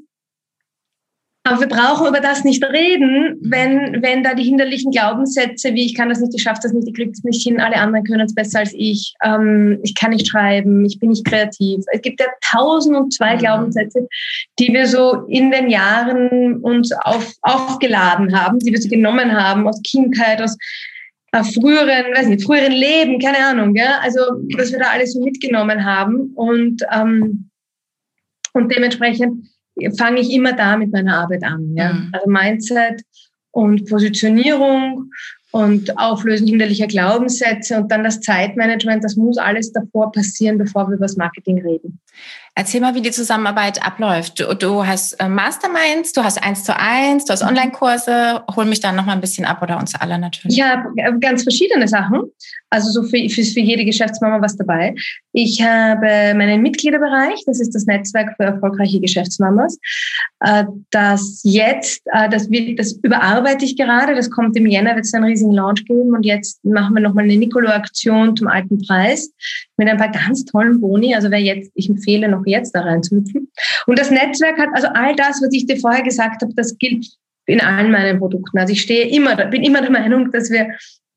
Aber 1.46 1.60
wir 1.60 1.68
brauchen 1.68 2.08
über 2.08 2.18
das 2.18 2.42
nicht 2.42 2.64
reden, 2.64 3.38
wenn, 3.40 4.02
wenn 4.02 4.24
da 4.24 4.34
die 4.34 4.42
hinderlichen 4.42 4.90
Glaubenssätze 4.90 5.74
wie 5.74 5.86
ich 5.86 5.94
kann 5.94 6.08
das 6.08 6.18
nicht, 6.18 6.34
ich 6.34 6.42
schaffe 6.42 6.62
das 6.64 6.72
nicht, 6.72 6.88
ich 6.88 6.94
kriege 6.94 7.12
das 7.12 7.22
nicht 7.22 7.40
hin, 7.40 7.60
alle 7.60 7.76
anderen 7.76 8.04
können 8.04 8.26
es 8.26 8.34
besser 8.34 8.58
als 8.58 8.72
ich, 8.74 9.14
ähm, 9.22 9.78
ich 9.84 9.94
kann 9.94 10.10
nicht 10.10 10.26
schreiben, 10.26 10.84
ich 10.84 10.98
bin 10.98 11.10
nicht 11.10 11.24
kreativ. 11.24 11.84
Es 11.92 12.02
gibt 12.02 12.18
ja 12.18 12.26
tausend 12.50 12.96
und 12.96 13.14
zwei 13.14 13.36
mhm. 13.36 13.38
Glaubenssätze, 13.38 14.08
die 14.58 14.72
wir 14.72 14.88
so 14.88 15.24
in 15.28 15.52
den 15.52 15.70
Jahren 15.70 16.56
uns 16.62 16.90
auf, 16.90 17.32
aufgeladen 17.42 18.36
haben, 18.36 18.58
die 18.58 18.72
wir 18.72 18.80
so 18.80 18.88
genommen 18.88 19.32
haben 19.32 19.68
aus 19.68 19.80
Kindheit, 19.82 20.42
aus 20.42 20.58
äh, 21.30 21.44
früheren, 21.44 22.12
weiß 22.12 22.26
nicht, 22.26 22.42
früheren 22.42 22.72
Leben, 22.72 23.20
keine 23.20 23.38
Ahnung, 23.38 23.76
ja? 23.76 24.00
also 24.02 24.20
dass 24.56 24.72
wir 24.72 24.80
da 24.80 24.86
alles 24.86 25.12
so 25.12 25.22
mitgenommen 25.22 25.84
haben 25.84 26.32
und, 26.34 26.82
ähm, 26.92 27.50
und 28.52 28.74
dementsprechend 28.74 29.46
fange 29.96 30.20
ich 30.20 30.32
immer 30.32 30.52
da 30.52 30.76
mit 30.76 30.92
meiner 30.92 31.18
Arbeit 31.18 31.44
an. 31.44 31.74
Ja? 31.74 31.92
Mhm. 31.92 32.10
Also 32.12 32.30
Mindset 32.30 33.02
und 33.50 33.88
Positionierung 33.88 35.10
und 35.52 35.96
Auflösen 35.98 36.46
hinderlicher 36.46 36.86
Glaubenssätze 36.86 37.78
und 37.78 37.90
dann 37.90 38.04
das 38.04 38.20
Zeitmanagement, 38.20 39.02
das 39.02 39.16
muss 39.16 39.38
alles 39.38 39.72
davor 39.72 40.12
passieren, 40.12 40.58
bevor 40.58 40.88
wir 40.88 40.96
über 40.96 41.06
das 41.06 41.16
Marketing 41.16 41.62
reden. 41.62 42.00
Erzähl 42.58 42.80
mal, 42.80 42.94
wie 42.94 43.02
die 43.02 43.10
Zusammenarbeit 43.10 43.84
abläuft. 43.84 44.40
Du, 44.40 44.54
du 44.54 44.86
hast 44.86 45.12
äh, 45.20 45.28
Masterminds, 45.28 46.14
du 46.14 46.24
hast 46.24 46.42
eins 46.42 46.64
zu 46.64 46.74
eins, 46.74 47.26
du 47.26 47.34
hast 47.34 47.42
mhm. 47.42 47.50
Online-Kurse. 47.50 48.44
Hol 48.56 48.64
mich 48.64 48.80
da 48.80 48.92
noch 48.92 49.04
mal 49.04 49.12
ein 49.12 49.20
bisschen 49.20 49.44
ab 49.44 49.60
oder 49.60 49.78
uns 49.78 49.94
alle 49.94 50.18
natürlich. 50.18 50.56
Ja, 50.56 50.86
ganz 51.20 51.42
verschiedene 51.42 51.86
Sachen. 51.86 52.22
Also 52.70 52.90
so 52.90 53.02
für, 53.02 53.28
für, 53.28 53.44
für 53.44 53.60
jede 53.60 53.84
Geschäftsmama 53.84 54.40
was 54.40 54.56
dabei. 54.56 54.94
Ich 55.32 55.60
habe 55.60 56.34
meinen 56.34 56.62
Mitgliederbereich, 56.62 57.42
das 57.44 57.60
ist 57.60 57.74
das 57.74 57.84
Netzwerk 57.84 58.34
für 58.38 58.44
erfolgreiche 58.44 59.00
Geschäftsmamas. 59.00 59.78
Äh, 60.40 60.64
das 60.90 61.42
jetzt, 61.44 62.00
äh, 62.06 62.30
das, 62.30 62.50
wird, 62.50 62.78
das 62.78 62.92
überarbeite 63.02 63.66
ich 63.66 63.76
gerade. 63.76 64.14
Das 64.14 64.30
kommt 64.30 64.56
im 64.56 64.64
Jänner, 64.64 64.94
wird 64.94 65.04
es 65.04 65.12
einen 65.12 65.24
riesigen 65.24 65.52
Launch 65.52 65.84
geben. 65.84 66.14
Und 66.14 66.24
jetzt 66.24 66.64
machen 66.64 66.94
wir 66.94 67.02
nochmal 67.02 67.24
eine 67.24 67.36
Nicolo-Aktion 67.36 68.34
zum 68.34 68.48
alten 68.48 68.78
Preis 68.78 69.30
mit 69.76 69.88
ein 69.88 69.96
paar 69.96 70.10
ganz 70.10 70.44
tollen 70.44 70.80
Boni. 70.80 71.14
Also 71.14 71.30
wer 71.30 71.40
jetzt, 71.40 71.70
ich 71.74 71.88
empfehle 71.88 72.28
noch 72.28 72.44
jetzt 72.46 72.74
da 72.74 72.80
reinzuhüpfen. 72.80 73.50
Und 73.86 73.98
das 73.98 74.10
Netzwerk 74.10 74.58
hat, 74.58 74.68
also 74.72 74.88
all 74.94 75.14
das, 75.16 75.42
was 75.42 75.52
ich 75.52 75.66
dir 75.66 75.78
vorher 75.78 76.02
gesagt 76.02 76.42
habe, 76.42 76.52
das 76.54 76.76
gilt 76.78 77.06
in 77.46 77.60
allen 77.60 77.90
meinen 77.90 78.18
Produkten. 78.18 78.58
Also 78.58 78.72
ich 78.72 78.82
stehe 78.82 79.08
immer, 79.08 79.36
bin 79.46 79.62
immer 79.62 79.80
der 79.80 79.90
Meinung, 79.90 80.30
dass 80.32 80.50
wir 80.50 80.74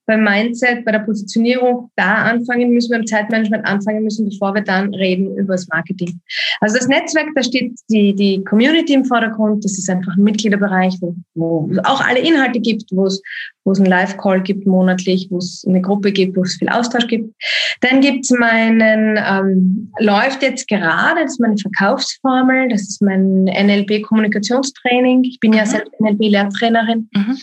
beim 0.10 0.24
Mindset, 0.24 0.84
bei 0.86 0.92
der 0.92 1.00
Positionierung 1.00 1.92
da 1.96 2.24
anfangen 2.24 2.72
müssen, 2.72 2.90
beim 2.90 3.06
Zeitmanagement 3.06 3.64
anfangen 3.64 4.04
müssen, 4.04 4.28
bevor 4.28 4.56
wir 4.56 4.64
dann 4.64 4.92
reden 4.96 5.38
über 5.38 5.54
das 5.54 5.68
Marketing. 5.68 6.20
Also 6.62 6.78
das 6.78 6.88
Netzwerk, 6.88 7.28
da 7.36 7.44
steht 7.44 7.80
die, 7.92 8.16
die 8.16 8.44
Community 8.44 8.94
im 8.94 9.06
Vordergrund. 9.06 9.64
Das 9.64 9.78
ist 9.78 9.88
einfach 9.88 10.18
ein 10.18 10.24
Mitgliederbereich, 10.24 10.96
wo, 11.00 11.16
wo 11.36 11.70
es 11.72 11.78
auch 11.86 12.02
alle 12.02 12.20
Inhalte 12.20 12.60
gibt, 12.60 12.86
wo 12.92 13.06
es, 13.06 13.22
wo 13.66 13.72
es 13.72 13.78
einen 13.78 13.88
Live-Call 13.88 14.42
gibt 14.42 14.66
monatlich, 14.66 15.28
wo 15.30 15.38
es 15.38 15.64
eine 15.68 15.80
Gruppe 15.80 16.12
gibt, 16.12 16.36
wo 16.36 16.42
es 16.42 16.56
viel 16.56 16.70
Austausch 16.70 17.06
gibt. 17.06 17.32
Dann 17.82 18.02
gibt 18.02 18.26
es 18.26 18.32
meinen, 18.32 19.16
ähm, 19.24 19.92
läuft 20.00 20.42
jetzt 20.42 20.68
gerade, 20.68 21.22
das 21.22 21.34
ist 21.34 21.40
meine 21.40 21.58
Verkaufsformel, 21.58 22.70
das 22.70 22.82
ist 22.82 23.02
mein 23.04 23.44
NLP-Kommunikationstraining. 23.44 25.24
Ich 25.24 25.40
bin 25.40 25.54
ja 25.54 25.66
mhm. 25.66 25.70
selbst 25.70 25.94
NLP-Lehrtrainerin. 26.00 27.10
Mhm. 27.14 27.38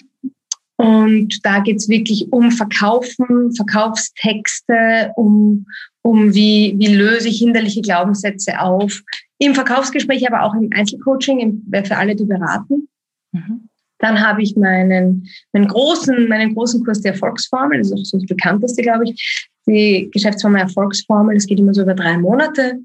Und 0.76 1.44
da 1.44 1.60
geht's 1.60 1.88
wirklich 1.88 2.30
um 2.32 2.50
Verkaufen, 2.50 3.54
Verkaufstexte, 3.54 5.12
um, 5.16 5.66
um 6.02 6.34
wie, 6.34 6.74
wie 6.78 6.94
löse 6.94 7.28
ich 7.28 7.38
hinderliche 7.38 7.80
Glaubenssätze 7.80 8.60
auf. 8.60 9.02
Im 9.38 9.54
Verkaufsgespräch, 9.54 10.26
aber 10.26 10.42
auch 10.42 10.54
im 10.54 10.70
Einzelcoaching, 10.74 11.38
im, 11.40 11.84
für 11.84 11.96
alle, 11.96 12.14
die 12.14 12.24
beraten. 12.24 12.88
Mhm. 13.32 13.68
Dann 13.98 14.20
habe 14.20 14.42
ich 14.42 14.54
meinen, 14.56 15.26
meinen 15.52 15.68
großen, 15.68 16.28
meinen 16.28 16.54
großen 16.54 16.84
Kurs 16.84 17.00
der 17.00 17.12
Erfolgsformel, 17.12 17.78
das 17.78 17.88
ist 17.88 17.98
auch 17.98 18.04
so 18.04 18.18
das 18.18 18.26
bekannteste, 18.26 18.82
glaube 18.82 19.04
ich, 19.04 19.48
die 19.66 20.10
Geschäftsformel 20.12 20.60
Erfolgsformel. 20.60 21.34
Das 21.34 21.46
geht 21.46 21.58
immer 21.58 21.74
so 21.74 21.82
über 21.82 21.94
drei 21.94 22.18
Monate 22.18 22.80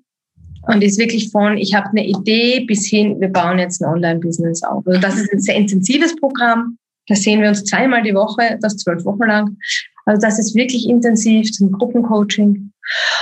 und 0.64 0.82
ist 0.84 0.98
wirklich 0.98 1.30
von, 1.32 1.58
ich 1.58 1.74
habe 1.74 1.90
eine 1.90 2.08
Idee 2.08 2.62
bis 2.62 2.88
hin, 2.88 3.20
wir 3.20 3.30
bauen 3.30 3.60
jetzt 3.60 3.82
ein 3.82 3.94
Online-Business 3.94 4.64
auf. 4.64 4.86
Also 4.88 5.02
das 5.02 5.20
ist 5.20 5.34
ein 5.34 5.42
sehr 5.42 5.56
intensives 5.56 6.16
Programm. 6.16 6.78
Da 7.12 7.16
sehen 7.18 7.42
wir 7.42 7.50
uns 7.50 7.66
zweimal 7.66 8.02
die 8.04 8.14
Woche, 8.14 8.58
das 8.62 8.78
zwölf 8.78 9.04
Wochen 9.04 9.24
lang. 9.24 9.58
Also 10.06 10.22
das 10.22 10.40
ist 10.40 10.56
wirklich 10.56 10.88
intensiv, 10.88 11.52
zum 11.52 11.70
Gruppencoaching. 11.74 12.72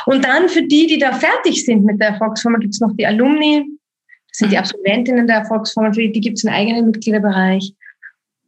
Und 0.06 0.24
dann 0.24 0.48
für 0.48 0.62
die, 0.62 0.86
die 0.86 1.00
da 1.00 1.12
fertig 1.12 1.66
sind 1.66 1.86
mit 1.86 2.00
der 2.00 2.10
Erfolgsformel, 2.10 2.60
gibt 2.60 2.76
es 2.76 2.82
noch 2.82 2.96
die 2.96 3.08
Alumni. 3.08 3.66
Das 4.28 4.38
sind 4.38 4.52
die 4.52 4.58
mhm. 4.58 4.60
Absolventinnen 4.60 5.26
der 5.26 5.38
Erfolgsformel, 5.38 5.96
für 5.96 6.08
die, 6.08 6.22
gibt 6.22 6.38
es 6.38 6.46
einen 6.46 6.56
eigenen 6.56 6.86
Mitgliederbereich. 6.86 7.74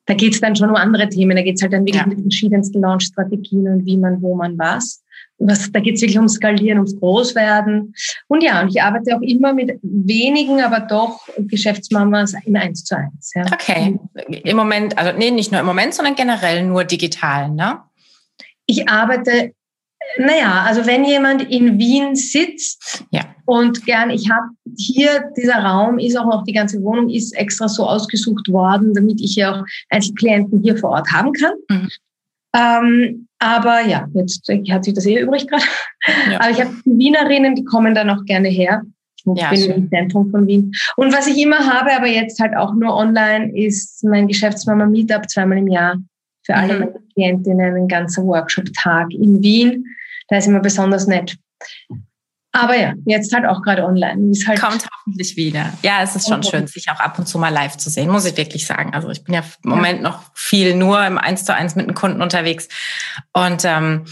Da 0.06 0.14
geht 0.14 0.34
es 0.34 0.42
dann 0.42 0.56
schon 0.56 0.70
um 0.70 0.76
andere 0.76 1.10
Themen. 1.10 1.36
Da 1.36 1.42
geht 1.42 1.56
es 1.56 1.64
halt 1.64 1.74
dann 1.74 1.88
wirklich 1.88 2.04
ja. 2.04 2.08
mit 2.08 2.20
den 2.20 2.26
verschiedensten 2.26 2.80
Launch-Strategien 2.80 3.68
und 3.68 3.86
wie 3.88 3.98
man, 3.98 4.22
wo 4.22 4.36
man 4.36 4.60
was 4.60 5.02
was, 5.42 5.72
da 5.72 5.80
geht 5.80 5.96
es 5.96 6.02
wirklich 6.02 6.18
ums 6.18 6.34
Skalieren, 6.34 6.78
ums 6.78 6.98
Großwerden. 7.00 7.94
Und 8.28 8.44
ja, 8.44 8.62
und 8.62 8.70
ich 8.70 8.82
arbeite 8.82 9.16
auch 9.16 9.22
immer 9.22 9.54
mit 9.54 9.80
wenigen, 9.82 10.62
aber 10.62 10.82
doch 10.82 11.28
Geschäftsmamas 11.38 12.36
in 12.46 12.58
eins 12.58 12.84
zu 12.84 12.98
eins. 12.98 13.32
Ja. 13.36 13.46
Okay. 13.52 14.00
Im 14.44 14.58
Moment, 14.58 14.98
also 14.98 15.18
nee, 15.18 15.32
nicht 15.32 15.52
nur 15.52 15.62
im 15.62 15.66
Moment, 15.66 15.94
sondern 15.94 16.16
generell 16.16 16.66
nur 16.66 16.84
digital, 16.84 17.50
ne? 17.50 17.80
Ich 18.68 18.88
arbeite, 18.88 19.54
naja, 20.18 20.64
also 20.66 20.86
wenn 20.86 21.04
jemand 21.04 21.50
in 21.50 21.78
Wien 21.78 22.16
sitzt 22.16 23.04
ja. 23.12 23.26
und 23.46 23.86
gern, 23.86 24.10
ich 24.10 24.30
habe 24.30 24.48
hier, 24.78 25.26
dieser 25.36 25.64
Raum 25.64 26.00
ist 26.00 26.18
auch 26.18 26.26
noch, 26.26 26.44
die 26.44 26.54
ganze 26.54 26.82
Wohnung 26.82 27.10
ist 27.10 27.36
extra 27.36 27.68
so 27.68 27.86
ausgesucht 27.86 28.48
worden, 28.50 28.94
damit 28.94 29.20
ich 29.20 29.36
ja 29.36 29.54
auch 29.54 29.66
Einzelklienten 29.90 30.62
hier 30.62 30.78
vor 30.78 30.92
Ort 30.92 31.12
haben 31.12 31.34
kann. 31.34 31.54
Mhm. 31.70 31.90
Ähm, 32.56 33.28
aber 33.40 33.82
ja, 33.82 34.08
jetzt 34.14 34.48
hat 34.70 34.84
sich 34.84 34.94
das 34.94 35.06
eh 35.06 35.20
übrig 35.20 35.48
gerade. 35.48 35.64
Ja. 36.30 36.40
Aber 36.40 36.50
ich 36.52 36.60
habe 36.60 36.72
Wienerinnen, 36.86 37.56
die 37.56 37.64
kommen 37.64 37.96
dann 37.96 38.10
auch 38.10 38.24
gerne 38.26 38.50
her. 38.50 38.82
Ich 39.18 39.42
ja, 39.42 39.50
bin 39.50 39.60
schön. 39.60 39.72
im 39.72 39.90
Zentrum 39.90 40.32
von 40.32 40.48
Wien. 40.48 40.72
Und 40.96 41.14
was 41.14 41.28
ich 41.28 41.38
immer 41.38 41.60
habe, 41.60 41.96
aber 41.96 42.08
jetzt 42.08 42.40
halt 42.40 42.56
auch 42.56 42.74
nur 42.74 42.96
online, 42.96 43.56
ist 43.56 44.04
mein 44.04 44.28
Geschäftsmama 44.28 44.86
Meetup 44.86 45.30
zweimal 45.30 45.60
im 45.60 45.68
Jahr 45.68 45.98
für 46.44 46.56
alle 46.56 46.74
mhm. 46.74 46.80
meine 46.80 47.00
Klientinnen, 47.14 47.76
ein 47.76 47.88
ganzer 47.88 48.24
Workshop-Tag 48.24 49.14
in 49.14 49.42
Wien. 49.44 49.86
Da 50.28 50.38
ist 50.38 50.48
immer 50.48 50.60
besonders 50.60 51.08
nett. 51.08 51.36
Aber 52.54 52.76
ja, 52.76 52.94
jetzt 53.06 53.34
halt 53.34 53.46
auch 53.46 53.62
gerade 53.62 53.86
online. 53.86 54.32
Ist 54.32 54.48
halt 54.48 54.60
Kommt 54.60 54.86
hoffentlich 54.86 55.38
wieder. 55.38 55.72
Ja, 55.84 56.02
es 56.04 56.16
ist 56.16 56.28
schon 56.28 56.44
schön, 56.44 56.68
sich 56.68 56.90
auch 56.90 57.00
ab 57.00 57.18
und 57.18 57.26
zu 57.26 57.40
mal 57.40 57.50
live 57.50 57.78
zu 57.78 57.90
sehen, 57.90 58.10
muss 58.10 58.26
ich 58.26 58.36
wirklich 58.36 58.66
sagen. 58.66 58.94
Also 58.94 59.10
ich 59.10 59.24
bin 59.24 59.34
ja 59.34 59.44
im 59.64 59.70
Moment 59.70 60.02
noch 60.02 60.24
viel 60.34 60.76
nur 60.76 61.06
im 61.06 61.18
Eins 61.18 61.46
zu 61.46 61.56
eins 61.56 61.76
mit 61.76 61.88
einem 61.88 61.96
Kunden 61.96 62.22
unterwegs. 62.22 62.68
Und 63.32 63.64
ähm, 63.64 64.06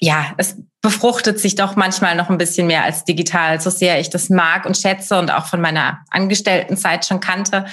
ja, 0.00 0.34
es 0.36 0.56
befruchtet 0.82 1.40
sich 1.40 1.56
doch 1.56 1.74
manchmal 1.74 2.14
noch 2.14 2.30
ein 2.30 2.38
bisschen 2.38 2.66
mehr 2.66 2.84
als 2.84 3.04
digital, 3.04 3.60
so 3.60 3.70
sehr 3.70 3.98
ich 3.98 4.10
das 4.10 4.28
mag 4.28 4.66
und 4.66 4.76
schätze 4.76 5.18
und 5.18 5.32
auch 5.32 5.46
von 5.46 5.60
meiner 5.60 6.04
Angestelltenzeit 6.10 7.04
schon 7.06 7.20
kannte. 7.20 7.64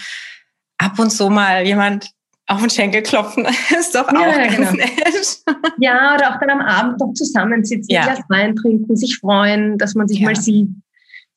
Ab 0.78 0.98
und 0.98 1.12
zu 1.12 1.30
mal 1.30 1.64
jemand 1.66 2.10
auf 2.48 2.60
den 2.60 2.70
Schenkel 2.70 3.02
klopfen 3.02 3.46
ist 3.80 3.96
doch 3.96 4.08
auch 4.08 4.14
ja, 4.14 4.38
ganz 4.38 4.56
genau. 4.56 4.72
nett. 4.72 5.44
Ja, 5.78 6.16
oder 6.16 6.34
auch 6.34 6.40
dann 6.40 6.50
am 6.50 6.62
Abend 6.62 7.00
noch 7.00 7.14
zusammensitzen, 7.14 7.88
ja. 7.90 8.02
ein 8.02 8.08
Glas 8.08 8.26
Wein 8.30 8.56
trinken, 8.56 8.96
sich 8.96 9.18
freuen, 9.18 9.78
dass 9.78 9.96
man 9.96 10.08
sich 10.08 10.20
ja. 10.20 10.26
mal 10.28 10.36
sieht. 10.36 10.70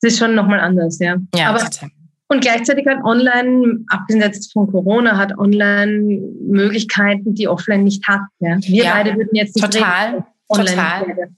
Das 0.01 0.13
ist 0.13 0.19
schon 0.19 0.35
nochmal 0.35 0.59
anders, 0.59 0.99
ja. 0.99 1.15
ja 1.33 1.49
Aber, 1.49 1.59
total. 1.59 1.89
Und 2.27 2.41
gleichzeitig 2.41 2.85
hat 2.87 3.03
online, 3.03 3.85
abgesehen 3.87 4.21
jetzt 4.21 4.51
von 4.51 4.71
Corona, 4.71 5.17
hat 5.17 5.37
online 5.37 6.21
Möglichkeiten, 6.41 7.35
die 7.35 7.47
offline 7.47 7.83
nicht 7.83 8.07
hat. 8.07 8.21
Ja? 8.39 8.57
Wir 8.61 8.83
ja, 8.83 8.93
beide 8.93 9.15
würden 9.15 9.33
jetzt 9.33 9.55
nicht 9.55 9.71
total, 9.71 10.25
total. 10.49 11.29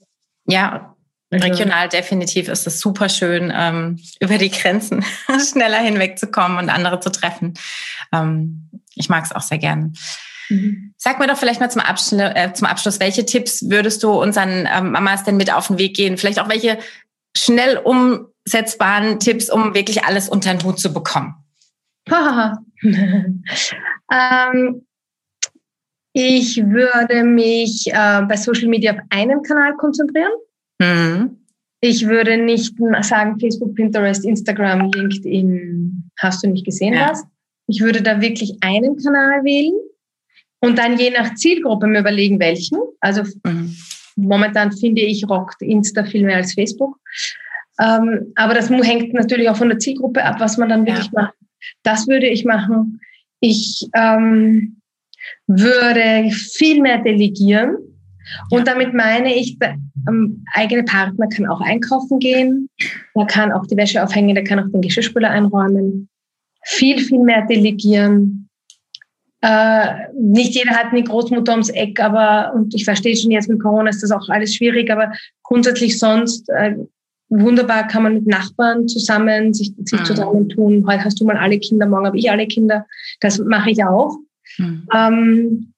Ja, 0.46 0.94
also 1.30 1.46
Regional 1.46 1.88
definitiv 1.88 2.48
ist 2.48 2.66
es 2.66 2.80
super 2.80 3.08
schön, 3.08 3.52
ähm, 3.54 3.98
über 4.20 4.38
die 4.38 4.50
Grenzen 4.50 5.04
schneller 5.50 5.78
hinwegzukommen 5.78 6.58
und 6.58 6.70
andere 6.70 7.00
zu 7.00 7.10
treffen. 7.10 7.54
Ähm, 8.12 8.70
ich 8.98 9.08
mag 9.08 9.24
es 9.24 9.32
auch 9.32 9.42
sehr 9.42 9.58
gerne. 9.58 9.92
Mhm. 10.48 10.94
Sag 10.96 11.18
mir 11.18 11.26
doch 11.26 11.36
vielleicht 11.36 11.60
mal 11.60 11.70
zum 11.70 11.82
Abschluss, 11.82 12.20
äh, 12.20 12.52
zum 12.54 12.66
Abschluss, 12.66 13.00
welche 13.00 13.26
Tipps 13.26 13.68
würdest 13.68 14.02
du 14.02 14.10
unseren 14.10 14.68
ähm, 14.72 14.92
Mamas 14.92 15.24
denn 15.24 15.36
mit 15.36 15.52
auf 15.52 15.68
den 15.68 15.78
Weg 15.78 15.94
gehen? 15.94 16.16
Vielleicht 16.16 16.40
auch 16.40 16.48
welche 16.48 16.78
schnell 17.36 17.78
umsetzbaren 17.78 19.20
Tipps, 19.20 19.50
um 19.50 19.74
wirklich 19.74 20.04
alles 20.04 20.28
unter 20.28 20.54
den 20.54 20.64
Hut 20.64 20.80
zu 20.80 20.92
bekommen? 20.92 21.34
ähm, 22.10 22.62
ich 26.12 26.56
würde 26.64 27.22
mich 27.22 27.86
äh, 27.88 28.22
bei 28.22 28.36
Social 28.36 28.68
Media 28.68 28.92
auf 28.92 29.00
einen 29.10 29.42
Kanal 29.42 29.76
konzentrieren. 29.76 30.32
Mhm. 30.80 31.36
Ich 31.80 32.06
würde 32.08 32.38
nicht 32.38 32.74
sagen 33.02 33.38
Facebook, 33.38 33.74
Pinterest, 33.74 34.24
Instagram, 34.24 34.90
LinkedIn, 34.90 36.10
hast 36.18 36.42
du 36.42 36.48
nicht 36.48 36.64
gesehen 36.64 36.94
ja. 36.94 37.10
was. 37.10 37.24
Ich 37.68 37.80
würde 37.80 38.02
da 38.02 38.20
wirklich 38.20 38.56
einen 38.60 38.96
Kanal 38.96 39.44
wählen 39.44 39.78
und 40.60 40.78
dann 40.78 40.98
je 40.98 41.10
nach 41.10 41.34
Zielgruppe 41.34 41.86
mir 41.86 42.00
überlegen, 42.00 42.40
welchen. 42.40 42.78
Also 43.00 43.22
mhm. 43.44 43.76
momentan 44.16 44.72
finde 44.72 45.02
ich 45.02 45.28
rockt 45.28 45.62
Insta 45.62 46.04
viel 46.04 46.24
mehr 46.24 46.36
als 46.36 46.54
Facebook. 46.54 46.96
Ähm, 47.80 48.32
aber 48.34 48.54
das 48.54 48.70
hängt 48.70 49.12
natürlich 49.14 49.48
auch 49.48 49.56
von 49.56 49.68
der 49.68 49.78
Zielgruppe 49.78 50.24
ab, 50.24 50.40
was 50.40 50.56
man 50.56 50.68
dann 50.68 50.86
wirklich 50.86 51.10
ja. 51.12 51.22
macht. 51.22 51.34
Das 51.82 52.08
würde 52.08 52.26
ich 52.26 52.44
machen. 52.44 53.00
Ich 53.40 53.88
ähm, 53.94 54.80
würde 55.46 56.30
viel 56.30 56.80
mehr 56.80 56.98
delegieren. 56.98 57.76
Und 58.50 58.66
damit 58.66 58.94
meine 58.94 59.34
ich, 59.34 59.58
der 59.58 59.78
ähm, 60.08 60.44
eigene 60.54 60.82
Partner 60.82 61.28
kann 61.28 61.46
auch 61.46 61.60
einkaufen 61.60 62.18
gehen, 62.18 62.68
der 63.14 63.26
kann 63.26 63.52
auch 63.52 63.66
die 63.66 63.76
Wäsche 63.76 64.02
aufhängen, 64.02 64.34
der 64.34 64.44
kann 64.44 64.58
auch 64.58 64.70
den 64.70 64.82
Geschirrspüler 64.82 65.30
einräumen. 65.30 66.08
Viel, 66.70 66.98
viel 66.98 67.20
mehr 67.20 67.46
delegieren. 67.46 68.48
Äh, 69.40 70.10
nicht 70.14 70.54
jeder 70.54 70.72
hat 70.72 70.92
eine 70.92 71.02
Großmutter 71.02 71.52
ums 71.52 71.70
Eck, 71.70 71.98
aber, 72.00 72.52
und 72.54 72.74
ich 72.74 72.84
verstehe 72.84 73.16
schon 73.16 73.30
jetzt 73.30 73.48
mit 73.48 73.60
Corona 73.60 73.88
ist 73.88 74.02
das 74.02 74.10
auch 74.10 74.28
alles 74.28 74.54
schwierig, 74.54 74.90
aber 74.90 75.12
grundsätzlich 75.42 75.98
sonst 75.98 76.48
äh, 76.50 76.74
wunderbar 77.30 77.86
kann 77.86 78.02
man 78.02 78.14
mit 78.14 78.26
Nachbarn 78.26 78.86
zusammen 78.86 79.54
sich, 79.54 79.72
sich 79.84 80.00
mhm. 80.00 80.04
zusammentun. 80.04 80.84
Heute 80.86 81.04
hast 81.04 81.20
du 81.20 81.24
mal 81.24 81.36
alle 81.36 81.58
Kinder, 81.58 81.86
morgen 81.86 82.06
habe 82.06 82.18
ich 82.18 82.30
alle 82.30 82.46
Kinder. 82.46 82.84
Das 83.20 83.38
mache 83.38 83.70
ich 83.70 83.82
auch. 83.84 84.16
Mhm. 84.58 84.88
Ähm, 84.94 85.72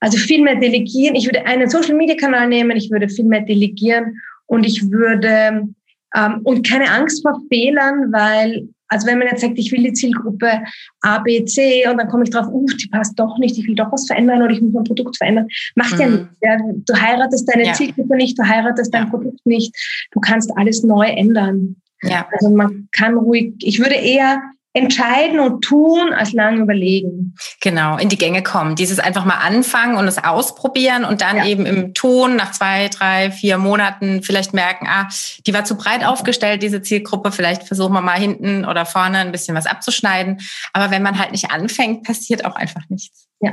also 0.00 0.18
viel 0.18 0.42
mehr 0.42 0.56
delegieren. 0.56 1.14
Ich 1.14 1.26
würde 1.26 1.46
einen 1.46 1.70
Social-Media-Kanal 1.70 2.48
nehmen, 2.48 2.76
ich 2.76 2.90
würde 2.90 3.08
viel 3.08 3.24
mehr 3.24 3.42
delegieren 3.42 4.20
und 4.46 4.66
ich 4.66 4.90
würde, 4.90 5.68
ähm, 6.14 6.40
und 6.42 6.68
keine 6.68 6.90
Angst 6.90 7.22
vor 7.22 7.40
Fehlern, 7.48 8.12
weil 8.12 8.68
also 8.92 9.06
wenn 9.06 9.18
man 9.18 9.28
jetzt 9.28 9.40
sagt, 9.40 9.58
ich 9.58 9.72
will 9.72 9.82
die 9.82 9.94
Zielgruppe 9.94 10.62
A, 11.00 11.18
B, 11.20 11.44
C 11.46 11.88
und 11.88 11.96
dann 11.96 12.08
komme 12.08 12.24
ich 12.24 12.30
drauf, 12.30 12.46
uh, 12.48 12.66
die 12.66 12.88
passt 12.88 13.18
doch 13.18 13.38
nicht, 13.38 13.56
ich 13.56 13.66
will 13.66 13.74
doch 13.74 13.90
was 13.90 14.06
verändern 14.06 14.42
oder 14.42 14.52
ich 14.52 14.60
muss 14.60 14.74
mein 14.74 14.84
Produkt 14.84 15.16
verändern, 15.16 15.48
macht 15.74 15.94
mhm. 15.94 16.00
ja 16.00 16.08
nichts. 16.08 16.26
Ja. 16.42 16.58
Du 16.86 17.00
heiratest 17.00 17.48
deine 17.50 17.66
ja. 17.66 17.72
Zielgruppe 17.72 18.16
nicht, 18.16 18.38
du 18.38 18.46
heiratest 18.46 18.92
dein 18.92 19.08
Produkt 19.08 19.44
nicht, 19.46 19.74
du 20.10 20.20
kannst 20.20 20.50
alles 20.58 20.82
neu 20.82 21.06
ändern. 21.06 21.76
Ja. 22.02 22.28
Also 22.32 22.50
man 22.50 22.88
kann 22.92 23.16
ruhig, 23.16 23.54
ich 23.60 23.78
würde 23.78 23.94
eher 23.94 24.42
entscheiden 24.74 25.38
und 25.38 25.62
tun, 25.62 26.12
als 26.14 26.32
lang 26.32 26.60
überlegen. 26.60 27.34
Genau, 27.60 27.98
in 27.98 28.08
die 28.08 28.16
Gänge 28.16 28.42
kommen. 28.42 28.74
Dieses 28.74 28.98
einfach 28.98 29.24
mal 29.24 29.36
anfangen 29.36 29.96
und 29.96 30.08
es 30.08 30.22
ausprobieren 30.22 31.04
und 31.04 31.20
dann 31.20 31.36
ja. 31.36 31.46
eben 31.46 31.66
im 31.66 31.92
Tun 31.94 32.36
nach 32.36 32.52
zwei, 32.52 32.88
drei, 32.88 33.30
vier 33.30 33.58
Monaten 33.58 34.22
vielleicht 34.22 34.54
merken, 34.54 34.86
ah, 34.88 35.08
die 35.46 35.52
war 35.52 35.64
zu 35.64 35.76
breit 35.76 36.04
aufgestellt, 36.04 36.62
diese 36.62 36.80
Zielgruppe. 36.80 37.32
Vielleicht 37.32 37.64
versuchen 37.64 37.92
wir 37.92 38.00
mal 38.00 38.18
hinten 38.18 38.64
oder 38.64 38.86
vorne 38.86 39.18
ein 39.18 39.32
bisschen 39.32 39.54
was 39.54 39.66
abzuschneiden. 39.66 40.40
Aber 40.72 40.90
wenn 40.90 41.02
man 41.02 41.18
halt 41.18 41.32
nicht 41.32 41.50
anfängt, 41.50 42.04
passiert 42.04 42.46
auch 42.46 42.56
einfach 42.56 42.82
nichts. 42.88 43.28
Ja. 43.40 43.50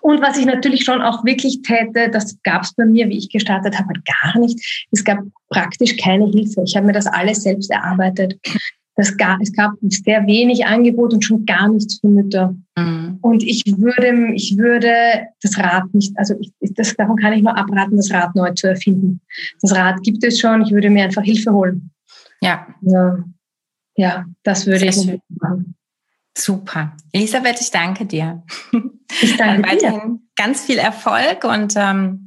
Und 0.00 0.20
was 0.20 0.36
ich 0.36 0.46
natürlich 0.46 0.82
schon 0.84 1.00
auch 1.00 1.24
wirklich 1.24 1.62
täte, 1.62 2.10
das 2.10 2.42
gab 2.42 2.62
es 2.62 2.74
bei 2.74 2.84
mir, 2.84 3.08
wie 3.08 3.18
ich 3.18 3.30
gestartet 3.30 3.78
habe, 3.78 3.92
gar 4.22 4.38
nicht. 4.38 4.86
Es 4.90 5.04
gab 5.04 5.18
praktisch 5.48 5.96
keine 5.96 6.26
Hilfe. 6.26 6.64
Ich 6.66 6.74
habe 6.74 6.86
mir 6.86 6.92
das 6.92 7.06
alles 7.06 7.42
selbst 7.42 7.70
erarbeitet. 7.70 8.36
Das 8.96 9.16
gab, 9.16 9.40
es 9.42 9.52
gab 9.52 9.72
sehr 9.82 10.26
wenig 10.26 10.64
Angebot 10.66 11.12
und 11.12 11.22
schon 11.22 11.44
gar 11.44 11.68
nichts 11.68 12.00
für 12.00 12.08
Mütter. 12.08 12.54
Mhm. 12.76 13.18
Und 13.20 13.42
ich 13.42 13.62
würde, 13.76 14.32
ich 14.34 14.56
würde 14.56 15.28
das 15.42 15.58
Rad 15.58 15.92
nicht, 15.92 16.18
also 16.18 16.34
ich, 16.40 16.52
das, 16.74 16.96
davon 16.96 17.16
kann 17.16 17.34
ich 17.34 17.42
nur 17.42 17.56
abraten, 17.56 17.96
das 17.96 18.10
Rad 18.10 18.34
neu 18.34 18.52
zu 18.54 18.68
erfinden. 18.68 19.20
Das 19.60 19.74
Rad 19.74 20.02
gibt 20.02 20.24
es 20.24 20.40
schon, 20.40 20.62
ich 20.62 20.72
würde 20.72 20.88
mir 20.88 21.04
einfach 21.04 21.22
Hilfe 21.22 21.52
holen. 21.52 21.90
Ja. 22.40 22.66
Ja, 22.80 23.24
ja 23.96 24.24
das 24.42 24.66
würde 24.66 24.90
sehr 24.90 25.14
ich 25.14 25.20
machen. 25.40 25.74
Super. 26.36 26.96
Elisabeth, 27.12 27.60
ich 27.60 27.70
danke 27.70 28.06
dir. 28.06 28.42
Ich 29.22 29.36
danke 29.36 29.62
Dann 29.62 29.72
weiterhin 29.72 30.16
dir. 30.16 30.20
ganz 30.36 30.62
viel 30.62 30.78
Erfolg 30.78 31.44
und 31.44 31.74
ähm, 31.76 32.25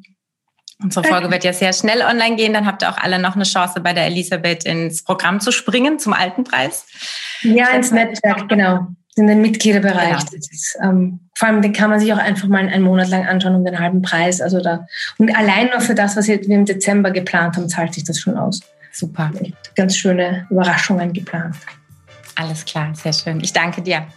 Unsere 0.81 1.05
Folge 1.05 1.29
wird 1.29 1.43
ja 1.43 1.51
sehr 1.51 1.73
schnell 1.73 2.01
online 2.01 2.37
gehen. 2.37 2.53
Dann 2.53 2.65
habt 2.65 2.83
ihr 2.83 2.89
auch 2.89 2.97
alle 2.97 3.19
noch 3.19 3.35
eine 3.35 3.43
Chance, 3.43 3.81
bei 3.81 3.91
der 3.91 4.05
Elisabeth 4.05 4.63
ins 4.63 5.03
Programm 5.03 5.41
zu 5.41 5.51
springen 5.51 5.99
zum 5.99 6.13
alten 6.13 6.45
Preis. 6.45 6.85
Ja, 7.41 7.69
ins 7.69 7.91
Netzwerk, 7.91 8.47
genau. 8.47 8.87
In 9.17 9.27
den 9.27 9.41
Mitgliederbereich. 9.41 10.25
Genau. 10.25 10.37
Ist, 10.37 10.77
ähm, 10.81 11.19
vor 11.35 11.49
allem, 11.49 11.61
den 11.61 11.73
kann 11.73 11.89
man 11.89 11.99
sich 11.99 12.13
auch 12.13 12.17
einfach 12.17 12.47
mal 12.47 12.65
einen 12.65 12.83
Monat 12.83 13.09
lang 13.09 13.27
anschauen 13.27 13.55
um 13.55 13.65
den 13.65 13.77
halben 13.77 14.01
Preis. 14.01 14.39
Also 14.39 14.61
da, 14.61 14.87
und 15.17 15.35
allein 15.35 15.67
nur 15.67 15.81
für 15.81 15.95
das, 15.95 16.15
was 16.15 16.27
wir 16.27 16.41
im 16.41 16.65
Dezember 16.65 17.11
geplant 17.11 17.57
haben, 17.57 17.67
zahlt 17.67 17.93
sich 17.93 18.05
das 18.05 18.19
schon 18.19 18.37
aus. 18.37 18.61
Super. 18.93 19.31
Ganz 19.75 19.97
schöne 19.97 20.47
Überraschungen 20.49 21.11
geplant. 21.11 21.55
Alles 22.35 22.63
klar, 22.63 22.93
sehr 22.95 23.11
schön. 23.11 23.41
Ich 23.41 23.51
danke 23.51 23.81
dir. 23.81 24.07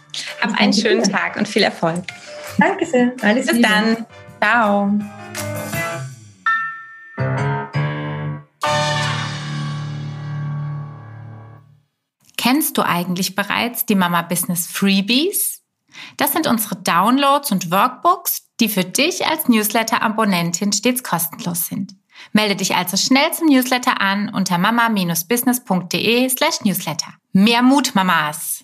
Hab 0.41 0.57
einen 0.57 0.71
schönen 0.71 1.03
dir. 1.03 1.11
Tag 1.11 1.35
und 1.35 1.45
viel 1.45 1.63
Erfolg. 1.63 2.03
Danke 2.57 2.85
sehr. 2.85 3.11
Alles 3.21 3.47
Bis 3.47 3.55
Liebe. 3.55 3.67
dann. 3.67 4.05
Ciao. 4.41 5.82
Kennst 12.53 12.77
du 12.77 12.83
eigentlich 12.83 13.33
bereits 13.33 13.87
die 13.87 13.95
Mama 13.95 14.21
Business 14.21 14.67
Freebies? 14.67 15.63
Das 16.17 16.33
sind 16.33 16.45
unsere 16.45 16.75
Downloads 16.75 17.51
und 17.51 17.71
Workbooks, 17.71 18.43
die 18.59 18.69
für 18.69 18.83
dich 18.83 19.25
als 19.25 19.47
Newsletter-Abonnentin 19.47 20.71
stets 20.71 21.01
kostenlos 21.01 21.65
sind. 21.65 21.95
Melde 22.31 22.55
dich 22.55 22.75
also 22.75 22.95
schnell 22.95 23.33
zum 23.33 23.47
Newsletter 23.47 23.99
an 23.99 24.29
unter 24.29 24.59
mama-business.de 24.59 26.29
slash 26.29 26.61
newsletter. 26.63 27.15
Mehr 27.31 27.63
Mut, 27.63 27.95
Mamas! 27.95 28.62